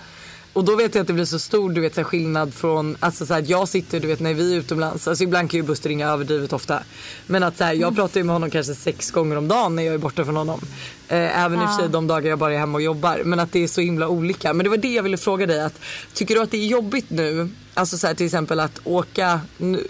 Och 0.53 0.63
då 0.63 0.75
vet 0.75 0.95
jag 0.95 1.01
att 1.01 1.07
det 1.07 1.13
blir 1.13 1.25
så 1.25 1.39
stor 1.39 1.69
du 1.69 1.81
vet, 1.81 1.95
så 1.95 2.01
här, 2.01 2.05
skillnad 2.05 2.53
från, 2.53 2.97
alltså 2.99 3.25
så 3.25 3.33
här, 3.33 3.41
att 3.41 3.49
jag 3.49 3.67
sitter 3.67 3.99
du 3.99 4.07
vet 4.07 4.19
när 4.19 4.33
vi 4.33 4.53
är 4.53 4.57
utomlands, 4.57 5.07
alltså 5.07 5.23
ibland 5.23 5.51
kan 5.51 5.57
ju 5.57 5.63
Buster 5.63 5.89
ringa 5.89 6.07
överdrivet 6.07 6.53
ofta. 6.53 6.83
Men 7.27 7.43
att 7.43 7.57
så 7.57 7.63
här, 7.63 7.73
jag 7.73 7.95
pratar 7.95 8.19
ju 8.19 8.23
med 8.23 8.35
honom 8.35 8.49
kanske 8.49 8.75
sex 8.75 9.11
gånger 9.11 9.35
om 9.35 9.47
dagen 9.47 9.75
när 9.75 9.83
jag 9.83 9.93
är 9.93 9.97
borta 9.97 10.25
från 10.25 10.35
honom. 10.35 10.59
Eh, 11.07 11.43
även 11.43 11.61
i 11.61 11.65
och 11.65 11.69
för 11.69 11.77
sig 11.77 11.89
de 11.89 12.07
dagar 12.07 12.29
jag 12.29 12.39
bara 12.39 12.53
är 12.53 12.59
hemma 12.59 12.77
och 12.77 12.81
jobbar. 12.81 13.21
Men 13.25 13.39
att 13.39 13.51
det 13.51 13.63
är 13.63 13.67
så 13.67 13.81
himla 13.81 14.07
olika. 14.07 14.53
Men 14.53 14.63
det 14.63 14.69
var 14.69 14.77
det 14.77 14.93
jag 14.93 15.03
ville 15.03 15.17
fråga 15.17 15.45
dig 15.45 15.61
att, 15.61 15.79
tycker 16.13 16.35
du 16.35 16.41
att 16.41 16.51
det 16.51 16.57
är 16.57 16.67
jobbigt 16.67 17.09
nu, 17.09 17.49
alltså 17.73 17.97
så 17.97 18.07
här, 18.07 18.13
till 18.13 18.25
exempel 18.25 18.59
att 18.59 18.79
åka, 18.83 19.41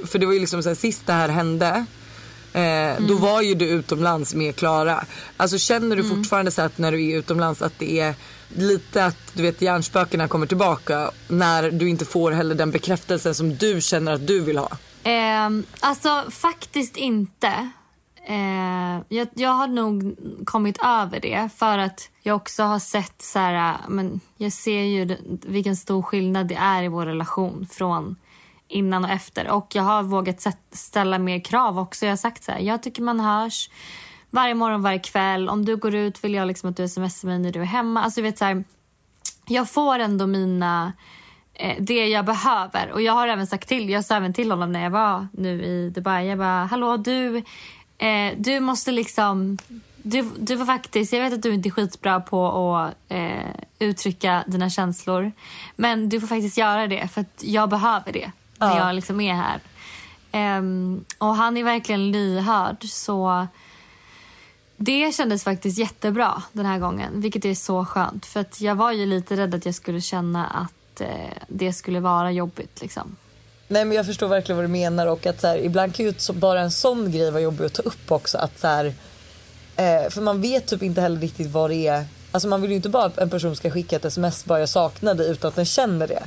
för 0.06 0.20
det 0.20 0.26
var 0.26 0.34
ju 0.34 0.40
liksom 0.40 0.64
så 0.64 0.70
här, 0.70 0.76
sist 0.76 1.02
det 1.06 1.14
här 1.14 1.30
hände 1.30 1.86
Eh, 2.54 3.02
Då 3.08 3.16
var 3.16 3.42
ju 3.42 3.56
du 3.56 3.66
utomlands 3.66 4.34
med 4.36 4.56
Klara. 4.56 5.06
Alltså 5.38 5.58
känner 5.58 5.96
du 5.96 6.04
fortfarande 6.04 6.52
så 6.52 6.62
att 6.62 6.78
när 6.78 6.92
du 6.92 7.10
är 7.12 7.18
utomlands 7.18 7.62
att 7.62 7.74
det 7.78 8.00
är 8.00 8.16
lite 8.56 9.06
att 9.06 9.34
du 9.34 9.44
vet 9.44 9.62
hjärnspökena 9.62 10.28
kommer 10.28 10.46
tillbaka 10.46 11.12
när 11.28 11.72
du 11.72 11.90
inte 11.90 12.06
får 12.06 12.32
heller 12.32 12.56
den 12.56 12.72
bekräftelsen 12.72 13.36
som 13.36 13.56
du 13.56 13.82
känner 13.82 14.12
att 14.12 14.28
du 14.28 14.40
vill 14.40 14.58
ha? 14.58 14.70
Eh, 15.04 15.50
alltså 15.80 16.24
faktiskt 16.32 16.98
inte. 16.98 17.70
Eh, 18.28 19.02
jag, 19.08 19.28
jag 19.34 19.50
har 19.50 19.68
nog 19.68 20.16
kommit 20.46 20.78
över 20.84 21.20
det 21.20 21.50
för 21.56 21.78
att 21.78 22.10
jag 22.22 22.36
också 22.36 22.64
har 22.64 22.80
sett 22.80 23.22
så 23.22 23.40
här, 23.40 23.74
äh, 23.74 23.90
men 23.90 24.20
jag 24.38 24.54
ser 24.54 24.82
ju 24.82 25.18
vilken 25.46 25.76
stor 25.76 26.02
skillnad 26.02 26.48
det 26.48 26.56
är 26.56 26.84
i 26.84 26.88
vår 26.88 27.06
relation 27.06 27.68
från 27.72 28.16
innan 28.68 29.06
och 29.06 29.12
efter. 29.12 29.48
Och 29.52 29.76
jag 29.76 29.84
har 29.84 30.04
vågat 30.04 30.48
ställa 30.72 31.18
mer 31.18 31.40
krav 31.40 31.80
också. 31.80 32.06
Jag 32.06 32.12
har 32.12 32.18
sagt 32.18 32.44
så 32.44 32.52
här, 32.52 32.60
jag 32.60 32.84
tycker 32.84 33.02
man 33.02 33.20
hörs 33.20 33.70
varje 34.32 34.56
morgon, 34.56 34.82
varje 34.82 35.00
kväll. 35.00 35.50
Om 35.50 35.66
du 35.66 35.76
går 35.76 35.96
ut 35.96 36.24
vill 36.24 36.34
jag 36.34 36.48
liksom 36.48 36.70
att 36.70 36.78
du 36.78 36.88
smsar 36.88 37.28
mig 37.28 37.40
när 37.40 37.52
du 37.52 37.62
är 37.62 37.66
hemma. 37.66 38.04
Alltså 38.04 38.20
jag 38.20 38.24
vet 38.24 38.38
så 38.38 38.46
här, 38.46 38.64
jag 39.48 39.70
får 39.70 40.00
ändå 40.00 40.28
mina 40.28 40.94
eh, 41.54 41.76
det 41.80 42.08
jag 42.08 42.26
behöver. 42.26 42.92
Och 42.92 43.02
jag 43.02 43.14
har 43.14 43.28
även 43.28 43.48
sagt 43.48 43.68
till, 43.68 43.90
jag 43.90 44.06
sa 44.06 44.16
även 44.16 44.34
till 44.34 44.52
honom 44.52 44.72
när 44.72 44.84
jag 44.84 44.90
var 44.90 45.28
nu 45.34 45.64
i 45.64 45.90
Dubai. 45.90 46.28
Jag 46.28 46.38
bara, 46.38 46.66
hallå 46.66 46.98
du, 46.98 47.38
eh, 47.98 48.34
du 48.38 48.60
måste 48.60 48.92
liksom, 48.92 49.58
du, 50.04 50.30
du 50.38 50.58
får 50.58 50.66
faktiskt, 50.66 51.14
jag 51.14 51.22
vet 51.22 51.34
att 51.34 51.44
du 51.44 51.54
inte 51.54 51.70
är 51.70 51.72
skitbra 51.72 52.20
på 52.20 52.76
att 52.76 52.94
eh, 53.08 53.48
uttrycka 53.80 54.44
dina 54.48 54.70
känslor. 54.70 55.32
Men 55.76 56.10
du 56.10 56.20
får 56.20 56.28
faktiskt 56.28 56.58
göra 56.58 56.88
det 56.88 57.08
för 57.08 57.22
att 57.22 57.44
jag 57.44 57.70
behöver 57.70 58.12
det 58.12 58.32
när 58.60 58.78
jag 58.78 58.96
liksom 58.96 59.22
är 59.22 59.34
här. 59.34 59.60
Ehm, 60.32 61.06
och 61.18 61.36
han 61.36 61.58
är 61.58 61.64
verkligen 61.64 62.12
lyhörd 62.12 62.84
så 62.84 63.48
det 64.84 65.16
kändes 65.16 65.44
faktiskt 65.44 65.78
jättebra 65.78 66.44
den 66.52 66.66
här 66.66 66.80
gången, 66.80 67.22
vilket 67.22 67.46
är 67.46 67.54
så 67.54 67.86
skönt. 67.86 68.26
För 68.26 68.40
att 68.40 68.62
jag 68.62 68.76
var 68.76 68.92
ju 68.92 69.06
lite 69.06 69.36
rädd 69.36 69.56
att 69.56 69.66
jag 69.66 69.76
skulle 69.76 70.02
känna 70.02 70.48
att 70.48 71.02
eh, 71.02 71.08
det 71.48 71.74
skulle 71.74 72.00
vara 72.00 72.32
jobbigt 72.32 72.82
liksom. 72.82 73.16
Nej 73.68 73.86
men 73.86 73.98
jag 73.98 74.06
förstår 74.06 74.28
verkligen 74.28 74.58
vad 74.58 74.64
du 74.64 74.70
menar 74.70 75.08
och 75.08 75.26
att 75.26 75.42
så 75.42 75.48
här, 75.48 75.58
ibland 75.58 75.96
kan 75.96 76.06
ju 76.06 76.14
bara 76.34 76.62
en 76.62 76.72
sån 76.72 77.12
grej 77.12 77.32
vara 77.32 77.42
jobbig 77.42 77.66
att 77.66 77.74
ta 77.74 77.82
upp 77.82 78.12
också. 78.12 78.38
Att 78.38 78.60
så 78.60 78.68
här, 78.68 78.86
eh, 79.76 80.10
för 80.10 80.22
man 80.22 80.42
vet 80.42 80.68
typ 80.68 80.84
inte 80.84 81.02
heller 81.02 81.22
riktigt 81.22 81.52
vad 81.52 81.70
det 81.70 81.88
är. 81.88 82.06
Alltså 82.32 82.48
man 82.48 82.62
vill 82.62 82.70
ju 82.70 82.76
inte 82.76 82.90
bara 82.90 83.06
att 83.06 83.18
en 83.18 83.30
person 83.30 83.56
ska 83.56 83.72
skicka 83.72 83.96
ett 83.96 84.06
sms 84.06 84.46
bara 84.46 84.60
jag 84.60 84.70
saknar 84.70 85.16
dig 85.16 85.32
utan 85.32 85.48
att 85.48 85.56
den 85.56 85.66
känner 85.66 86.08
det. 86.08 86.24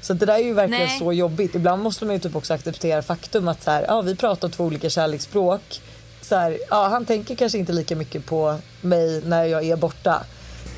Så 0.00 0.12
det 0.12 0.26
där 0.26 0.34
är 0.34 0.44
ju 0.44 0.54
verkligen 0.54 0.86
Nej. 0.86 0.98
så 0.98 1.12
jobbigt. 1.12 1.54
Ibland 1.54 1.82
måste 1.82 2.04
man 2.04 2.14
ju 2.14 2.20
typ 2.20 2.36
också 2.36 2.54
acceptera 2.54 3.02
faktum 3.02 3.48
att 3.48 3.62
så 3.62 3.70
här, 3.70 3.84
ja, 3.88 4.00
vi 4.00 4.16
pratar 4.16 4.48
två 4.48 4.64
olika 4.64 4.90
kärleksspråk. 4.90 5.80
Så 6.24 6.36
här, 6.36 6.58
ja, 6.70 6.88
han 6.88 7.04
tänker 7.06 7.34
kanske 7.34 7.58
inte 7.58 7.72
lika 7.72 7.96
mycket 7.96 8.26
på 8.26 8.58
mig 8.80 9.22
när 9.26 9.44
jag 9.44 9.64
är 9.64 9.76
borta. 9.76 10.22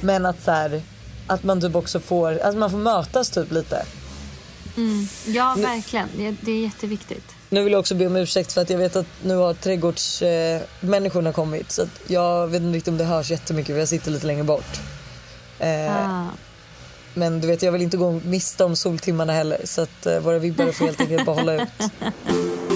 Men 0.00 0.26
att 0.26 0.42
så 0.44 0.50
här, 0.50 0.82
att 1.26 1.42
man 1.44 1.60
typ 1.60 1.74
också 1.74 2.00
får, 2.00 2.38
att 2.38 2.56
man 2.56 2.70
får 2.70 2.78
mötas 2.78 3.30
typ 3.30 3.52
lite. 3.52 3.86
Ja, 5.26 5.54
verkligen. 5.58 6.08
Det, 6.16 6.36
det 6.40 6.52
är 6.52 6.62
jätteviktigt. 6.62 7.24
Nu 7.48 7.62
vill 7.62 7.72
jag 7.72 7.80
också 7.80 7.94
be 7.94 8.06
om 8.06 8.16
ursäkt 8.16 8.52
för 8.52 8.60
att 8.60 8.70
jag 8.70 8.78
vet 8.78 8.96
att 8.96 9.06
nu 9.22 9.36
har 9.36 9.54
trädgårdsmänniskorna 9.54 11.28
eh, 11.28 11.34
kommit. 11.34 11.72
Så 11.72 11.82
jag 12.06 12.46
vet 12.46 12.62
inte 12.62 12.76
riktigt 12.76 12.88
om 12.88 12.98
det 12.98 13.04
hörs 13.04 13.30
jättemycket 13.30 13.74
för 13.74 13.78
jag 13.78 13.88
sitter 13.88 14.10
lite 14.10 14.26
längre 14.26 14.44
bort. 14.44 14.80
Eh, 15.58 15.96
Ah. 16.10 16.26
Men 17.14 17.40
du 17.40 17.46
vet 17.48 17.62
jag 17.62 17.72
vill 17.72 17.82
inte 17.82 17.96
gå 17.96 18.20
miste 18.24 18.64
om 18.64 18.76
soltimmarna 18.76 19.32
heller. 19.32 19.60
Så 19.64 19.82
att 19.82 20.06
eh, 20.06 20.18
våra 20.18 20.38
vibbare 20.38 20.72
får 20.72 20.84
helt 20.84 21.00
enkelt 21.00 21.26
bara 21.26 21.36
hålla 21.36 21.54
ut. 21.54 21.68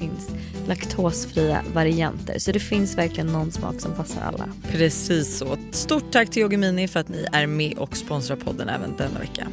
laktosfria 0.71 1.63
varianter. 1.73 2.39
Så 2.39 2.51
det 2.51 2.59
finns 2.59 2.97
verkligen 2.97 3.27
någon 3.27 3.51
smak 3.51 3.81
som 3.81 3.93
passar 3.93 4.21
alla. 4.21 4.49
Precis 4.71 5.37
så. 5.37 5.57
Stort 5.71 6.11
tack 6.11 6.29
till 6.29 6.41
Yoggi 6.41 6.57
Mini 6.57 6.87
för 6.87 6.99
att 6.99 7.09
ni 7.09 7.25
är 7.31 7.47
med 7.47 7.77
och 7.77 7.97
sponsrar 7.97 8.35
podden 8.35 8.69
även 8.69 8.97
denna 8.97 9.19
vecka. 9.19 9.47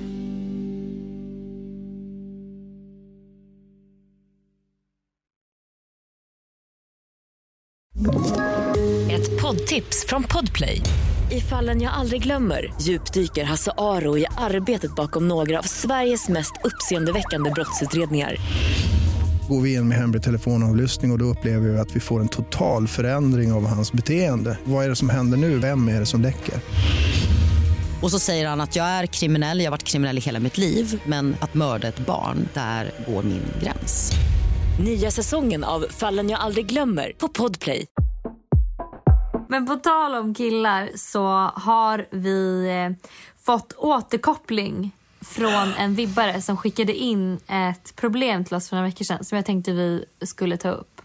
Ett 9.10 9.42
poddtips 9.42 10.06
från 10.08 10.22
Podplay. 10.22 10.82
I 11.30 11.40
fallen 11.40 11.82
jag 11.82 11.92
aldrig 11.92 12.22
glömmer 12.22 12.74
djupdyker 12.80 13.44
Hasse 13.44 13.72
Aro 13.78 14.18
i 14.18 14.26
arbetet 14.36 14.94
bakom 14.94 15.28
några 15.28 15.58
av 15.58 15.62
Sveriges 15.62 16.28
mest 16.28 16.52
uppseendeväckande 16.64 17.50
brottsutredningar. 17.50 18.36
Går 19.48 19.60
vi 19.60 19.74
in 19.74 19.88
med 19.88 19.98
hemlig 19.98 20.22
telefonavlyssning 20.22 21.10
och, 21.10 21.14
och 21.14 21.18
då 21.18 21.24
upplever 21.24 21.68
vi 21.68 21.78
att 21.78 21.96
vi 21.96 22.00
får 22.00 22.20
en 22.20 22.28
total 22.28 22.88
förändring 22.88 23.52
av 23.52 23.66
hans 23.66 23.92
beteende. 23.92 24.58
Vad 24.64 24.84
är 24.84 24.88
det 24.88 24.96
som 24.96 25.08
händer 25.08 25.38
nu? 25.38 25.58
Vem 25.58 25.88
är 25.88 26.00
det 26.00 26.06
som 26.06 26.22
läcker? 26.22 26.54
Och 28.02 28.10
så 28.10 28.18
säger 28.18 28.48
han 28.48 28.60
att 28.60 28.76
jag 28.76 28.86
är 28.86 29.06
kriminell, 29.06 29.58
jag 29.58 29.66
har 29.66 29.70
varit 29.70 29.84
kriminell 29.84 30.18
i 30.18 30.20
hela 30.20 30.40
mitt 30.40 30.58
liv 30.58 31.02
men 31.06 31.36
att 31.40 31.54
mörda 31.54 31.88
ett 31.88 32.06
barn, 32.06 32.48
där 32.54 32.92
går 33.06 33.22
min 33.22 33.42
gräns. 33.62 34.12
Nya 34.80 35.10
säsongen 35.10 35.64
av 35.64 35.86
Fallen 35.90 36.30
jag 36.30 36.40
aldrig 36.40 36.66
glömmer 36.66 37.12
på 37.18 37.28
Podplay. 37.28 37.86
Men 39.48 39.66
på 39.66 39.76
tal 39.76 40.14
om 40.14 40.34
killar 40.34 40.90
så 40.94 41.26
har 41.54 42.06
vi 42.10 42.68
eh, 42.68 43.08
fått 43.44 43.72
återkoppling 43.76 44.92
från 45.20 45.72
en 45.78 45.94
vibbare 45.94 46.42
som 46.42 46.56
skickade 46.56 46.94
in 46.94 47.38
ett 47.46 47.96
problem 47.96 48.44
till 48.44 48.54
oss 48.56 48.68
för 48.68 48.76
några 48.76 48.88
veckor 48.88 49.04
sedan 49.04 49.24
som 49.24 49.36
jag 49.36 49.44
tänkte 49.46 49.72
vi 49.72 50.04
skulle 50.22 50.56
ta 50.56 50.70
upp. 50.70 51.00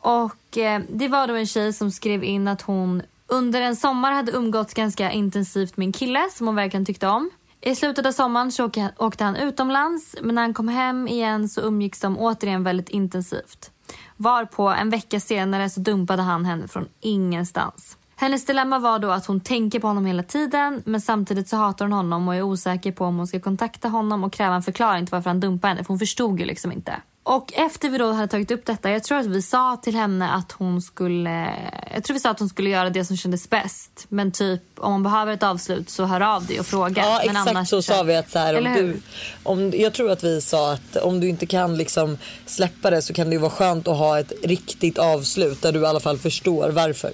Och 0.00 0.58
eh, 0.58 0.80
Det 0.88 1.08
var 1.08 1.26
då 1.26 1.34
en 1.34 1.46
tjej 1.46 1.72
som 1.72 1.90
skrev 1.90 2.24
in 2.24 2.48
att 2.48 2.62
hon 2.62 3.02
under 3.26 3.60
en 3.60 3.76
sommar 3.76 4.12
hade 4.12 4.32
umgåtts 4.32 4.74
ganska 4.74 5.10
intensivt 5.12 5.76
med 5.76 5.86
en 5.86 5.92
kille 5.92 6.28
som 6.32 6.46
hon 6.46 6.56
verkligen 6.56 6.86
tyckte 6.86 7.06
om. 7.08 7.30
I 7.60 7.74
slutet 7.74 8.06
av 8.06 8.12
sommaren 8.12 8.52
så 8.52 8.70
åkte- 8.98 9.24
han 9.24 9.36
utomlands 9.36 10.16
men 10.22 10.34
när 10.34 10.42
han 10.42 10.54
kom 10.54 10.68
hem 10.68 11.08
igen 11.08 11.48
så 11.48 11.60
umgicks 11.60 12.00
de 12.00 12.18
återigen 12.18 12.64
väldigt 12.64 12.88
intensivt. 12.88 13.70
Varpå 14.16 14.68
en 14.68 14.90
vecka 14.90 15.20
senare 15.20 15.70
så 15.70 15.80
dumpade 15.80 16.22
han 16.22 16.44
henne 16.44 16.68
från 16.68 16.88
ingenstans. 17.00 17.97
Hennes 18.20 18.44
dilemma 18.44 18.78
var 18.78 18.98
då 18.98 19.10
att 19.10 19.26
hon 19.26 19.40
tänker 19.40 19.80
på 19.80 19.86
honom 19.86 20.06
hela 20.06 20.22
tiden 20.22 20.82
men 20.84 21.00
samtidigt 21.00 21.48
så 21.48 21.56
hatar 21.56 21.84
hon 21.84 21.92
honom 21.92 22.28
och 22.28 22.34
är 22.34 22.42
osäker 22.42 22.92
på 22.92 23.04
om 23.04 23.16
hon 23.16 23.26
ska 23.26 23.40
kontakta 23.40 23.88
honom 23.88 24.24
och 24.24 24.32
kräva 24.32 24.54
en 24.54 24.62
förklaring 24.62 25.06
till 25.06 25.12
varför 25.12 25.30
han 25.30 25.40
dumpade 25.40 25.68
henne 25.68 25.84
för 25.84 25.88
hon 25.88 25.98
förstod 25.98 26.40
ju 26.40 26.46
liksom 26.46 26.72
inte. 26.72 26.94
Och 27.22 27.52
efter 27.56 27.88
vi 27.88 27.98
då 27.98 28.12
hade 28.12 28.28
tagit 28.28 28.50
upp 28.50 28.66
detta, 28.66 28.90
jag 28.90 29.04
tror 29.04 29.18
att 29.18 29.26
vi 29.26 29.42
sa 29.42 29.76
till 29.76 29.94
henne 29.94 30.30
att 30.30 30.52
hon 30.52 30.82
skulle, 30.82 31.50
jag 31.94 32.04
tror 32.04 32.14
vi 32.14 32.20
sa 32.20 32.30
att 32.30 32.38
hon 32.38 32.48
skulle 32.48 32.70
göra 32.70 32.90
det 32.90 33.04
som 33.04 33.16
kändes 33.16 33.50
bäst. 33.50 34.06
Men 34.08 34.32
typ 34.32 34.62
om 34.76 34.92
hon 34.92 35.02
behöver 35.02 35.32
ett 35.32 35.42
avslut 35.42 35.90
så 35.90 36.04
hör 36.04 36.20
av 36.20 36.46
dig 36.46 36.60
och 36.60 36.66
fråga. 36.66 37.02
Ja 37.02 37.32
men 37.32 37.36
exakt 37.36 37.68
så 37.68 37.82
sa 37.82 38.02
vi 38.02 38.16
att 38.16 38.30
så 38.30 38.38
här, 38.38 38.58
om 38.58 38.64
du, 38.64 39.00
om, 39.42 39.72
jag 39.74 39.92
tror 39.92 40.10
att 40.10 40.24
vi 40.24 40.40
sa 40.40 40.72
att 40.72 40.96
om 40.96 41.20
du 41.20 41.28
inte 41.28 41.46
kan 41.46 41.76
liksom 41.76 42.18
släppa 42.46 42.90
det 42.90 43.02
så 43.02 43.14
kan 43.14 43.26
det 43.26 43.32
ju 43.32 43.40
vara 43.40 43.50
skönt 43.50 43.88
att 43.88 43.98
ha 43.98 44.18
ett 44.18 44.32
riktigt 44.42 44.98
avslut 44.98 45.62
där 45.62 45.72
du 45.72 45.80
i 45.80 45.86
alla 45.86 46.00
fall 46.00 46.18
förstår 46.18 46.70
varför. 46.70 47.12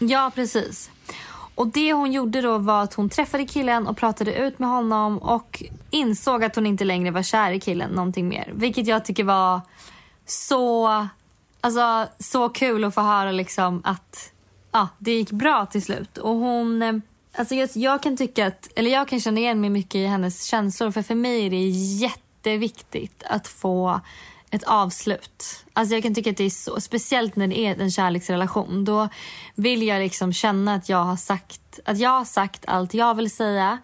Ja, 0.00 0.32
precis. 0.34 0.90
Och 1.54 1.66
det 1.66 1.92
hon 1.92 2.12
gjorde 2.12 2.40
då 2.40 2.58
var 2.58 2.82
att 2.82 2.94
hon 2.94 3.08
träffade 3.08 3.46
killen 3.46 3.86
och 3.86 3.96
pratade 3.96 4.34
ut 4.34 4.58
med 4.58 4.68
honom 4.68 5.18
och 5.18 5.62
insåg 5.90 6.44
att 6.44 6.56
hon 6.56 6.66
inte 6.66 6.84
längre 6.84 7.10
var 7.10 7.22
kär 7.22 7.52
i 7.52 7.60
killen 7.60 7.90
någonting 7.90 8.28
mer. 8.28 8.50
Vilket 8.54 8.86
jag 8.86 9.04
tycker 9.04 9.24
var 9.24 9.60
så, 10.26 10.88
alltså, 11.60 12.06
så 12.18 12.48
kul 12.48 12.84
att 12.84 12.94
få 12.94 13.00
höra 13.00 13.32
liksom 13.32 13.82
att 13.84 14.32
ja, 14.72 14.88
det 14.98 15.12
gick 15.12 15.30
bra 15.30 15.66
till 15.66 15.82
slut. 15.82 16.18
Och 16.18 16.34
hon, 16.34 16.82
eh, 16.82 16.94
alltså 17.34 17.54
jag, 17.54 17.68
jag 17.74 18.02
kan 18.02 18.16
tycka 18.16 18.46
att, 18.46 18.68
eller 18.76 18.90
jag 18.90 19.08
kan 19.08 19.20
känna 19.20 19.40
igen 19.40 19.60
mig 19.60 19.70
mycket 19.70 19.94
i 19.94 20.06
hennes 20.06 20.44
känslor 20.44 20.90
för 20.90 21.02
för 21.02 21.14
mig 21.14 21.46
är 21.46 21.50
det 21.50 21.68
jätteviktigt 21.68 23.22
att 23.26 23.48
få 23.48 24.00
ett 24.50 24.64
avslut. 24.64 25.64
Alltså 25.72 25.94
jag 25.94 26.02
kan 26.02 26.14
tycka 26.14 26.30
att 26.30 26.36
det 26.36 26.44
är 26.44 26.50
så, 26.50 26.80
speciellt 26.80 27.36
när 27.36 27.46
det 27.46 27.58
är 27.58 27.80
en 27.80 27.90
kärleksrelation. 27.90 28.84
Då 28.84 29.08
vill 29.54 29.82
jag 29.82 30.00
liksom 30.00 30.32
känna 30.32 30.74
att 30.74 30.88
jag 30.88 31.04
har 31.04 31.16
sagt, 31.16 31.80
att 31.84 31.98
jag 31.98 32.10
har 32.10 32.24
sagt 32.24 32.64
allt 32.66 32.94
jag 32.94 33.14
vill 33.14 33.30
säga. 33.30 33.78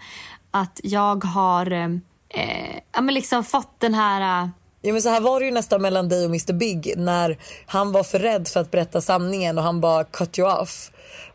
Att 0.51 0.81
jag 0.83 1.25
har 1.25 1.71
eh, 1.73 1.89
eh 2.29 2.81
ja, 2.93 3.01
men 3.01 3.15
liksom 3.15 3.45
fått 3.45 3.81
den 3.81 3.95
här... 3.95 4.43
Eh, 4.45 4.49
ja, 4.83 4.93
men 4.93 5.03
så 5.03 5.09
här 5.09 5.21
var 5.21 5.41
det 5.41 5.47
ju 5.47 5.53
nästan 5.53 5.83
mellan 5.83 6.09
dig 6.09 6.25
och 6.25 6.31
Mr 6.31 6.53
Big 6.53 6.95
när 6.97 7.39
han 7.67 7.93
var 7.93 8.03
för 8.03 8.19
rädd 8.19 8.49
för 8.49 8.61
att 8.61 8.71
berätta 8.71 9.01
sanningen 9.01 9.59
och 9.59 9.65
han 9.65 9.81
bara 9.81 10.05
cut 10.05 10.39
you 10.39 10.53
off. 10.53 10.91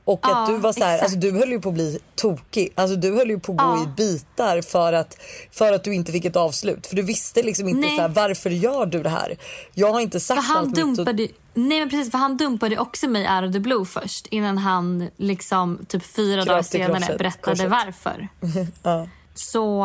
Och 0.05 0.19
Ja, 0.23 0.37
att 0.43 0.47
du 0.49 0.57
var 0.57 0.73
så 0.73 0.83
här, 0.83 0.99
alltså 0.99 1.17
du 1.17 1.31
höll 1.31 1.49
ju 1.51 1.61
på 1.61 1.69
att 1.69 1.75
bli 1.75 1.99
tokig. 2.15 2.73
Alltså 2.75 2.95
du 2.95 3.15
höll 3.15 3.29
ju 3.29 3.39
på 3.39 3.51
att 3.51 3.57
gå 3.57 3.63
Ja. 3.63 3.83
i 3.83 3.87
bitar 3.87 4.61
för 4.61 4.93
att, 4.93 5.17
för 5.51 5.73
att 5.73 5.83
du 5.83 5.93
inte 5.95 6.11
fick 6.11 6.25
ett 6.25 6.35
avslut. 6.35 6.87
För 6.87 6.95
du 6.95 7.01
visste 7.01 7.43
liksom 7.43 7.67
inte 7.67 7.87
Nej. 7.87 7.95
så 7.95 8.01
här, 8.01 8.09
varför 8.09 8.49
gör 8.49 8.85
du 8.85 9.03
det 9.03 9.09
här? 9.09 9.37
Jag 9.73 9.93
har 9.93 9.99
inte 9.99 10.19
sagt 10.19 10.41
För 10.41 10.47
han 10.53 10.57
allt 10.57 10.67
mitt 10.69 10.77
och- 10.79 10.95
dumpade, 10.95 11.27
nej 11.53 11.79
men 11.79 11.89
precis, 11.89 12.11
för 12.11 12.17
han 12.17 12.37
dumpade 12.37 12.77
också 12.77 13.07
mig 13.07 13.29
out 13.35 13.47
of 13.49 13.53
the 13.53 13.59
blue 13.59 13.85
först 13.85 14.27
innan 14.27 14.57
han 14.57 15.09
liksom 15.17 15.85
typ 15.87 16.03
fyra 16.05 16.45
dagar 16.45 16.61
senare 16.61 16.93
korset- 16.99 17.17
berättade 17.17 17.55
korset. 17.57 17.69
varför. 17.71 18.27
ja. 18.83 19.07
Så, 19.35 19.83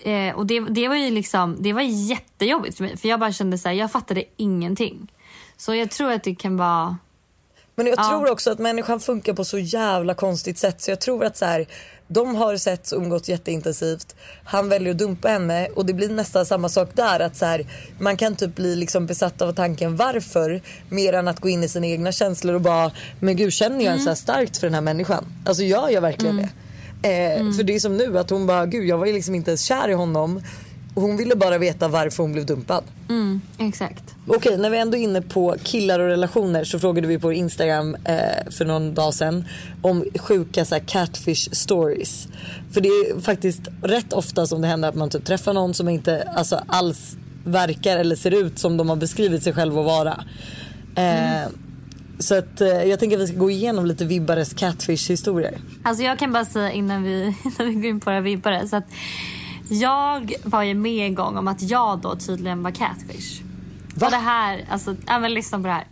eh, 0.00 0.34
och 0.34 0.46
det, 0.46 0.60
det 0.60 0.88
var 0.88 0.96
ju 0.96 1.10
liksom, 1.10 1.56
det 1.60 1.72
var 1.72 1.82
jättejobbigt 1.82 2.76
för 2.76 2.84
mig 2.84 2.96
för 2.96 3.08
jag 3.08 3.20
bara 3.20 3.32
kände 3.32 3.58
så 3.58 3.68
här, 3.68 3.74
jag 3.74 3.92
fattade 3.92 4.24
ingenting. 4.36 5.12
Så 5.56 5.74
jag 5.74 5.90
tror 5.90 6.12
att 6.12 6.24
det 6.24 6.34
kan 6.34 6.56
vara 6.56 6.96
Men 7.74 7.86
jag 7.86 7.98
Ja. 7.98 8.08
tror 8.08 8.30
också 8.30 8.50
att 8.50 8.58
människan 8.58 9.00
funkar 9.00 9.32
på 9.32 9.44
så 9.44 9.58
jävla 9.58 10.14
konstigt 10.14 10.58
sätt 10.58 10.80
så 10.80 10.90
jag 10.90 11.00
tror 11.00 11.24
att 11.24 11.36
så 11.36 11.44
här, 11.44 11.66
de 12.08 12.34
har 12.34 12.56
sett 12.56 12.90
och 12.92 12.98
umgåtts 13.02 13.28
jätteintensivt. 13.28 14.14
Han 14.44 14.68
väljer 14.68 14.90
att 14.90 14.98
dumpa 14.98 15.28
henne 15.28 15.68
och 15.68 15.86
det 15.86 15.92
blir 15.94 16.08
nästan 16.08 16.46
samma 16.46 16.68
sak 16.68 16.88
där. 16.94 17.20
Att 17.20 17.36
så 17.36 17.44
här, 17.46 17.66
man 17.98 18.16
kan 18.16 18.36
typ 18.36 18.54
bli 18.56 18.76
liksom 18.76 19.06
besatt 19.06 19.42
av 19.42 19.52
tanken 19.52 19.96
varför 19.96 20.60
mer 20.88 21.12
än 21.12 21.28
att 21.28 21.40
gå 21.40 21.48
in 21.48 21.64
i 21.64 21.68
sina 21.68 21.86
egna 21.86 22.12
känslor 22.12 22.54
och 22.54 22.60
bara 22.60 22.90
men 23.20 23.36
gud 23.36 23.52
känner 23.52 23.84
jag 23.84 23.94
en 23.94 24.00
så 24.00 24.08
här 24.08 24.14
starkt 24.14 24.56
för 24.56 24.66
den 24.66 24.74
här 24.74 24.80
människan? 24.80 25.24
Alltså 25.46 25.62
gör 25.62 25.88
jag 25.88 26.00
verkligen 26.00 26.36
det? 26.36 26.48
Eh, 27.08 27.52
För 27.52 27.62
det 27.62 27.74
är 27.74 27.80
som 27.80 27.96
nu 27.96 28.18
att 28.18 28.30
hon 28.30 28.46
bara 28.46 28.66
gud 28.66 28.84
jag 28.88 28.98
var 28.98 29.06
ju 29.06 29.12
liksom 29.12 29.34
inte 29.34 29.50
ens 29.50 29.62
kär 29.62 29.88
i 29.88 29.92
honom. 29.92 30.42
Hon 30.94 31.16
ville 31.16 31.36
bara 31.36 31.58
veta 31.58 31.88
varför 31.88 32.22
hon 32.22 32.32
blev 32.32 32.46
dumpad. 32.46 32.84
Mm, 33.08 33.40
exakt. 33.58 34.14
Okej, 34.26 34.58
när 34.58 34.70
vi 34.70 34.78
ändå 34.78 34.96
är 34.96 35.02
inne 35.02 35.22
på 35.22 35.56
killar 35.62 35.98
och 36.00 36.06
relationer 36.08 36.64
så 36.64 36.78
frågade 36.78 37.06
vi 37.06 37.18
på 37.18 37.32
Instagram 37.32 37.94
eh, 38.04 38.50
för 38.50 38.64
någon 38.64 38.94
dag 38.94 39.14
sedan 39.14 39.44
om 39.82 40.04
sjuka 40.18 40.64
så 40.64 40.74
här, 40.74 40.82
catfish 40.82 41.48
stories. 41.52 42.28
För 42.72 42.80
det 42.80 42.88
är 42.88 43.20
faktiskt 43.20 43.60
rätt 43.82 44.12
ofta 44.12 44.46
som 44.46 44.60
det 44.62 44.68
händer 44.68 44.88
att 44.88 44.94
man 44.94 45.10
typ 45.10 45.24
träffar 45.24 45.52
någon 45.52 45.74
som 45.74 45.88
inte 45.88 46.22
alltså, 46.36 46.60
alls 46.66 47.16
verkar 47.44 47.96
eller 47.98 48.16
ser 48.16 48.30
ut 48.44 48.58
som 48.58 48.76
de 48.76 48.88
har 48.88 48.96
beskrivit 48.96 49.42
sig 49.42 49.52
själva 49.52 49.80
att 49.80 49.86
vara. 49.86 50.24
Eh, 50.96 51.48
Så 52.18 52.38
att, 52.38 52.60
eh, 52.60 52.68
jag 52.68 52.98
tänker 53.00 53.16
att 53.16 53.22
vi 53.22 53.26
ska 53.26 53.36
gå 53.36 53.50
igenom 53.50 53.86
lite 53.86 54.04
vibbares 54.04 54.54
catfish 54.54 55.10
historier. 55.10 55.58
Alltså 55.82 56.04
jag 56.04 56.18
kan 56.18 56.32
bara 56.32 56.44
säga 56.44 56.70
innan 56.72 57.02
vi, 57.02 57.20
innan 57.44 57.68
vi 57.68 57.74
går 57.74 57.84
in 57.84 58.00
på 58.00 58.10
våra 58.10 58.20
vibbare. 58.20 58.68
Så 58.68 58.76
att 58.76 58.84
jag 59.72 60.34
var 60.44 60.62
ju 60.62 60.74
med 60.74 61.06
en 61.06 61.14
gång 61.14 61.36
om 61.36 61.48
att 61.48 61.62
jag 61.62 61.98
då 61.98 62.16
tydligen 62.16 62.62
var 62.62 62.70
catfish. 62.70 63.42
Och 63.94 64.10
det 64.10 64.16
här, 64.16 64.66
alltså, 64.70 64.96
ja 65.06 65.18
men 65.18 65.34
lyssna 65.34 65.58
på 65.58 65.64
det 65.64 65.72
här. 65.72 65.86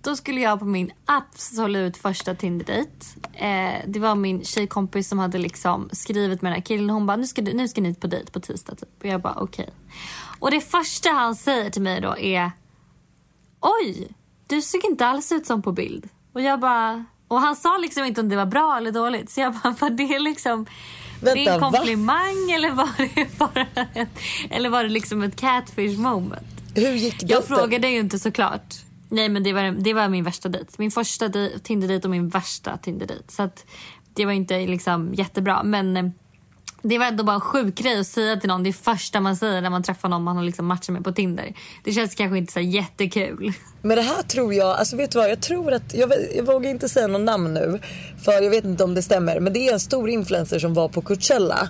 Då 0.00 0.16
skulle 0.16 0.40
jag 0.40 0.58
på 0.58 0.64
min 0.64 0.92
absolut 1.04 1.96
första 1.96 2.34
Tinder-dejt. 2.34 2.90
Eh, 3.32 3.82
det 3.86 3.98
var 3.98 4.14
min 4.14 4.44
tjejkompis 4.44 5.08
som 5.08 5.18
hade 5.18 5.38
liksom 5.38 5.88
skrivit 5.92 6.42
med 6.42 6.52
den 6.52 6.56
här 6.56 6.64
killen. 6.64 6.90
Hon 6.90 7.06
bara, 7.06 7.16
nu 7.16 7.26
ska, 7.26 7.42
nu 7.42 7.68
ska 7.68 7.80
ni 7.80 7.94
på 7.94 8.06
dejt 8.06 8.32
på 8.32 8.40
tisdag 8.40 8.74
typ. 8.74 8.88
Och 9.00 9.06
jag 9.06 9.20
bara, 9.20 9.34
okej. 9.34 9.68
Och 10.38 10.50
det 10.50 10.60
första 10.60 11.10
han 11.10 11.34
säger 11.34 11.70
till 11.70 11.82
mig 11.82 12.00
då 12.00 12.18
är, 12.18 12.50
oj, 13.60 14.08
du 14.46 14.62
såg 14.62 14.84
inte 14.84 15.06
alls 15.06 15.32
ut 15.32 15.46
som 15.46 15.62
på 15.62 15.72
bild. 15.72 16.08
Och 16.32 16.40
jag 16.40 16.60
bara, 16.60 17.04
och 17.28 17.40
han 17.40 17.56
sa 17.56 17.78
liksom 17.78 18.04
inte 18.04 18.20
om 18.20 18.28
det 18.28 18.36
var 18.36 18.46
bra 18.46 18.76
eller 18.76 18.92
dåligt. 18.92 19.30
Så 19.30 19.40
jag 19.40 19.54
bara, 19.54 19.74
var 19.80 19.90
det 19.90 20.18
liksom 20.18 20.66
det 21.24 21.30
är 21.30 21.34
Vänta, 21.34 21.54
en 21.54 21.60
va? 21.60 21.70
komplimang 21.78 22.50
eller 22.54 22.70
var 22.70 22.88
det 23.14 23.38
bara 23.38 23.66
ett, 23.94 24.08
eller 24.50 24.68
var 24.70 24.82
det 24.82 24.88
liksom 24.88 25.22
ett 25.22 25.36
catfish 25.36 25.98
moment? 25.98 26.46
Hur 26.74 26.92
gick 26.92 27.22
Jag 27.22 27.28
dejten? 27.28 27.56
frågade 27.56 27.88
ju 27.88 27.98
inte 27.98 28.18
såklart. 28.18 28.74
Nej 29.08 29.28
men 29.28 29.42
det 29.42 29.52
var, 29.52 29.62
det 29.62 29.92
var 29.94 30.08
min 30.08 30.24
värsta 30.24 30.48
dejt. 30.48 30.72
Min 30.78 30.90
första 30.90 31.28
dej- 31.28 31.58
Tinder-dejt 31.62 32.04
och 32.06 32.10
min 32.10 32.28
värsta 32.28 32.76
Tinder-dejt. 32.76 33.24
Så 33.28 33.42
att 33.42 33.66
det 34.14 34.24
var 34.24 34.32
inte 34.32 34.66
liksom 34.66 35.14
jättebra. 35.14 35.62
Men 35.62 35.96
eh, 35.96 36.04
det 36.84 36.98
var 36.98 37.06
ändå 37.06 37.24
bara 37.24 37.34
en 37.34 37.40
sjuk 37.40 37.74
grej 37.74 38.00
att 38.00 38.06
säga 38.06 38.36
till 38.36 38.48
någon. 38.48 38.62
Det 38.62 38.72
första 38.72 39.20
man 39.20 39.36
säger 39.36 39.60
när 39.60 39.70
man 39.70 39.82
träffar 39.82 40.08
någon 40.08 40.22
man 40.22 40.36
har 40.36 40.44
liksom 40.44 40.66
matchat 40.66 40.88
med 40.88 41.04
på 41.04 41.12
Tinder. 41.12 41.52
Det 41.84 41.92
känns 41.92 42.14
kanske 42.14 42.38
inte 42.38 42.52
så 42.52 42.60
jättekul. 42.60 43.52
Men 43.82 43.96
det 43.96 44.02
här 44.02 44.22
tror 44.22 44.54
jag, 44.54 44.68
alltså 44.68 44.96
vet 44.96 45.10
du 45.10 45.18
vad, 45.18 45.30
jag 45.30 45.40
tror 45.40 45.72
att, 45.72 45.94
jag, 45.94 46.12
jag 46.36 46.44
vågar 46.46 46.70
inte 46.70 46.88
säga 46.88 47.06
någon 47.06 47.24
namn 47.24 47.54
nu 47.54 47.80
för 48.24 48.32
jag 48.32 48.50
vet 48.50 48.64
inte 48.64 48.84
om 48.84 48.94
det 48.94 49.02
stämmer 49.02 49.40
men 49.40 49.52
det 49.52 49.68
är 49.68 49.72
en 49.72 49.80
stor 49.80 50.10
influencer 50.10 50.58
som 50.58 50.74
var 50.74 50.88
på 50.88 51.00
Coachella. 51.00 51.68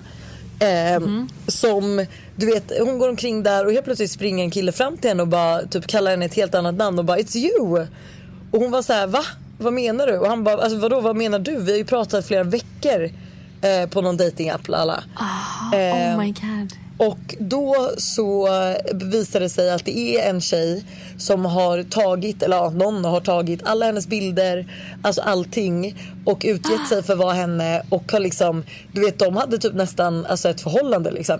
Eh, 0.59 1.01
Som, 1.47 2.05
du 2.35 2.45
vet, 2.45 2.71
hon 2.79 2.99
går 2.99 3.09
omkring 3.09 3.43
där 3.43 3.65
och 3.65 3.71
helt 3.71 3.85
plötsligt 3.85 4.11
springer 4.11 4.43
en 4.43 4.51
kille 4.51 4.71
fram 4.71 4.97
till 4.97 5.09
henne 5.09 5.21
och 5.21 5.27
bara 5.27 5.61
typ 5.61 5.87
kallar 5.87 6.11
henne 6.11 6.25
ett 6.25 6.33
helt 6.35 6.55
annat 6.55 6.75
namn 6.75 6.99
och 6.99 7.05
bara 7.05 7.17
it's 7.17 7.37
you. 7.37 7.87
Och 8.51 8.59
hon 8.59 8.71
var 8.71 8.81
så 8.81 8.93
här, 8.93 9.07
va? 9.07 9.23
Vad 9.57 9.73
menar 9.73 10.07
du? 10.07 10.17
Och 10.17 10.27
han 10.27 10.43
bara, 10.43 10.61
alltså 10.61 10.77
vadå 10.77 11.01
vad 11.01 11.15
menar 11.15 11.39
du? 11.39 11.59
Vi 11.59 11.71
har 11.71 11.77
ju 11.77 11.85
pratat 11.85 12.27
flera 12.27 12.43
veckor 12.43 13.09
eh, 13.65 13.89
på 13.89 14.01
någon 14.01 14.17
datingapp 14.17 14.69
alla. 14.69 15.03
oh 15.71 16.17
my 16.17 16.31
god. 16.31 16.73
Och 16.97 17.35
då 17.39 17.91
så 17.97 18.47
visade 18.93 19.45
det 19.45 19.49
sig 19.49 19.71
att 19.71 19.85
det 19.85 19.97
är 19.97 20.29
en 20.29 20.41
tjej 20.41 20.83
som 21.17 21.45
har 21.45 21.83
tagit, 21.83 22.43
eller 22.43 22.55
ja, 22.55 22.69
någon 22.69 23.05
har 23.05 23.19
tagit 23.19 23.61
alla 23.63 23.85
hennes 23.85 24.07
bilder, 24.07 24.71
alltså 25.01 25.21
allting 25.21 25.95
och 26.25 26.41
utgett 26.45 26.87
sig 26.89 27.03
för 27.03 27.13
att 27.13 27.19
vara 27.19 27.33
henne 27.33 27.83
och 27.89 28.11
har 28.11 28.19
liksom, 28.19 28.63
du 28.91 29.01
vet 29.01 29.19
de 29.19 29.35
hade 29.35 29.57
typ 29.57 29.73
nästan 29.73 30.25
alltså 30.25 30.49
ett 30.49 30.61
förhållande 30.61 31.11
liksom. 31.11 31.39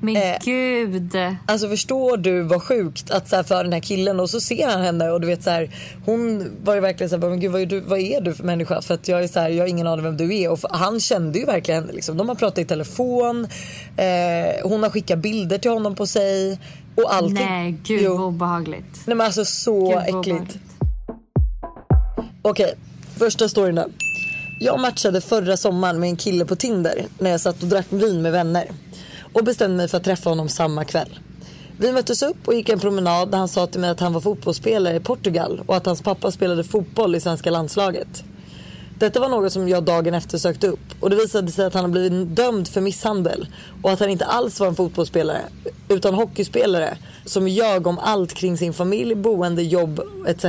Men 0.00 0.16
Eh, 0.16 0.36
gud. 0.44 1.16
Alltså 1.46 1.68
förstår 1.68 2.16
du 2.16 2.42
vad 2.42 2.62
sjukt 2.62 3.10
att 3.10 3.28
så 3.28 3.36
här, 3.36 3.42
för 3.42 3.64
den 3.64 3.72
här 3.72 3.80
killen 3.80 4.20
och 4.20 4.30
så 4.30 4.40
ser 4.40 4.68
han 4.68 4.80
henne 4.82 5.10
och 5.10 5.20
du 5.20 5.26
vet 5.26 5.42
så 5.42 5.50
här, 5.50 5.70
hon 6.04 6.50
var 6.64 6.74
ju 6.74 6.80
verkligen 6.80 7.10
så 7.10 7.16
här, 7.16 7.28
men 7.28 7.40
gud 7.40 7.52
vad 7.52 7.60
är, 7.60 7.66
du, 7.66 7.80
vad 7.80 7.98
är 7.98 8.20
du 8.20 8.34
för 8.34 8.44
människa? 8.44 8.82
För 8.82 8.94
att 8.94 9.08
jag 9.08 9.24
är 9.24 9.28
så 9.28 9.40
här, 9.40 9.48
jag 9.50 9.64
har 9.64 9.68
ingen 9.68 9.86
aning 9.86 10.04
vem 10.04 10.16
du 10.16 10.36
är 10.36 10.50
och 10.50 10.60
för, 10.60 10.70
han 10.72 11.00
kände 11.00 11.38
ju 11.38 11.44
verkligen 11.44 11.82
henne 11.82 11.92
liksom. 11.92 12.16
De 12.16 12.28
har 12.28 12.34
pratat 12.34 12.58
i 12.58 12.64
telefon, 12.64 13.48
eh, 13.96 14.68
hon 14.68 14.82
har 14.82 14.90
skickat 14.90 15.18
bilder 15.18 15.58
till 15.58 15.70
honom 15.70 15.94
på 15.94 16.06
sig 16.06 16.58
och 16.96 17.14
allting. 17.14 17.34
Nej 17.34 17.74
gud 17.84 18.00
Jo. 18.02 18.16
vad 18.16 18.26
obehagligt. 18.26 19.02
Nej 19.06 19.16
men 19.16 19.26
alltså 19.26 19.44
så 19.44 19.88
Gud, 19.88 20.18
äckligt. 20.18 20.58
Okej, 22.42 22.74
första 23.18 23.48
storyn 23.48 23.74
då. 23.74 23.86
Jag 24.60 24.80
matchade 24.80 25.20
förra 25.20 25.56
sommaren 25.56 26.00
med 26.00 26.08
en 26.08 26.16
kille 26.16 26.44
på 26.44 26.56
Tinder 26.56 27.06
när 27.18 27.30
jag 27.30 27.40
satt 27.40 27.62
och 27.62 27.68
drack 27.68 27.86
vin 27.90 28.22
med 28.22 28.32
vänner. 28.32 28.68
Och 29.32 29.44
bestämde 29.44 29.76
mig 29.76 29.88
för 29.88 29.96
att 29.96 30.04
träffa 30.04 30.30
honom 30.30 30.48
samma 30.48 30.84
kväll. 30.84 31.18
Vi 31.80 31.92
möttes 31.92 32.22
upp 32.22 32.48
och 32.48 32.54
gick 32.54 32.68
en 32.68 32.80
promenad 32.80 33.30
där 33.30 33.38
han 33.38 33.48
sa 33.48 33.66
till 33.66 33.80
mig 33.80 33.90
att 33.90 34.00
han 34.00 34.12
var 34.12 34.20
fotbollsspelare 34.20 34.96
i 34.96 35.00
Portugal 35.00 35.62
och 35.66 35.76
att 35.76 35.86
hans 35.86 36.02
pappa 36.02 36.30
spelade 36.30 36.64
fotboll 36.64 37.14
i 37.14 37.20
svenska 37.20 37.50
landslaget. 37.50 38.24
Detta 38.98 39.20
var 39.20 39.28
något 39.28 39.52
som 39.52 39.68
jag 39.68 39.84
dagen 39.84 40.14
efter 40.14 40.38
sökte 40.38 40.66
upp 40.68 40.80
och 41.00 41.10
det 41.10 41.16
visade 41.16 41.50
sig 41.50 41.66
att 41.66 41.74
han 41.74 41.84
har 41.84 41.90
blivit 41.90 42.36
dömd 42.36 42.68
för 42.68 42.80
misshandel 42.80 43.46
och 43.82 43.90
att 43.90 44.00
han 44.00 44.10
inte 44.10 44.24
alls 44.24 44.60
var 44.60 44.66
en 44.66 44.74
fotbollsspelare 44.74 45.42
utan 45.88 46.14
hockeyspelare 46.14 46.98
som 47.24 47.48
ljög 47.48 47.86
om 47.86 47.98
allt 47.98 48.34
kring 48.34 48.58
sin 48.58 48.72
familj, 48.72 49.14
boende, 49.14 49.62
jobb 49.62 50.00
etc. 50.26 50.44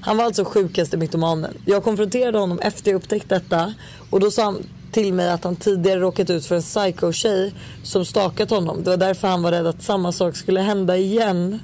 Han 0.00 0.16
var 0.16 0.24
alltså 0.24 0.44
sjukaste 0.44 0.96
mytomanen. 0.96 1.54
Jag 1.66 1.84
konfronterade 1.84 2.38
honom 2.38 2.58
efter 2.58 2.90
jag 2.90 2.96
upptäckt 2.96 3.28
detta 3.28 3.74
och 4.10 4.20
då 4.20 4.30
sa 4.30 4.44
han 4.44 4.66
till 4.94 5.12
mig 5.12 5.30
att 5.30 5.44
han 5.44 5.56
tidigare 5.56 6.00
råkat 6.00 6.30
ut 6.30 6.46
för 6.46 6.54
en 6.54 6.62
psycho-tjej 6.62 7.54
som 7.82 8.04
stakat 8.04 8.50
honom. 8.50 8.84
Det 8.84 8.90
var 8.90 8.96
därför 8.96 9.28
han 9.28 9.42
var 9.42 9.50
rädd 9.50 9.66
att 9.66 9.82
samma 9.82 10.12
sak 10.12 10.36
skulle 10.36 10.60
hända 10.60 10.96
igen. 10.96 11.58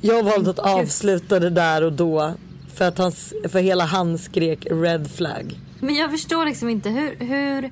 Jag 0.00 0.22
valde 0.22 0.50
att 0.50 0.58
avsluta 0.58 1.40
det 1.40 1.50
där 1.50 1.82
och 1.82 1.92
då 1.92 2.32
för 2.74 2.84
att 2.84 2.98
han, 2.98 3.12
för 3.48 3.58
hela 3.58 3.84
han 3.84 4.18
skrek 4.18 4.66
red 4.70 5.10
flag. 5.10 5.60
Men 5.80 5.94
jag 5.94 6.10
förstår 6.10 6.44
liksom 6.44 6.68
inte 6.68 6.90
hur, 6.90 7.16
hur, 7.18 7.70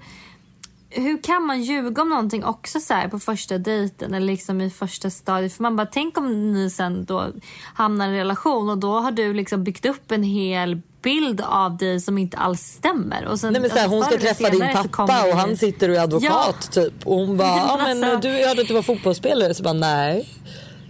hur 0.91 1.23
kan 1.23 1.47
man 1.47 1.63
ljuga 1.63 2.03
om 2.03 2.09
någonting 2.09 2.45
också 2.45 2.81
så 2.81 2.95
här 2.95 3.09
på 3.09 3.19
första 3.19 3.59
dejten 3.59 4.15
eller 4.15 4.27
liksom 4.27 4.61
i 4.61 4.71
första 4.71 5.11
stadiet? 5.11 5.53
För 5.53 5.63
man 5.63 5.77
bara, 5.77 5.87
tänk 5.87 6.19
om 6.19 6.53
ni 6.53 6.71
sen 6.71 7.05
då 7.05 7.27
hamnar 7.75 8.07
i 8.07 8.09
en 8.09 8.17
relation 8.17 8.71
och 8.71 8.79
då 8.79 8.99
har 8.99 9.13
du 9.13 9.35
liksom 9.35 9.65
byggt 9.65 9.87
upp 9.87 10.11
en 10.11 10.23
hel 10.23 10.81
bild 11.03 11.41
av 11.41 11.77
dig 11.77 12.01
som 12.01 12.19
inte 12.19 12.37
alls 12.37 12.61
stämmer. 12.61 13.27
Och 13.27 13.41
sen, 13.41 13.53
Nej, 13.53 13.63
men 13.63 13.71
så 13.71 13.77
här, 13.77 13.83
alltså, 13.83 13.97
hon 13.97 14.05
ska 14.05 14.11
förr 14.11 14.19
eller 14.19 14.35
träffa 14.35 14.51
din 14.51 14.93
pappa 14.97 15.25
och 15.25 15.37
han 15.37 15.57
sitter 15.57 15.89
och 15.89 15.97
är 15.97 16.01
advokat 16.01 16.73
typ. 16.73 17.07
Och 17.07 17.17
hon 17.17 17.37
bara, 17.37 17.49
ja 17.57 17.81
men 17.83 18.05
alltså- 18.05 18.29
du 18.29 18.47
hörde 18.47 18.63
att 18.63 18.69
du 18.69 18.75
var 18.75 18.83
fotbollsspelare. 18.83 19.55
Så 19.55 19.63
bara 19.63 19.75
nej. 19.75 20.29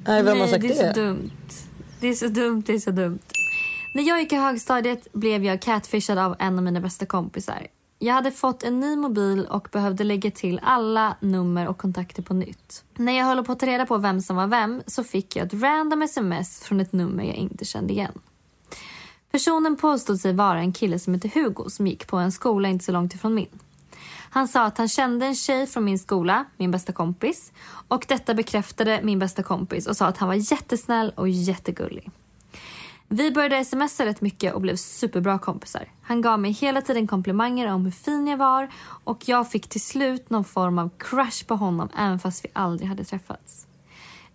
Nej 0.07 0.23
vem 0.23 0.41
har 0.41 0.47
sagt 0.47 0.63
det 0.63 0.69
det? 0.69 0.81
är 0.81 0.95
så 0.95 1.01
dumt. 1.01 1.31
Det 2.01 2.09
är 2.09 2.15
så 2.15 2.27
dumt, 2.27 2.63
det 2.67 2.73
är 2.73 2.79
så 2.79 2.91
dumt. 2.91 3.19
När 3.95 4.03
jag 4.03 4.21
gick 4.21 4.33
i 4.33 4.37
högstadiet 4.37 5.13
blev 5.13 5.45
jag 5.45 5.63
catfishad 5.63 6.19
av 6.19 6.37
en 6.39 6.59
av 6.59 6.65
mina 6.65 6.81
bästa 6.81 7.07
kompisar. 7.07 7.67
Jag 7.99 8.15
hade 8.15 8.31
fått 8.31 8.63
en 8.63 8.81
ny 8.81 8.97
mobil 8.97 9.47
och 9.51 9.69
behövde 9.73 10.05
lägga 10.05 10.31
till 10.31 10.61
alla 10.63 11.17
nummer 11.21 11.69
och 11.69 11.79
kontakter 11.79 12.23
på 12.23 12.35
nytt. 12.35 12.85
När 12.97 13.19
jag 13.19 13.25
höll 13.25 13.45
på 13.45 13.53
att 13.53 13.59
ta 13.59 13.67
reda 13.67 13.87
på 13.87 13.99
vem 13.99 14.21
som 14.21 14.37
var 14.37 14.47
vem 14.47 14.83
så 14.87 15.05
fick 15.05 15.37
jag 15.37 15.47
ett 15.47 15.63
random 15.63 16.03
sms 16.03 16.61
från 16.61 16.81
ett 16.81 16.93
nummer 16.93 17.25
jag 17.25 17.35
inte 17.35 17.65
kände 17.65 17.93
igen. 17.93 18.13
Personen 19.31 19.77
påstod 19.77 20.21
sig 20.21 20.33
vara 20.33 20.59
en 20.59 20.73
kille 20.73 20.99
som 20.99 21.15
hette 21.15 21.31
Hugo 21.35 21.71
som 21.71 21.87
gick 21.87 22.07
på 22.07 22.17
en 22.17 22.33
skola 22.33 22.69
inte 22.69 22.85
så 22.85 22.93
långt 22.93 23.15
ifrån 23.15 23.35
min. 23.35 23.59
Han 24.31 24.49
sa 24.49 24.65
att 24.65 24.79
han 24.79 24.89
kände 24.89 25.27
en 25.27 25.35
tjej 25.35 25.67
från 25.67 25.85
min 25.85 25.99
skola, 25.99 26.45
min 26.57 26.71
bästa 26.71 26.93
kompis. 26.93 27.53
Och 27.89 28.05
detta 28.09 28.35
bekräftade 28.35 29.01
min 29.03 29.19
bästa 29.19 29.43
kompis 29.43 29.87
och 29.87 29.97
sa 29.97 30.07
att 30.07 30.19
han 30.19 30.29
var 30.29 30.53
jättesnäll 30.53 31.13
och 31.17 31.29
jättegullig. 31.29 32.11
Vi 33.09 33.31
började 33.31 33.65
smsa 33.65 34.07
rätt 34.07 34.21
mycket 34.21 34.55
och 34.55 34.61
blev 34.61 34.77
superbra 34.77 35.39
kompisar. 35.39 35.89
Han 36.03 36.21
gav 36.21 36.41
mig 36.41 36.51
hela 36.51 36.83
tiden 36.83 37.07
komplimanger 37.07 37.73
om 37.73 37.85
hur 37.85 37.93
fin 37.93 38.27
jag 38.27 38.37
var 38.37 38.69
och 39.05 39.29
jag 39.29 39.51
fick 39.51 39.69
till 39.69 39.81
slut 39.81 40.31
någon 40.31 40.45
form 40.45 40.79
av 40.79 40.91
crush 40.99 41.47
på 41.47 41.55
honom 41.55 41.89
även 41.99 42.19
fast 42.19 42.45
vi 42.45 42.49
aldrig 42.53 42.89
hade 42.89 43.05
träffats. 43.05 43.67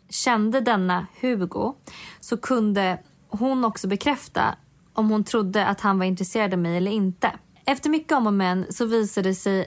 Kände 0.09 0.61
denna 0.61 1.07
Hugo 1.21 1.73
så 2.19 2.37
kunde 2.37 2.99
hon 3.29 3.65
också 3.65 3.87
bekräfta 3.87 4.55
om 4.95 5.09
hon 5.09 5.23
trodde 5.23 5.65
att 5.65 5.81
han 5.81 5.99
var 5.99 6.05
intresserad 6.05 6.53
av 6.53 6.59
mig 6.59 6.77
eller 6.77 6.91
inte. 6.91 7.31
Efter 7.65 7.89
mycket 7.89 8.11
om 8.13 8.27
och 8.27 8.33
men 8.33 8.65
så 8.69 8.85
visade 8.85 9.29
det 9.29 9.35
sig 9.35 9.65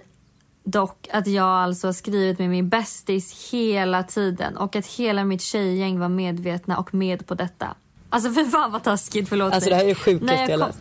dock 0.64 1.08
att 1.12 1.26
jag 1.26 1.46
alltså 1.46 1.88
har 1.88 1.92
skrivit 1.92 2.38
med 2.38 2.50
min 2.50 2.68
bästis 2.68 3.50
hela 3.52 4.02
tiden 4.02 4.56
och 4.56 4.76
att 4.76 4.86
hela 4.86 5.24
mitt 5.24 5.40
tjejgäng 5.42 5.98
var 5.98 6.08
medvetna 6.08 6.76
och 6.78 6.94
med 6.94 7.26
på 7.26 7.34
detta. 7.34 7.74
Alltså 8.10 8.30
för 8.30 8.44
fan 8.44 8.72
vad 8.72 8.82
taskigt, 8.84 9.28
förlåt 9.28 9.52
Alltså 9.52 9.70
det 9.70 9.76
här 9.76 9.84
är 9.84 9.94
När 10.24 10.34
jag 10.40 10.50
jag 10.50 10.58
läst. 10.58 10.78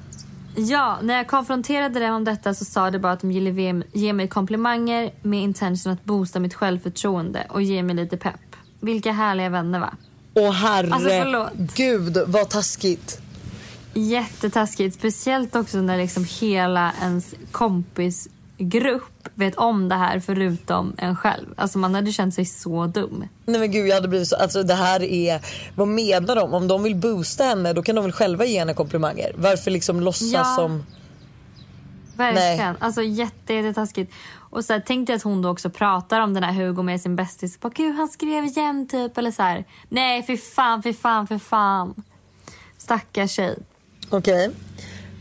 Ja, 0.55 0.97
när 1.01 1.17
jag 1.17 1.27
konfronterade 1.27 1.99
dem 1.99 2.15
om 2.15 2.23
detta 2.23 2.53
så 2.53 2.65
sa 2.65 2.91
de 2.91 2.99
bara 2.99 3.11
att 3.11 3.19
de 3.21 3.27
ville 3.29 3.49
ge- 3.93 4.13
mig 4.13 4.27
komplimanger 4.27 5.11
med 5.21 5.41
intention 5.43 5.93
att 5.93 6.03
boosta 6.05 6.39
mitt 6.39 6.53
självförtroende 6.53 7.47
och 7.49 7.61
ge 7.61 7.83
mig 7.83 7.95
lite 7.95 8.17
pepp. 8.17 8.55
Vilka 8.79 9.11
härliga 9.11 9.49
vänner 9.49 9.79
va? 9.79 9.93
Åh 10.33 10.51
herre 10.51 10.93
Alltså, 10.93 11.09
förlåt. 11.09 11.51
vad 12.27 12.49
taskigt. 12.49 13.21
Jättetaskigt. 13.97 14.95
Speciellt 14.95 15.55
också 15.55 15.77
när 15.77 15.97
liksom 15.97 16.25
hela 16.39 16.93
ens 17.01 17.35
kompisgrupp 17.51 19.29
vet 19.35 19.55
om 19.55 19.89
det 19.89 19.95
här 19.95 20.19
förutom 20.19 20.93
en 20.97 21.15
själv. 21.15 21.45
Alltså 21.55 21.77
man 21.79 21.95
hade 21.95 22.11
känt 22.11 22.33
sig 22.33 22.45
så 22.45 22.85
dum. 22.85 23.27
Nej 23.45 23.59
men 23.59 23.71
gud 23.71 23.87
jag 23.87 23.95
hade 23.95 24.07
blivit 24.07 24.27
så, 24.27 24.35
alltså 24.35 24.63
det 24.63 24.73
här 24.73 25.03
är, 25.03 25.41
vad 25.75 25.87
menar 25.87 26.35
de? 26.35 26.53
Om 26.53 26.67
de 26.67 26.83
vill 26.83 26.95
boosta 26.95 27.43
henne 27.43 27.73
då 27.73 27.83
kan 27.83 27.95
de 27.95 28.03
väl 28.03 28.11
själva 28.11 28.45
ge 28.45 28.59
henne 28.59 28.73
komplimanger? 28.73 29.31
Varför 29.37 29.71
liksom 29.71 30.01
låtsas 30.01 30.31
Ja. 30.31 30.43
som... 30.43 30.85
Verkligen. 32.15 32.57
Nej. 32.57 32.75
Alltså 32.79 33.01
jätte, 33.03 33.53
jättetaskigt. 33.53 34.13
Och 34.35 34.65
så 34.65 34.73
här, 34.73 34.83
tänk 34.85 35.07
dig 35.07 35.15
att 35.15 35.23
hon 35.23 35.41
då 35.41 35.49
också 35.49 35.69
pratar 35.69 36.19
om 36.21 36.33
den 36.33 36.43
här 36.43 36.53
Hugo 36.53 36.83
med 36.83 37.01
sin 37.01 37.15
bästis. 37.15 37.59
Bara, 37.59 37.71
Gud, 37.75 37.95
han 37.95 38.07
skrev 38.07 38.45
igen 38.45 38.87
typ. 38.87 39.17
Eller 39.17 39.31
så 39.31 39.43
här. 39.43 39.65
Nej, 39.89 40.23
för 40.23 40.37
fan, 40.37 40.83
för 40.83 40.93
fan, 40.93 41.27
för 41.27 41.37
fan. 41.37 42.03
Stackars 42.77 43.31
tjej. 43.31 43.57
Okej. 44.10 44.49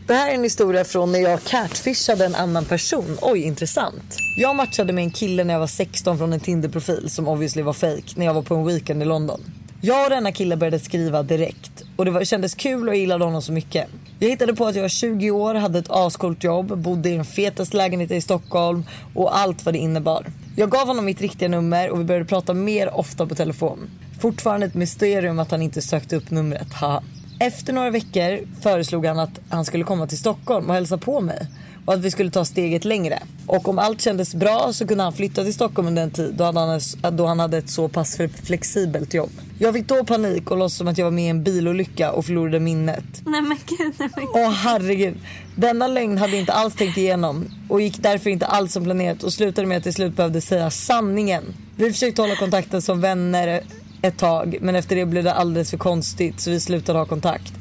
Det 0.07 0.13
här 0.13 0.29
är 0.29 0.35
en 0.35 0.43
historia 0.43 0.85
från 0.85 1.11
när 1.11 1.19
jag 1.19 1.43
catfishade 1.43 2.25
en 2.25 2.35
annan 2.35 2.65
person. 2.65 3.17
Oj, 3.21 3.39
intressant. 3.39 4.17
Jag 4.37 4.55
matchade 4.55 4.93
med 4.93 5.03
en 5.03 5.11
kille 5.11 5.43
när 5.43 5.53
jag 5.53 5.59
var 5.59 5.67
16 5.67 6.17
från 6.17 6.33
en 6.33 6.39
Tinder-profil 6.39 7.09
som 7.09 7.27
obviously 7.27 7.61
var 7.61 7.73
fake 7.73 8.13
när 8.15 8.25
jag 8.25 8.33
var 8.33 8.41
på 8.41 8.55
en 8.55 8.65
weekend 8.65 9.01
i 9.01 9.05
London. 9.05 9.41
Jag 9.81 10.03
och 10.03 10.09
denna 10.09 10.31
kille 10.31 10.57
började 10.57 10.79
skriva 10.79 11.23
direkt 11.23 11.83
och 11.95 12.05
det 12.05 12.11
var, 12.11 12.23
kändes 12.23 12.55
kul 12.55 12.87
och 12.87 12.95
jag 12.95 12.99
gillade 12.99 13.25
honom 13.25 13.41
så 13.41 13.51
mycket. 13.51 13.87
Jag 14.19 14.29
hittade 14.29 14.53
på 14.55 14.65
att 14.65 14.75
jag 14.75 14.81
var 14.81 14.89
20 14.89 15.31
år, 15.31 15.55
hade 15.55 15.79
ett 15.79 15.89
ascoolt 15.89 16.43
jobb, 16.43 16.77
bodde 16.77 17.09
i 17.09 17.15
den 17.15 17.25
fetaste 17.25 17.77
lägenheten 17.77 18.17
i 18.17 18.21
Stockholm 18.21 18.85
och 19.15 19.37
allt 19.37 19.65
vad 19.65 19.73
det 19.73 19.79
innebar. 19.79 20.25
Jag 20.55 20.69
gav 20.69 20.87
honom 20.87 21.05
mitt 21.05 21.21
riktiga 21.21 21.49
nummer 21.49 21.89
och 21.89 21.99
vi 21.99 22.03
började 22.03 22.25
prata 22.25 22.53
mer 22.53 22.93
ofta 22.93 23.25
på 23.25 23.35
telefon. 23.35 23.89
Fortfarande 24.21 24.65
ett 24.65 24.73
mysterium 24.73 25.39
att 25.39 25.51
han 25.51 25.61
inte 25.61 25.81
sökte 25.81 26.15
upp 26.15 26.31
numret, 26.31 26.73
haha. 26.73 27.03
Efter 27.39 27.73
några 27.73 27.89
veckor 27.89 28.47
föreslog 28.61 29.05
han 29.05 29.19
att 29.19 29.39
han 29.49 29.65
skulle 29.65 29.83
komma 29.83 30.07
till 30.07 30.17
Stockholm 30.17 30.69
och 30.69 30.73
hälsa 30.73 30.97
på 30.97 31.21
mig 31.21 31.47
och 31.85 31.93
att 31.93 31.99
vi 31.99 32.11
skulle 32.11 32.31
ta 32.31 32.45
steget 32.45 32.85
längre. 32.85 33.19
Och 33.45 33.67
om 33.69 33.79
allt 33.79 34.01
kändes 34.01 34.35
bra 34.35 34.73
så 34.73 34.87
kunde 34.87 35.03
han 35.03 35.13
flytta 35.13 35.43
till 35.43 35.53
Stockholm 35.53 35.87
under 35.87 36.03
en 36.03 36.11
tid 36.11 36.33
då 36.37 36.43
han, 36.43 36.79
då 37.17 37.25
han 37.25 37.39
hade 37.39 37.57
ett 37.57 37.69
så 37.69 37.87
pass 37.87 38.17
flexibelt 38.43 39.13
jobb. 39.13 39.29
Jag 39.59 39.73
fick 39.73 39.87
då 39.87 40.05
panik 40.05 40.51
och 40.51 40.57
låtsas 40.57 40.77
som 40.77 40.87
att 40.87 40.97
jag 40.97 41.05
var 41.05 41.11
med 41.11 41.25
i 41.25 41.27
en 41.27 41.43
bilolycka 41.43 42.11
och 42.11 42.25
förlorade 42.25 42.59
minnet. 42.59 43.05
Nej 43.25 43.41
men 43.41 43.57
gud, 43.65 43.93
nej 43.97 44.09
men 44.15 44.25
gud. 44.25 44.33
Åh 44.33 44.51
herregud. 44.51 45.17
Denna 45.55 45.87
lögn 45.87 46.17
hade 46.17 46.31
jag 46.31 46.39
inte 46.39 46.53
alls 46.53 46.75
tänkt 46.75 46.97
igenom 46.97 47.45
och 47.69 47.81
gick 47.81 48.03
därför 48.03 48.29
inte 48.29 48.45
alls 48.45 48.73
som 48.73 48.83
planerat 48.83 49.23
och 49.23 49.33
slutade 49.33 49.67
med 49.67 49.77
att 49.77 49.85
jag 49.85 49.93
till 49.93 49.93
slut 49.93 50.15
behövde 50.15 50.41
säga 50.41 50.69
sanningen. 50.69 51.43
Vi 51.75 51.91
försökte 51.91 52.21
hålla 52.21 52.35
kontakten 52.35 52.81
som 52.81 53.01
vänner 53.01 53.63
ett 54.01 54.17
tag 54.17 54.57
men 54.61 54.75
efter 54.75 54.95
det 54.95 55.05
blev 55.05 55.23
det 55.23 55.33
alldeles 55.33 55.69
för 55.69 55.77
konstigt 55.77 56.39
så 56.39 56.49
vi 56.49 56.59
slutade 56.59 56.99
ha 56.99 57.05
kontakt. 57.05 57.53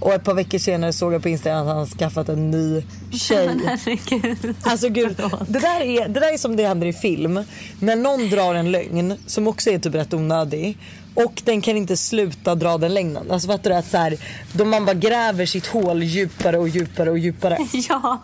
Och 0.00 0.12
ett 0.14 0.24
par 0.24 0.34
veckor 0.34 0.58
senare 0.58 0.92
såg 0.92 1.12
jag 1.12 1.22
på 1.22 1.28
Instagram 1.28 1.68
att 1.68 1.74
han 1.74 1.86
skaffat 1.86 2.28
en 2.28 2.50
ny 2.50 2.82
tjej. 3.12 3.48
Herregud. 3.66 4.56
Alltså 4.62 4.88
gud, 4.88 5.16
det 5.48 5.58
där, 5.58 5.80
är, 5.80 6.08
det 6.08 6.20
där 6.20 6.32
är 6.32 6.38
som 6.38 6.56
det 6.56 6.66
händer 6.66 6.86
i 6.86 6.92
film. 6.92 7.44
När 7.80 7.96
någon 7.96 8.30
drar 8.30 8.54
en 8.54 8.70
lögn 8.70 9.14
som 9.26 9.46
också 9.46 9.70
är 9.70 9.78
typ 9.78 9.94
rätt 9.94 10.14
onödig 10.14 10.78
och 11.14 11.42
den 11.44 11.60
kan 11.60 11.76
inte 11.76 11.96
sluta 11.96 12.54
dra 12.54 12.78
den 12.78 12.94
lögnen. 12.94 13.30
Alltså 13.30 13.48
fattar 13.48 13.70
du 13.70 13.76
att 13.76 13.90
så 13.90 13.96
här, 13.96 14.18
då 14.52 14.64
man 14.64 14.84
bara 14.84 14.94
gräver 14.94 15.46
sitt 15.46 15.66
hål 15.66 16.02
djupare 16.02 16.58
och 16.58 16.68
djupare 16.68 17.10
och 17.10 17.18
djupare. 17.18 17.58
Ja. 17.88 18.22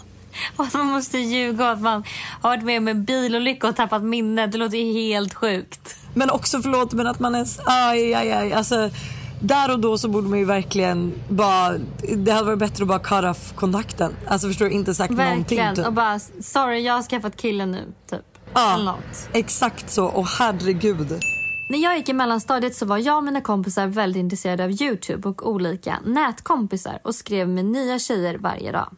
Och 0.56 0.64
att 0.64 0.74
man 0.74 0.86
måste 0.86 1.18
ljuga 1.18 1.64
och 1.64 1.70
att 1.70 1.80
man 1.80 2.04
har 2.40 2.50
varit 2.50 2.64
med 2.64 2.78
om 2.78 2.88
en 2.88 3.04
bilolycka 3.04 3.68
och 3.68 3.76
tappat 3.76 4.02
minnet. 4.02 4.52
Det 4.52 4.58
låter 4.58 4.78
ju 4.78 4.92
helt 4.92 5.34
sjukt. 5.34 5.99
Men 6.14 6.30
också 6.30 6.62
förlåt 6.62 6.92
men 6.92 7.06
att 7.06 7.20
man 7.20 7.34
är 7.34 7.46
aj, 7.64 8.14
aj, 8.14 8.32
aj. 8.32 8.52
Alltså, 8.52 8.90
där 9.40 9.70
och 9.72 9.80
då 9.80 9.98
så 9.98 10.08
borde 10.08 10.28
man 10.28 10.38
ju 10.38 10.44
verkligen 10.44 11.12
bara, 11.28 11.78
det 12.16 12.32
hade 12.32 12.44
varit 12.46 12.58
bättre 12.58 12.84
att 12.84 12.88
bara 12.88 12.98
cut 12.98 13.24
off 13.30 13.52
kontakten. 13.54 14.12
Alltså 14.28 14.48
förstår 14.48 14.64
du, 14.66 14.70
inte 14.72 14.94
sagt 14.94 15.10
någonting 15.12 15.36
Verkligen. 15.38 15.74
typ. 15.76 15.86
Och 15.86 15.92
bara, 15.92 16.18
sorry 16.40 16.80
jag 16.80 16.94
har 16.94 17.02
skaffat 17.02 17.36
killen 17.36 17.70
nu. 17.72 17.92
Typ. 18.10 18.20
Ja, 18.54 18.74
Eller 18.74 18.84
något. 18.84 19.28
exakt 19.32 19.90
så. 19.90 20.04
Och 20.06 20.26
herregud. 20.26 21.20
När 21.70 21.78
jag 21.78 21.96
gick 21.96 22.08
i 22.08 22.12
mellanstadiet 22.12 22.74
så 22.76 22.86
var 22.86 22.98
jag 22.98 23.16
och 23.16 23.24
mina 23.24 23.40
kompisar 23.40 23.86
väldigt 23.86 24.20
intresserade 24.20 24.64
av 24.64 24.70
Youtube 24.70 25.28
och 25.28 25.48
olika 25.50 25.98
nätkompisar 26.04 26.98
och 27.04 27.14
skrev 27.14 27.48
med 27.48 27.64
nya 27.64 27.98
tjejer 27.98 28.38
varje 28.38 28.72
dag. 28.72 28.88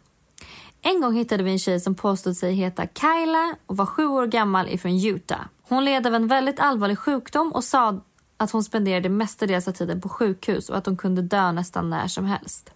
En 0.82 1.00
gång 1.00 1.14
hittade 1.16 1.42
vi 1.42 1.50
en 1.52 1.58
tjej 1.58 1.80
som 1.80 1.94
påstod 1.94 2.36
sig 2.36 2.54
heta 2.54 2.82
Kyla 2.86 3.54
och 3.66 3.76
var 3.76 3.86
sju 3.86 4.06
år 4.06 4.26
gammal 4.26 4.68
ifrån 4.68 5.04
Utah. 5.06 5.40
Hon 5.72 5.84
led 5.84 6.06
av 6.06 6.14
en 6.14 6.26
väldigt 6.26 6.60
allvarlig 6.60 6.98
sjukdom 6.98 7.52
och 7.52 7.64
sa 7.64 8.00
att 8.36 8.50
hon 8.50 8.64
spenderade 8.64 9.08
mestadels 9.08 9.68
av 9.68 9.72
tiden 9.72 10.00
på 10.00 10.08
sjukhus 10.08 10.68
och 10.68 10.76
att 10.76 10.86
hon 10.86 10.96
kunde 10.96 11.22
dö 11.22 11.52
nästan 11.52 11.90
när 11.90 12.08
som 12.08 12.24
helst. 12.24 12.70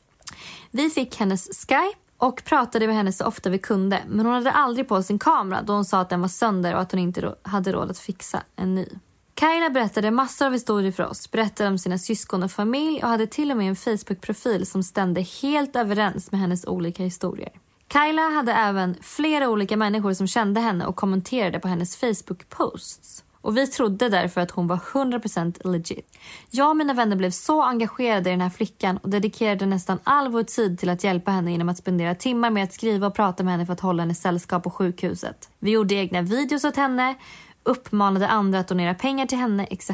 Vi 0.70 0.90
fick 0.90 1.16
hennes 1.16 1.66
Skype 1.66 1.98
och 2.16 2.44
pratade 2.44 2.86
med 2.86 2.96
henne 2.96 3.12
så 3.12 3.24
ofta 3.24 3.50
vi 3.50 3.58
kunde 3.58 4.02
men 4.08 4.26
hon 4.26 4.34
hade 4.34 4.50
aldrig 4.50 4.88
på 4.88 5.02
sin 5.02 5.18
kamera 5.18 5.62
då 5.62 5.72
hon 5.72 5.84
sa 5.84 6.00
att 6.00 6.10
den 6.10 6.20
var 6.20 6.28
sönder 6.28 6.74
och 6.74 6.80
att 6.80 6.92
hon 6.92 7.00
inte 7.00 7.34
hade 7.42 7.72
råd 7.72 7.90
att 7.90 7.98
fixa 7.98 8.42
en 8.56 8.74
ny. 8.74 8.86
Kaila 9.34 9.70
berättade 9.70 10.10
massor 10.10 10.46
av 10.46 10.52
historier 10.52 10.92
för 10.92 11.06
oss, 11.06 11.30
berättade 11.30 11.70
om 11.70 11.78
sina 11.78 11.98
syskon 11.98 12.42
och 12.42 12.50
familj 12.50 13.02
och 13.02 13.08
hade 13.08 13.26
till 13.26 13.50
och 13.50 13.56
med 13.56 13.68
en 13.68 13.76
Facebook-profil 13.76 14.66
som 14.66 14.82
stämde 14.82 15.20
helt 15.20 15.76
överens 15.76 16.32
med 16.32 16.40
hennes 16.40 16.66
olika 16.66 17.02
historier. 17.02 17.50
Kyla 17.92 18.22
hade 18.22 18.52
även 18.52 18.96
flera 19.02 19.48
olika 19.48 19.76
människor 19.76 20.12
som 20.12 20.26
kände 20.26 20.60
henne 20.60 20.86
och 20.86 20.96
kommenterade 20.96 21.58
på 21.58 21.68
hennes 21.68 22.00
Facebook-posts. 22.00 23.22
Och 23.40 23.56
vi 23.56 23.66
trodde 23.66 24.08
därför 24.08 24.40
att 24.40 24.50
hon 24.50 24.66
var 24.66 24.76
100% 24.76 25.68
legit. 25.68 26.18
Jag 26.50 26.70
och 26.70 26.76
mina 26.76 26.94
vänner 26.94 27.16
blev 27.16 27.30
så 27.30 27.62
engagerade 27.62 28.30
i 28.30 28.32
den 28.32 28.40
här 28.40 28.50
flickan 28.50 28.96
och 28.96 29.10
dedikerade 29.10 29.66
nästan 29.66 29.98
all 30.04 30.28
vår 30.28 30.42
tid 30.42 30.78
till 30.78 30.90
att 30.90 31.04
hjälpa 31.04 31.30
henne 31.30 31.52
genom 31.52 31.68
att 31.68 31.78
spendera 31.78 32.14
timmar 32.14 32.50
med 32.50 32.64
att 32.64 32.72
skriva 32.72 33.06
och 33.06 33.14
prata 33.14 33.42
med 33.44 33.52
henne 33.52 33.66
för 33.66 33.72
att 33.72 33.80
hålla 33.80 34.02
henne 34.02 34.14
sällskap 34.14 34.62
på 34.62 34.70
sjukhuset. 34.70 35.50
Vi 35.58 35.70
gjorde 35.70 35.94
egna 35.94 36.22
videos 36.22 36.64
åt 36.64 36.76
henne, 36.76 37.14
uppmanade 37.62 38.28
andra 38.28 38.58
att 38.58 38.68
donera 38.68 38.94
pengar 38.94 39.26
till 39.26 39.38
henne 39.38 39.64
etc. 39.64 39.90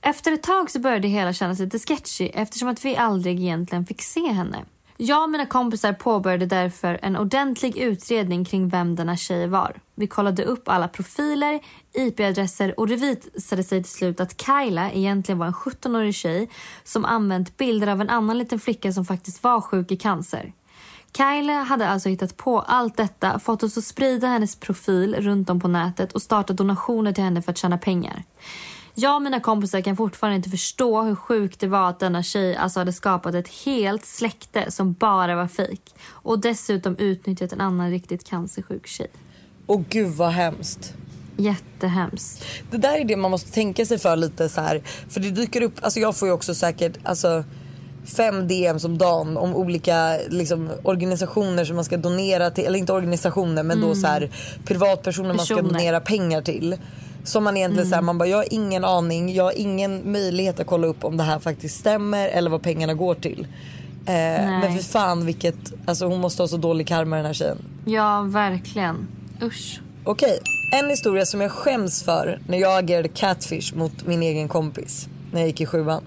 Efter 0.00 0.32
ett 0.32 0.42
tag 0.42 0.70
så 0.70 0.80
började 0.80 1.02
det 1.02 1.08
hela 1.08 1.32
kännas 1.32 1.58
lite 1.58 1.78
sketchy 1.78 2.26
eftersom 2.26 2.68
att 2.68 2.84
vi 2.84 2.96
aldrig 2.96 3.40
egentligen 3.40 3.86
fick 3.86 4.02
se 4.02 4.32
henne. 4.32 4.58
Jag 5.00 5.22
och 5.22 5.30
mina 5.30 5.46
kompisar 5.46 5.92
påbörjade 5.92 6.46
därför 6.46 6.98
en 7.02 7.16
ordentlig 7.16 7.76
utredning 7.76 8.44
kring 8.44 8.68
vem 8.68 8.96
denna 8.96 9.16
tjej 9.16 9.46
var. 9.46 9.76
Vi 9.94 10.06
kollade 10.06 10.44
upp 10.44 10.68
alla 10.68 10.88
profiler, 10.88 11.60
IP-adresser 11.92 12.80
och 12.80 12.86
det 12.88 12.96
visade 12.96 13.64
sig 13.64 13.82
till 13.82 13.92
slut 13.92 14.20
att 14.20 14.40
Kyla 14.40 14.92
egentligen 14.92 15.38
var 15.38 15.46
en 15.46 15.52
17-årig 15.52 16.14
tjej 16.14 16.50
som 16.84 17.04
använt 17.04 17.56
bilder 17.56 17.86
av 17.86 18.00
en 18.00 18.10
annan 18.10 18.38
liten 18.38 18.60
flicka 18.60 18.92
som 18.92 19.04
faktiskt 19.04 19.42
var 19.42 19.60
sjuk 19.60 19.90
i 19.90 19.96
cancer. 19.96 20.52
Kyla 21.16 21.62
hade 21.62 21.88
alltså 21.88 22.08
hittat 22.08 22.36
på 22.36 22.60
allt 22.60 22.96
detta, 22.96 23.38
fått 23.38 23.62
oss 23.62 23.78
att 23.78 23.84
sprida 23.84 24.26
hennes 24.26 24.56
profil 24.56 25.14
runt 25.14 25.50
om 25.50 25.60
på 25.60 25.68
nätet 25.68 26.12
och 26.12 26.22
startat 26.22 26.56
donationer 26.56 27.12
till 27.12 27.24
henne 27.24 27.42
för 27.42 27.50
att 27.50 27.58
tjäna 27.58 27.78
pengar. 27.78 28.24
Jag 29.00 29.16
och 29.16 29.22
mina 29.22 29.40
kompisar 29.40 29.80
kan 29.80 29.96
fortfarande 29.96 30.36
inte 30.36 30.50
förstå 30.50 31.02
hur 31.02 31.14
sjukt 31.14 31.60
det 31.60 31.66
var 31.66 31.88
att 31.88 32.00
denna 32.00 32.22
tjej 32.22 32.56
alltså 32.56 32.78
hade 32.80 32.92
skapat 32.92 33.34
ett 33.34 33.48
helt 33.48 34.04
släkte 34.06 34.70
som 34.70 34.92
bara 34.92 35.36
var 35.36 35.48
fejk 35.48 35.94
och 36.10 36.38
dessutom 36.38 36.96
utnyttjat 36.96 37.52
en 37.52 37.60
annan 37.60 37.90
riktigt 37.90 38.24
cancersjuk 38.24 38.86
tjej. 38.86 39.06
Och 39.66 39.84
gud 39.88 40.08
vad 40.12 40.30
hemskt. 40.30 40.94
Jättehemskt. 41.36 42.44
Det 42.70 42.76
där 42.76 42.98
är 42.98 43.04
det 43.04 43.16
man 43.16 43.30
måste 43.30 43.50
tänka 43.52 43.86
sig 43.86 43.98
för 43.98 44.16
lite 44.16 44.48
så 44.48 44.60
här. 44.60 44.82
För 45.08 45.20
det 45.20 45.30
dyker 45.30 45.62
upp, 45.62 45.74
alltså 45.82 46.00
jag 46.00 46.16
får 46.16 46.28
ju 46.28 46.34
också 46.34 46.54
säkert 46.54 46.98
alltså 47.02 47.44
fem 48.16 48.48
DMs 48.48 48.84
om 48.84 48.98
dagen 48.98 49.36
om 49.36 49.54
olika 49.56 50.18
liksom, 50.28 50.70
organisationer 50.82 51.64
som 51.64 51.76
man 51.76 51.84
ska 51.84 51.96
donera 51.96 52.50
till. 52.50 52.64
Eller 52.64 52.78
inte 52.78 52.92
organisationer 52.92 53.62
men 53.62 53.80
då 53.80 53.86
Mm. 53.86 54.00
så 54.00 54.06
här 54.06 54.30
privatpersoner 54.64 55.34
man 55.34 55.46
ska 55.46 55.54
Personer. 55.56 55.72
donera 55.72 56.00
pengar 56.00 56.42
till. 56.42 56.76
Som 57.24 57.44
man 57.44 57.56
egentligen 57.56 57.86
Mm. 57.86 57.90
säger, 57.90 58.02
man 58.02 58.18
bara 58.18 58.28
jag 58.28 58.36
har 58.36 58.52
ingen 58.52 58.84
aning, 58.84 59.34
jag 59.34 59.44
har 59.44 59.58
ingen 59.58 60.12
möjlighet 60.12 60.60
att 60.60 60.66
kolla 60.66 60.86
upp 60.86 61.04
om 61.04 61.16
det 61.16 61.22
här 61.22 61.38
faktiskt 61.38 61.80
stämmer 61.80 62.28
eller 62.28 62.50
vad 62.50 62.62
pengarna 62.62 62.94
går 62.94 63.14
till. 63.14 63.46
Eh, 64.06 64.14
men 64.50 64.76
för 64.76 64.82
fan 64.84 65.26
vilket, 65.26 65.56
alltså 65.86 66.06
hon 66.06 66.20
måste 66.20 66.42
ha 66.42 66.48
så 66.48 66.56
dålig 66.56 66.86
karma 66.88 67.16
den 67.16 67.24
här 67.26 67.32
tjejen. 67.32 67.58
Ja, 67.84 68.22
verkligen. 68.22 69.08
Usch. 69.42 69.80
Okej, 70.04 70.38
en 70.72 70.90
historia 70.90 71.26
som 71.26 71.40
jag 71.40 71.50
skäms 71.50 72.02
för 72.02 72.40
när 72.48 72.58
jag 72.58 72.78
agerade 72.78 73.08
catfish 73.08 73.74
mot 73.74 74.06
min 74.06 74.22
egen 74.22 74.48
kompis 74.48 75.08
när 75.32 75.40
jag 75.40 75.46
gick 75.48 75.60
i 75.60 75.66
sjuan. 75.66 76.02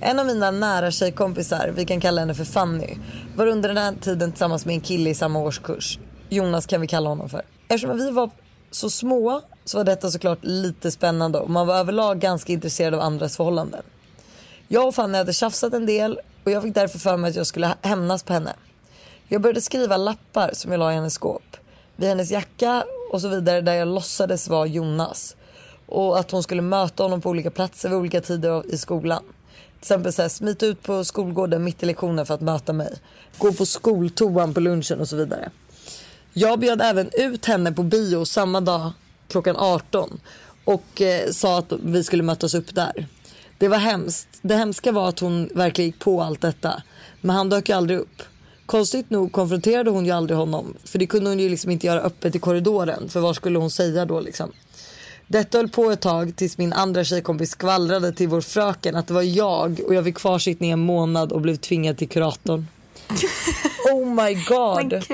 En 0.00 0.18
av 0.18 0.26
mina 0.26 0.50
nära 0.50 0.90
tjejkompisar, 0.90 1.72
vi 1.76 1.84
kan 1.84 2.00
kalla 2.00 2.20
henne 2.20 2.34
för 2.34 2.44
Fanny, 2.44 2.94
var 3.36 3.46
under 3.46 3.68
den 3.68 3.78
här 3.78 3.94
tiden 4.00 4.30
tillsammans 4.32 4.66
med 4.66 4.74
en 4.74 4.80
kille 4.80 5.10
i 5.10 5.14
samma 5.14 5.38
årskurs. 5.38 5.98
Jonas 6.28 6.66
kan 6.66 6.80
vi 6.80 6.86
kalla 6.86 7.08
honom 7.08 7.28
för. 7.28 7.42
Eftersom 7.68 7.96
vi 7.98 8.10
var 8.10 8.30
så 8.70 8.90
små 8.90 9.40
så 9.64 9.76
var 9.76 9.84
detta 9.84 10.10
såklart 10.10 10.38
lite 10.42 10.90
spännande 10.90 11.38
och 11.38 11.50
man 11.50 11.66
var 11.66 11.76
överlag 11.76 12.18
ganska 12.18 12.52
intresserad 12.52 12.94
av 12.94 13.00
andras 13.00 13.36
förhållanden. 13.36 13.82
Jag 14.68 14.88
och 14.88 14.94
Fanny 14.94 15.18
hade 15.18 15.32
tjafsat 15.32 15.72
en 15.72 15.86
del 15.86 16.20
och 16.44 16.50
jag 16.50 16.62
fick 16.62 16.74
därför 16.74 16.98
för 16.98 17.16
mig 17.16 17.30
att 17.30 17.36
jag 17.36 17.46
skulle 17.46 17.74
hämnas 17.82 18.22
på 18.22 18.32
henne. 18.32 18.52
Jag 19.28 19.40
började 19.40 19.60
skriva 19.60 19.96
lappar 19.96 20.50
som 20.52 20.72
jag 20.72 20.78
la 20.78 20.92
i 20.92 20.94
hennes 20.94 21.14
skåp. 21.14 21.56
Vid 21.96 22.08
hennes 22.08 22.30
jacka 22.30 22.84
och 23.12 23.20
så 23.20 23.28
vidare 23.28 23.60
där 23.60 23.74
jag 23.74 23.88
låtsades 23.88 24.48
vara 24.48 24.66
Jonas. 24.66 25.36
Och 25.86 26.18
att 26.18 26.30
hon 26.30 26.42
skulle 26.42 26.62
möta 26.62 27.02
honom 27.02 27.20
på 27.20 27.30
olika 27.30 27.50
platser 27.50 27.88
vid 27.88 27.98
olika 27.98 28.20
tider 28.20 28.74
i 28.74 28.78
skolan. 28.78 29.22
Till 29.22 29.78
exempel 29.80 30.12
så 30.12 30.22
här, 30.22 30.28
smita 30.28 30.66
ut 30.66 30.82
på 30.82 31.04
skolgården 31.04 31.64
mitt 31.64 31.82
i 31.82 31.86
lektionen 31.86 32.26
för 32.26 32.34
att 32.34 32.40
möta 32.40 32.72
mig. 32.72 32.94
Gå 33.38 33.52
på 33.52 33.66
skoltoan 33.66 34.54
på 34.54 34.60
lunchen 34.60 35.00
och 35.00 35.08
så 35.08 35.16
vidare. 35.16 35.50
Jag 36.32 36.58
bjöd 36.58 36.82
även 36.82 37.10
ut 37.12 37.44
henne 37.44 37.72
på 37.72 37.82
bio 37.82 38.24
samma 38.24 38.60
dag 38.60 38.92
klockan 39.34 39.56
18 39.56 40.20
och 40.64 41.02
eh, 41.02 41.30
sa 41.30 41.58
att 41.58 41.72
vi 41.82 42.04
skulle 42.04 42.22
mötas 42.22 42.54
upp 42.54 42.74
där. 42.74 43.06
Det 43.58 43.68
var 43.68 43.78
hemskt. 43.78 44.28
Det 44.42 44.56
hemska 44.56 44.92
var 44.92 45.08
att 45.08 45.18
hon 45.18 45.50
verkligen 45.54 45.90
gick 45.90 45.98
på 45.98 46.22
allt 46.22 46.40
detta. 46.40 46.82
Men 47.20 47.36
han 47.36 47.48
dök 47.48 47.68
ju 47.68 47.74
aldrig 47.74 47.98
upp. 47.98 48.22
Konstigt 48.66 49.10
nog 49.10 49.32
konfronterade 49.32 49.90
hon 49.90 50.06
ju 50.06 50.10
aldrig 50.10 50.38
honom. 50.38 50.74
För 50.84 50.98
det 50.98 51.06
kunde 51.06 51.30
hon 51.30 51.40
ju 51.40 51.48
liksom 51.48 51.70
inte 51.70 51.86
göra 51.86 52.00
öppet 52.00 52.34
i 52.34 52.38
korridoren. 52.38 53.08
För 53.08 53.20
vad 53.20 53.36
skulle 53.36 53.58
hon 53.58 53.70
säga 53.70 54.04
då 54.04 54.20
liksom? 54.20 54.52
Detta 55.26 55.58
höll 55.58 55.68
på 55.68 55.90
ett 55.90 56.00
tag 56.00 56.36
tills 56.36 56.58
min 56.58 56.72
andra 56.72 57.04
tjejkompis 57.04 57.50
skvallrade 57.50 58.12
till 58.12 58.28
vår 58.28 58.40
fröken 58.40 58.96
att 58.96 59.06
det 59.06 59.14
var 59.14 59.22
jag 59.22 59.80
och 59.86 59.94
jag 59.94 60.04
fick 60.04 60.16
kvarsittning 60.16 60.70
en 60.70 60.80
månad 60.80 61.32
och 61.32 61.40
blev 61.40 61.56
tvingad 61.56 61.98
till 61.98 62.08
kuratorn. 62.08 62.66
oh 63.92 64.06
my 64.06 64.34
god. 64.34 65.04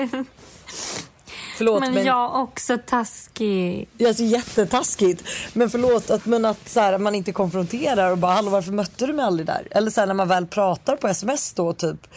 Förlåt 1.57 1.79
men, 1.79 1.93
men, 1.93 2.05
jag 2.05 2.35
också 2.43 2.77
taskig. 2.85 3.87
det 3.97 4.03
är 4.03 4.07
alltså 4.07 4.23
jättetaskigt. 4.23 5.23
Men 5.53 5.69
förlåt 5.69 6.09
att, 6.11 6.25
men 6.25 6.45
att 6.45 6.69
så 6.69 6.79
här, 6.79 6.97
man 6.97 7.15
inte 7.15 7.31
konfronterar 7.31 8.11
och 8.11 8.17
bara 8.17 8.31
hallå 8.31 8.49
varför 8.49 8.71
mötte 8.71 9.05
du 9.07 9.13
mig 9.13 9.25
aldrig 9.25 9.47
där? 9.47 9.67
Eller 9.71 9.91
så 9.91 9.99
här, 9.99 10.07
när 10.07 10.13
man 10.13 10.27
väl 10.27 10.45
pratar 10.47 10.95
på 10.95 11.07
sms 11.07 11.53
då 11.53 11.73
typ 11.73 12.07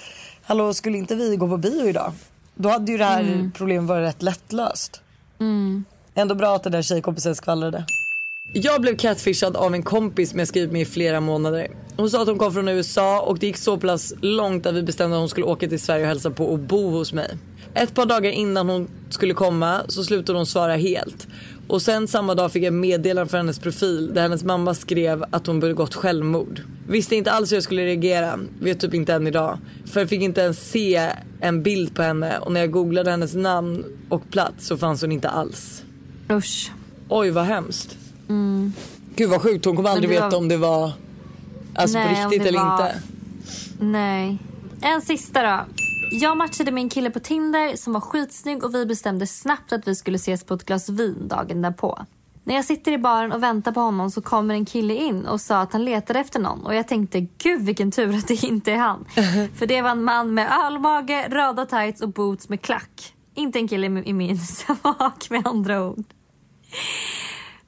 hallå 0.43 0.75
skulle 0.75 0.99
inte 0.99 1.15
vi 1.15 1.37
gå 1.37 1.49
på 1.49 1.57
bio 1.57 1.89
idag? 1.89 2.13
Då 2.55 2.69
hade 2.69 2.93
ju 2.93 2.99
det 2.99 3.05
här 3.05 3.21
Mm. 3.21 3.53
problemet 3.53 3.89
varit 3.89 4.09
rätt 4.09 4.23
lättlöst. 4.23 5.01
Mm. 5.41 5.85
Ändå 6.15 6.35
bra 6.35 6.57
att 6.57 6.63
den 6.63 6.73
där 6.73 6.83
tjejkompisen 6.83 7.35
skvallrade. 7.35 7.85
Jag 8.53 8.81
blev 8.81 8.97
catfishad 8.97 9.57
av 9.57 9.75
en 9.75 9.83
kompis 9.83 10.31
som 10.31 10.39
jag 10.39 10.49
skrivit 10.49 10.73
med 10.73 10.83
i 10.83 10.85
flera 10.85 11.21
månader. 11.21 11.69
Hon 11.97 12.11
sa 12.11 12.23
att 12.23 12.29
hon 12.29 12.39
kom 12.39 12.53
från 12.53 12.69
USA 12.69 13.21
och 13.21 13.39
det 13.39 13.47
gick 13.47 13.57
så 13.57 13.77
pass 13.77 14.13
långt 14.21 14.67
att 14.67 14.75
vi 14.75 14.83
bestämde 14.83 15.17
att 15.17 15.21
hon 15.21 15.29
skulle 15.29 15.47
åka 15.47 15.69
till 15.69 15.81
Sverige 15.81 16.03
och 16.03 16.09
hälsa 16.09 16.31
på 16.31 16.45
och 16.47 16.59
bo 16.59 16.91
hos 16.91 17.13
mig. 17.13 17.39
Ett 17.75 17.95
par 17.95 18.07
dagar 18.07 18.31
innan 18.31 18.69
hon 18.69 18.89
skulle 19.11 19.35
komma 19.35 19.81
så 19.89 20.05
slutade 20.05 20.39
hon 20.39 20.47
svara 20.47 20.77
helt. 20.77 21.27
Och 21.69 21.83
sen 21.83 22.09
samma 22.09 22.35
dag 22.35 22.53
fick 22.53 22.63
jag 22.65 22.73
meddelande 22.73 23.31
från 23.31 23.39
hennes 23.39 23.59
profil 23.59 24.15
där 24.15 24.23
hennes 24.23 24.45
mamma 24.45 24.75
skrev 24.75 25.25
att 25.31 25.47
hon 25.47 25.61
begått 25.61 25.95
självmord. 25.95 26.61
Visste 26.89 27.17
inte 27.17 27.33
alls 27.33 27.53
hur 27.53 27.57
jag 27.57 27.65
skulle 27.65 27.85
reagera, 27.85 28.39
vet 28.61 28.81
typ 28.81 28.95
inte 28.95 29.15
än 29.15 29.27
idag. 29.27 29.59
För 29.87 30.01
jag 30.01 30.09
fick 30.09 30.23
inte 30.23 30.41
ens 30.41 30.71
se 30.71 31.11
en 31.41 31.63
bild 31.63 31.95
på 31.95 32.03
henne 32.03 32.39
och 32.39 32.53
när 32.53 32.61
jag 32.61 32.71
googlade 32.71 33.11
hennes 33.11 33.35
namn 33.35 33.85
och 34.09 34.31
plats 34.31 34.67
så 34.67 34.77
fanns 34.77 35.01
hon 35.03 35.13
inte 35.13 35.29
alls. 35.29 35.83
Usch. 36.31 36.73
Oj 37.09 37.31
vad 37.31 37.45
hemskt. 37.45 37.97
Mm. 38.29 38.73
Gud 39.17 39.31
vad 39.31 39.43
sjukt, 39.43 39.65
hon 39.65 39.77
kommer 39.77 39.91
aldrig 39.91 40.09
var- 40.21 40.27
veta 40.27 40.37
om 40.37 40.49
det 40.49 40.57
var 40.57 40.93
alltså 41.75 41.99
Nej, 41.99 42.25
på 42.25 42.31
riktigt 42.31 42.49
eller 42.49 42.59
var- 42.59 42.73
inte. 42.87 43.01
Nej. 43.81 44.39
En 44.83 45.03
sista 45.03 45.43
då. 45.43 45.61
Jag 46.17 46.37
matchade 46.37 46.71
med 46.71 46.83
en 46.83 46.89
kille 46.89 47.11
på 47.11 47.21
Tinder 47.21 47.77
som 47.77 47.93
var 47.93 48.01
skitsnygg 48.01 48.65
och 48.65 48.75
vi 48.75 48.87
bestämde 48.87 49.27
snabbt 49.27 49.73
att 49.73 49.89
vi 49.89 49.95
skulle 49.95 50.17
ses 50.17 50.45
på 50.45 50.55
ett 50.55 50.65
glas 50.65 50.89
vin 50.89 51.29
dagen 51.29 51.63
därpå. 51.63 52.05
När 52.45 52.55
jag 52.55 52.65
sitter 52.65 52.93
i 52.93 52.99
baren 52.99 53.33
och 53.33 53.43
väntar 53.43 53.73
på 53.73 53.81
honom 53.81 54.11
så 54.11 54.23
kommer 54.23 54.55
en 54.55 54.65
kille 54.65 54.95
in 54.95 55.27
och 55.27 55.41
sa 55.41 55.61
att 55.61 55.73
han 55.73 55.85
letade 55.85 56.21
efter 56.21 56.41
någon 56.41 56.67
och 56.67 56.75
jag 56.75 56.89
tänkte 56.89 57.21
gud 57.21 57.63
vilken 57.63 57.91
tur 57.91 58.17
att 58.17 58.29
det 58.29 58.43
inte 58.43 58.73
är 58.73 58.77
han. 58.77 59.05
För 59.55 59.67
det 59.67 59.83
var 59.83 59.91
en 59.91 60.05
man 60.05 60.35
med 60.35 60.53
ölmage, 60.67 61.29
röda 61.29 61.67
tights 61.67 62.03
och 62.03 62.09
boots 62.09 62.49
med 62.49 62.63
klack. 62.63 63.15
Inte 63.35 63.59
en 63.59 63.69
kille 63.69 63.87
i 63.87 64.13
min 64.13 64.39
smak 64.47 65.31
med 65.31 65.47
andra 65.47 65.85
ord. 65.85 66.05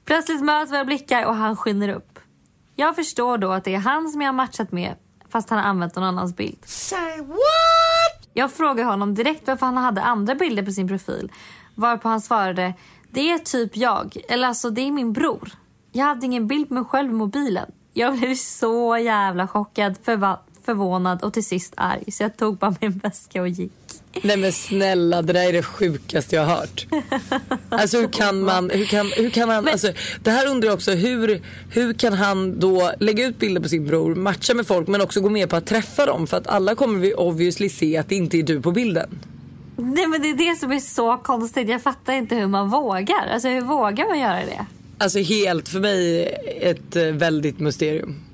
Plötsligt 0.05 0.41
möts 0.41 0.71
våra 0.71 0.85
blickar 0.85 1.25
och 1.25 1.35
han 1.35 1.57
skiner 1.57 1.89
upp. 1.89 2.19
Jag 2.75 2.95
förstår 2.95 3.37
då 3.37 3.51
att 3.51 3.63
det 3.63 3.75
är 3.75 3.79
han 3.79 4.09
som 4.09 4.21
jag 4.21 4.27
har 4.27 4.33
matchat 4.33 4.71
med 4.71 4.95
fast 5.29 5.49
han 5.49 5.59
har 5.59 5.65
använt 5.65 5.95
någon 5.95 6.05
annans 6.05 6.35
bild. 6.35 6.57
Say 6.65 7.17
what? 7.17 7.66
Jag 8.37 8.51
frågade 8.51 8.89
honom 8.89 9.13
direkt 9.13 9.47
varför 9.47 9.65
han 9.65 9.77
hade 9.77 10.01
andra 10.01 10.35
bilder 10.35 10.63
på 10.63 10.71
sin 10.71 10.87
profil. 10.87 11.31
Varpå 11.75 12.09
han 12.09 12.21
svarade 12.21 12.73
Det 13.11 13.31
är 13.31 13.37
typ 13.37 13.77
jag, 13.77 14.17
eller 14.29 14.47
alltså 14.47 14.69
det 14.69 14.81
är 14.81 14.91
min 14.91 15.13
bror. 15.13 15.51
Jag 15.91 16.05
hade 16.05 16.25
ingen 16.25 16.47
bild 16.47 16.67
på 16.67 16.73
mig 16.73 16.83
själv 16.83 17.09
i 17.09 17.13
mobilen. 17.13 17.71
Jag 17.93 18.17
blev 18.19 18.35
så 18.35 18.97
jävla 18.97 19.47
chockad, 19.47 19.97
För 20.03 20.17
bara, 20.17 20.39
förvånad 20.67 21.23
och 21.23 21.33
till 21.33 21.45
sist 21.45 21.73
arg 21.77 22.11
så 22.11 22.23
jag 22.23 22.37
tog 22.37 22.57
bara 22.57 22.75
min 22.81 22.91
väska 22.91 23.41
och 23.41 23.47
gick. 23.47 23.71
Nej 24.23 24.37
men 24.37 24.51
snälla 24.51 25.21
det 25.21 25.33
där 25.33 25.49
är 25.49 25.53
det 25.53 25.63
sjukaste 25.63 26.35
jag 26.35 26.45
har 26.45 26.55
hört. 26.55 26.87
Alltså 27.69 27.97
hur 27.97 28.07
kan 28.07 28.41
man, 28.41 28.69
hur 28.69 28.85
kan, 28.85 29.11
hur 29.15 29.29
kan 29.29 29.49
han, 29.49 29.67
alltså, 29.67 29.91
det 30.23 30.31
här 30.31 30.47
undrar 30.47 30.67
jag 30.67 30.75
också 30.75 30.91
hur, 30.91 31.41
hur 31.71 31.93
kan 31.93 32.13
han 32.13 32.59
då 32.59 32.91
lägga 32.99 33.25
ut 33.27 33.39
bilder 33.39 33.61
på 33.61 33.69
sin 33.69 33.85
bror, 33.85 34.15
matcha 34.15 34.53
med 34.53 34.67
folk 34.67 34.87
men 34.87 35.01
också 35.01 35.21
gå 35.21 35.29
med 35.29 35.49
på 35.49 35.55
att 35.55 35.65
träffa 35.65 36.05
dem 36.05 36.27
för 36.27 36.37
att 36.37 36.47
alla 36.47 36.75
kommer 36.75 36.99
vi 36.99 37.13
obviously 37.13 37.69
se 37.69 37.97
att 37.97 38.09
det 38.09 38.15
inte 38.15 38.37
är 38.37 38.43
du 38.43 38.61
på 38.61 38.71
bilden. 38.71 39.19
Nej 39.75 40.07
men 40.07 40.21
det 40.21 40.29
är 40.29 40.49
det 40.49 40.59
som 40.59 40.71
är 40.71 40.79
så 40.79 41.17
konstigt. 41.17 41.69
Jag 41.69 41.81
fattar 41.81 42.13
inte 42.13 42.35
hur 42.35 42.47
man 42.47 42.69
vågar. 42.69 43.27
Alltså 43.33 43.47
hur 43.47 43.61
vågar 43.61 44.07
man 44.07 44.19
göra 44.19 44.45
det? 44.45 44.65
Alltså 44.97 45.19
helt 45.19 45.69
för 45.69 45.79
mig 45.79 46.23
ett 46.61 46.95
eh, 46.95 47.03
väldigt 47.03 47.59
mysterium. 47.59 48.26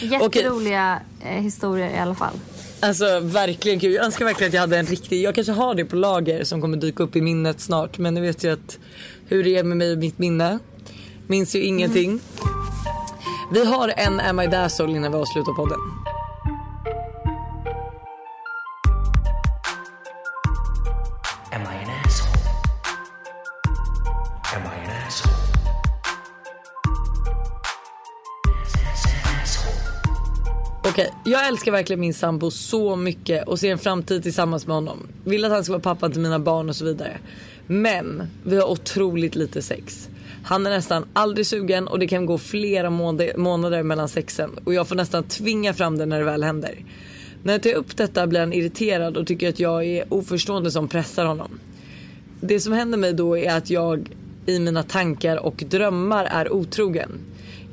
Jätteroliga 0.00 1.00
eh, 1.24 1.42
historier 1.42 1.90
i 1.90 1.98
alla 1.98 2.14
fall. 2.14 2.34
Alltså 2.80 3.20
verkligen 3.20 3.80
kul. 3.80 3.92
Jag 3.92 4.04
önskar 4.04 4.24
verkligen 4.24 4.50
att 4.50 4.54
jag 4.54 4.60
hade 4.60 4.78
en 4.78 4.86
riktig, 4.86 5.22
jag 5.22 5.34
kanske 5.34 5.52
har 5.52 5.74
det 5.74 5.84
på 5.84 5.96
lager 5.96 6.44
som 6.44 6.60
kommer 6.60 6.76
dyka 6.76 7.02
upp 7.02 7.16
i 7.16 7.20
minnet 7.20 7.60
snart. 7.60 7.98
Men 7.98 8.14
ni 8.14 8.20
vet 8.20 8.44
ju 8.44 8.52
att 8.52 8.78
hur 9.26 9.44
det 9.44 9.56
är 9.56 9.64
med 9.64 9.76
mig 9.76 9.92
och 9.92 9.98
mitt 9.98 10.18
minne. 10.18 10.58
Minns 11.26 11.56
ju 11.56 11.62
ingenting. 11.62 12.20
Vi 13.52 13.64
har 13.64 13.92
en 13.96 14.20
Am 14.20 14.40
I 14.40 14.46
Dazzle 14.46 14.90
innan 14.90 15.12
vi 15.12 15.18
avslutar 15.18 15.52
podden. 15.52 15.78
Okej, 30.98 31.12
jag 31.24 31.48
älskar 31.48 31.72
verkligen 31.72 32.00
min 32.00 32.14
sambo 32.14 32.50
så 32.50 32.96
mycket 32.96 33.48
och 33.48 33.58
ser 33.58 33.72
en 33.72 33.78
framtid 33.78 34.22
tillsammans 34.22 34.66
med 34.66 34.76
honom. 34.76 35.08
Vill 35.24 35.44
att 35.44 35.50
han 35.50 35.64
ska 35.64 35.72
vara 35.72 35.82
pappa 35.82 36.08
till 36.08 36.20
mina 36.20 36.38
barn 36.38 36.68
och 36.68 36.76
så 36.76 36.84
vidare. 36.84 37.18
Men 37.66 38.22
vi 38.44 38.56
har 38.56 38.70
otroligt 38.70 39.36
lite 39.36 39.62
sex. 39.62 40.08
Han 40.44 40.66
är 40.66 40.70
nästan 40.70 41.04
aldrig 41.12 41.46
sugen 41.46 41.88
och 41.88 41.98
det 41.98 42.06
kan 42.06 42.26
gå 42.26 42.38
flera 42.38 42.90
månader, 42.90 43.36
månader 43.36 43.82
mellan 43.82 44.08
sexen 44.08 44.50
och 44.64 44.74
jag 44.74 44.88
får 44.88 44.96
nästan 44.96 45.24
tvinga 45.24 45.74
fram 45.74 45.98
det 45.98 46.06
när 46.06 46.18
det 46.18 46.24
väl 46.24 46.42
händer. 46.42 46.84
När 47.42 47.52
jag 47.52 47.62
tar 47.62 47.74
upp 47.74 47.96
detta 47.96 48.26
blir 48.26 48.40
han 48.40 48.52
irriterad 48.52 49.16
och 49.16 49.26
tycker 49.26 49.48
att 49.48 49.60
jag 49.60 49.84
är 49.84 50.14
oförstående 50.14 50.70
som 50.70 50.88
pressar 50.88 51.24
honom. 51.24 51.60
Det 52.40 52.60
som 52.60 52.72
händer 52.72 52.98
mig 52.98 53.12
då 53.12 53.38
är 53.38 53.56
att 53.56 53.70
jag 53.70 54.08
i 54.46 54.58
mina 54.58 54.82
tankar 54.82 55.36
och 55.36 55.64
drömmar 55.68 56.24
är 56.24 56.52
otrogen. 56.52 57.10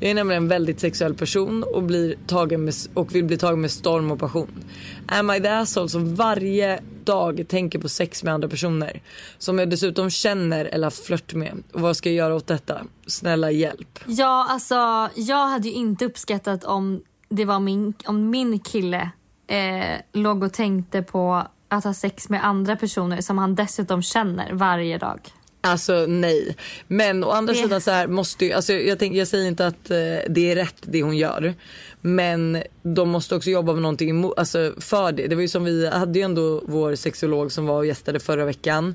Jag 0.00 0.10
är 0.10 0.14
nämligen 0.14 0.42
en 0.42 0.48
väldigt 0.48 0.80
sexuell 0.80 1.14
person 1.14 1.62
och, 1.62 1.82
blir 1.82 2.14
tagen 2.26 2.64
med, 2.64 2.74
och 2.94 3.14
vill 3.14 3.24
bli 3.24 3.38
tagen 3.38 3.60
med 3.60 3.70
storm 3.70 4.10
och 4.10 4.18
passion. 4.18 4.64
Am 5.06 5.30
I 5.30 5.40
the 5.40 5.48
asshole 5.48 5.88
som 5.88 6.14
varje 6.14 6.80
dag 7.04 7.44
tänker 7.48 7.78
på 7.78 7.88
sex 7.88 8.22
med 8.22 8.34
andra 8.34 8.48
personer. 8.48 9.02
Som 9.38 9.58
jag 9.58 9.70
dessutom 9.70 10.10
känner 10.10 10.64
eller 10.64 10.86
har 10.86 10.90
flört 10.90 11.34
med. 11.34 11.62
Och 11.72 11.80
vad 11.80 11.96
ska 11.96 12.08
jag 12.08 12.16
göra 12.16 12.34
åt 12.34 12.46
detta? 12.46 12.80
Snälla 13.06 13.50
hjälp. 13.50 13.98
Ja, 14.06 14.46
alltså 14.50 14.74
jag 15.14 15.48
hade 15.48 15.68
ju 15.68 15.74
inte 15.74 16.04
uppskattat 16.04 16.64
om 16.64 17.02
det 17.28 17.44
var 17.44 17.60
min, 17.60 17.94
om 18.06 18.30
min 18.30 18.58
kille 18.60 19.10
eh, 19.46 20.00
låg 20.12 20.42
och 20.42 20.52
tänkte 20.52 21.02
på 21.02 21.46
att 21.68 21.84
ha 21.84 21.94
sex 21.94 22.28
med 22.28 22.46
andra 22.46 22.76
personer 22.76 23.20
som 23.20 23.38
han 23.38 23.54
dessutom 23.54 24.02
känner 24.02 24.52
varje 24.52 24.98
dag. 24.98 25.20
Alltså 25.66 26.06
nej. 26.08 26.56
Men 26.88 27.24
å 27.24 27.30
andra 27.30 27.52
Det- 27.52 27.58
sidan 27.58 27.80
så 27.80 27.90
här 27.90 28.06
måste 28.06 28.44
ju, 28.44 28.52
alltså 28.52 28.72
jag, 28.72 28.98
tänker, 28.98 29.18
jag 29.18 29.28
säger 29.28 29.46
inte 29.48 29.66
att 29.66 29.90
eh, 29.90 29.96
det 30.28 30.50
är 30.50 30.54
rätt 30.54 30.76
det 30.80 31.02
hon 31.02 31.16
gör. 31.16 31.54
Men 32.00 32.62
de 32.82 33.08
måste 33.08 33.34
också 33.34 33.50
jobba 33.50 33.72
med 33.72 33.82
någonting 33.82 34.30
alltså 34.36 34.72
för 34.80 35.12
det. 35.12 35.26
Det 35.26 35.34
var 35.34 35.42
ju 35.42 35.48
som 35.48 35.64
vi 35.64 35.86
hade 35.88 36.18
ju 36.18 36.24
ändå 36.24 36.62
vår 36.66 36.94
sexolog 36.94 37.52
som 37.52 37.66
var 37.66 37.76
och 37.76 37.86
gästade 37.86 38.20
förra 38.20 38.44
veckan. 38.44 38.94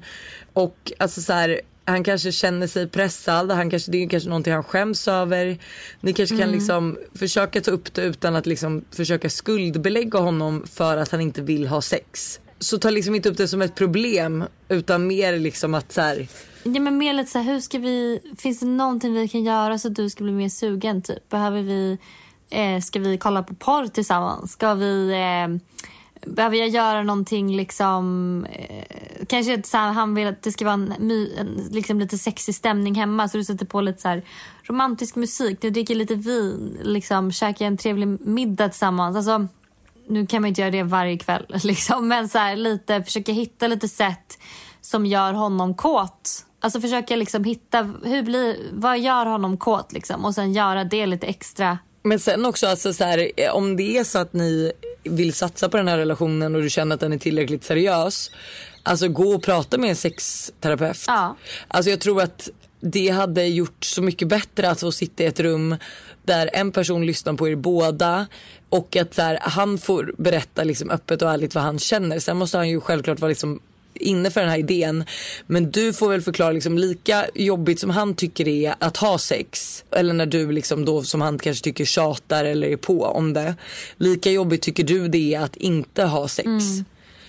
Och 0.54 0.92
alltså 0.98 1.22
så 1.22 1.34
här, 1.34 1.62
han 1.86 2.04
kanske 2.04 2.32
känner 2.32 2.68
sig 2.68 2.88
pressad, 2.88 3.52
han 3.52 3.70
kanske, 3.70 3.92
det 3.92 4.04
är 4.04 4.10
kanske 4.10 4.30
någonting 4.30 4.54
han 4.54 4.64
skäms 4.64 5.08
över. 5.08 5.58
Ni 6.02 6.14
kanske 6.14 6.36
kan 6.36 6.44
Mm. 6.44 6.56
liksom 6.56 6.98
försöka 7.16 7.62
ta 7.62 7.72
upp 7.72 7.94
det 7.94 8.02
utan 8.02 8.36
att 8.36 8.46
liksom 8.46 8.86
försöka 8.92 9.30
skuldbelägga 9.30 10.20
honom 10.20 10.64
för 10.74 10.98
att 10.98 11.12
han 11.12 11.22
inte 11.22 11.42
vill 11.42 11.68
ha 11.68 11.82
sex. 11.82 12.40
Så 12.60 12.78
ta 12.78 12.90
liksom 12.90 13.16
inte 13.16 13.30
upp 13.30 13.38
det 13.38 13.48
som 13.48 13.62
ett 13.62 13.76
problem 13.76 14.44
utan 14.70 15.08
mer 15.08 15.40
liksom 15.40 15.74
att 15.74 15.92
så 15.92 16.02
här, 16.02 16.28
Ja, 16.64 16.80
men 16.80 16.98
mer 16.98 17.14
lite 17.14 17.32
så 17.32 17.40
här, 17.40 17.54
hur 17.54 17.60
ska 17.60 17.80
vi, 17.80 18.20
finns 18.38 18.60
det 18.60 18.66
någonting 18.66 19.14
vi 19.14 19.28
kan 19.28 19.44
göra 19.44 19.78
så 19.78 19.88
att 19.88 19.96
du 19.96 20.10
ska 20.10 20.24
bli 20.24 20.34
mer 20.34 20.50
sugen? 20.50 21.02
Typ? 21.02 21.30
Behöver 21.30 21.62
vi, 21.62 21.98
eh, 22.50 22.82
ska 22.82 23.00
vi 23.00 23.18
kolla 23.18 23.44
på 23.44 23.56
porr 23.56 23.88
tillsammans? 23.88 24.52
Ska 24.52 24.74
vi, 24.74 25.12
eh, 25.12 25.80
behöver 26.32 26.58
jag 26.58 26.70
göra 26.70 27.04
någonting 27.04 27.56
liksom, 27.56 28.46
eh, 28.52 28.86
kanske 29.28 29.64
så 29.64 29.78
här, 29.78 29.92
han 29.92 30.16
vill 30.16 30.28
att 30.28 30.44
det 30.44 30.52
ska 30.52 30.66
vara 30.66 30.74
en, 30.74 30.94
my, 31.00 31.34
en 31.38 31.68
liksom 31.72 32.00
lite 32.00 32.18
sexig 32.18 32.56
stämning 32.56 32.96
hemma 32.96 33.28
så 33.28 33.38
du 33.38 33.44
sätter 33.44 33.66
på 33.66 33.82
lite 33.82 34.02
så 34.02 34.08
här 34.08 34.24
romantisk 34.64 35.16
musik, 35.16 35.62
du 35.62 35.70
dricker 35.70 35.96
lite 35.96 36.16
vin, 36.16 36.78
liksom 36.84 37.32
käkar 37.32 37.66
en 37.66 37.78
trevlig 37.78 38.08
middag 38.28 38.70
tillsammans. 38.70 39.16
Alltså, 39.16 39.48
nu 40.08 40.28
kan 40.28 40.42
man 40.42 40.48
inte 40.48 40.62
göra 40.62 40.72
det 40.72 40.84
varje 40.84 41.18
kväll 41.18 41.46
liksom, 41.64 42.08
men 42.08 42.30
så 42.30 42.38
här, 42.38 42.56
lite, 42.56 43.04
försöka 43.04 43.32
hitta 43.32 43.68
lite 43.68 43.88
sätt 43.88 44.40
som 44.82 45.06
gör 45.06 45.34
honom 45.34 45.76
kåt. 45.76 46.46
Alltså 46.64 46.82
försöka 46.82 47.16
liksom 47.16 47.44
hitta, 47.44 47.94
hur 48.04 48.24
blir, 48.24 48.58
vad 48.72 49.00
gör 49.00 49.26
honom 49.26 49.58
kåt 49.58 49.92
liksom 49.94 50.26
och 50.26 50.36
sen 50.36 50.54
göra 50.54 50.84
det 50.84 51.06
lite 51.06 51.28
extra. 51.28 51.78
Men 52.04 52.20
sen 52.20 52.46
också 52.46 52.68
alltså 52.68 52.94
så 52.94 53.04
här, 53.04 53.32
om 53.52 53.78
det 53.78 53.98
är 53.98 54.04
så 54.04 54.20
att 54.20 54.34
ni 54.34 54.72
vill 55.04 55.34
satsa 55.34 55.70
på 55.70 55.78
den 55.78 55.88
här 55.88 55.98
relationen 55.98 56.56
och 56.56 56.62
du 56.62 56.70
känner 56.70 56.96
att 56.96 57.00
den 57.00 57.14
är 57.14 57.18
tillräckligt 57.18 57.64
seriös. 57.64 58.32
Alltså 58.84 59.08
gå 59.08 59.36
och 59.36 59.44
prata 59.44 59.78
med 59.78 59.90
en 59.90 59.96
sexterapeut. 59.96 61.04
Ja. 61.08 61.36
Alltså 61.68 61.90
jag 61.90 62.00
tror 62.00 62.22
att 62.22 62.50
det 62.80 63.10
hade 63.10 63.46
gjort 63.46 63.86
så 63.86 64.02
mycket 64.02 64.28
bättre 64.28 64.70
att 64.70 64.80
få 64.80 64.92
sitta 64.92 65.24
i 65.24 65.26
ett 65.26 65.40
rum 65.40 65.76
där 66.24 66.50
en 66.54 66.72
person 66.72 67.06
lyssnar 67.06 67.34
på 67.34 67.50
er 67.50 67.56
båda 67.56 68.28
och 68.70 68.96
att 68.96 69.14
så 69.14 69.22
här, 69.22 69.40
han 69.42 69.78
får 69.78 70.14
berätta 70.18 70.64
liksom 70.64 70.90
öppet 70.90 71.22
och 71.22 71.32
ärligt 71.32 71.56
vad 71.56 71.64
han 71.64 71.80
känner. 71.80 72.20
Sen 72.20 72.38
måste 72.38 72.58
han 72.58 72.70
ju 72.70 72.82
självklart 72.82 73.20
vara 73.20 73.30
liksom 73.30 73.60
inne 73.94 74.32
för 74.32 74.42
den 74.42 74.50
här 74.50 74.58
idén. 74.58 75.04
Men 75.48 75.72
du 75.72 75.94
får 75.94 76.10
väl 76.10 76.22
förklara 76.22 76.52
liksom 76.52 76.78
lika 76.78 77.26
jobbigt 77.36 77.80
som 77.80 77.90
han 77.90 78.16
tycker 78.16 78.46
det 78.46 78.66
är 78.66 78.76
att 78.80 78.98
ha 78.98 79.18
sex. 79.18 79.84
Eller 79.92 80.14
när 80.14 80.26
du 80.26 80.52
liksom 80.52 80.86
då 80.86 81.04
som 81.04 81.22
han 81.22 81.40
kanske 81.40 81.64
tycker 81.64 81.86
tjatar 81.86 82.46
eller 82.46 82.68
är 82.68 82.78
på 82.78 83.04
om 83.04 83.34
det. 83.34 83.56
Lika 83.98 84.32
jobbigt 84.32 84.62
tycker 84.62 84.84
du 84.84 85.08
det 85.08 85.34
är 85.34 85.40
att 85.40 85.56
inte 85.56 86.04
ha 86.04 86.28
sex. 86.28 86.48
Mm. 86.48 86.86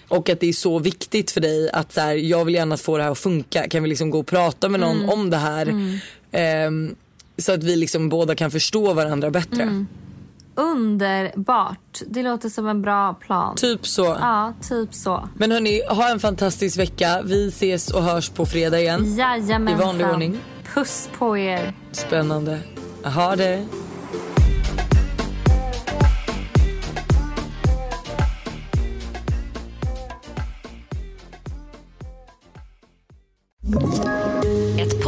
Och 0.08 0.28
att 0.28 0.40
det 0.40 0.46
är 0.48 0.52
så 0.52 0.78
viktigt 0.78 1.30
för 1.30 1.40
dig 1.40 1.70
att 1.70 1.92
så 1.92 2.00
här, 2.00 2.14
jag 2.14 2.44
vill 2.44 2.54
gärna 2.54 2.76
få 2.76 2.96
det 2.96 3.02
här 3.02 3.10
att 3.10 3.18
funka. 3.18 3.68
Kan 3.68 3.82
vi 3.82 3.88
liksom 3.88 4.10
gå 4.10 4.18
och 4.18 4.26
prata 4.26 4.68
med 4.68 4.80
någon 4.80 4.96
Mm. 4.96 5.08
om 5.08 5.30
det 5.30 5.36
här? 5.36 5.66
Mm. 5.66 5.98
Ehm, 6.32 6.94
så 7.38 7.52
att 7.52 7.64
vi 7.64 7.76
liksom 7.76 8.08
båda 8.08 8.34
kan 8.34 8.50
förstå 8.50 8.92
varandra 8.94 9.30
bättre. 9.30 9.84
Underbart. 10.54 12.02
Det 12.06 12.22
låter 12.22 12.48
som 12.48 12.66
en 12.66 12.82
bra 12.82 13.14
plan. 13.14 13.56
Typ 13.56 13.86
så. 13.86 14.04
Ja, 14.04 14.52
typ 14.68 14.94
så. 14.94 15.28
Men 15.34 15.52
hörni, 15.52 15.82
ha 15.88 16.10
en 16.10 16.20
fantastisk 16.20 16.78
vecka. 16.78 17.22
Vi 17.24 17.48
ses 17.48 17.90
och 17.90 18.02
hörs 18.02 18.28
på 18.28 18.46
fredag 18.46 18.80
igen. 18.80 19.16
Jajamensan. 19.16 19.80
I 19.80 19.84
vanlig 19.84 20.06
ordning. 20.06 20.38
Puss 20.74 21.08
på 21.18 21.38
er. 21.38 21.74
Spännande. 21.92 22.58
Ha 23.04 23.36
det. 23.36 23.66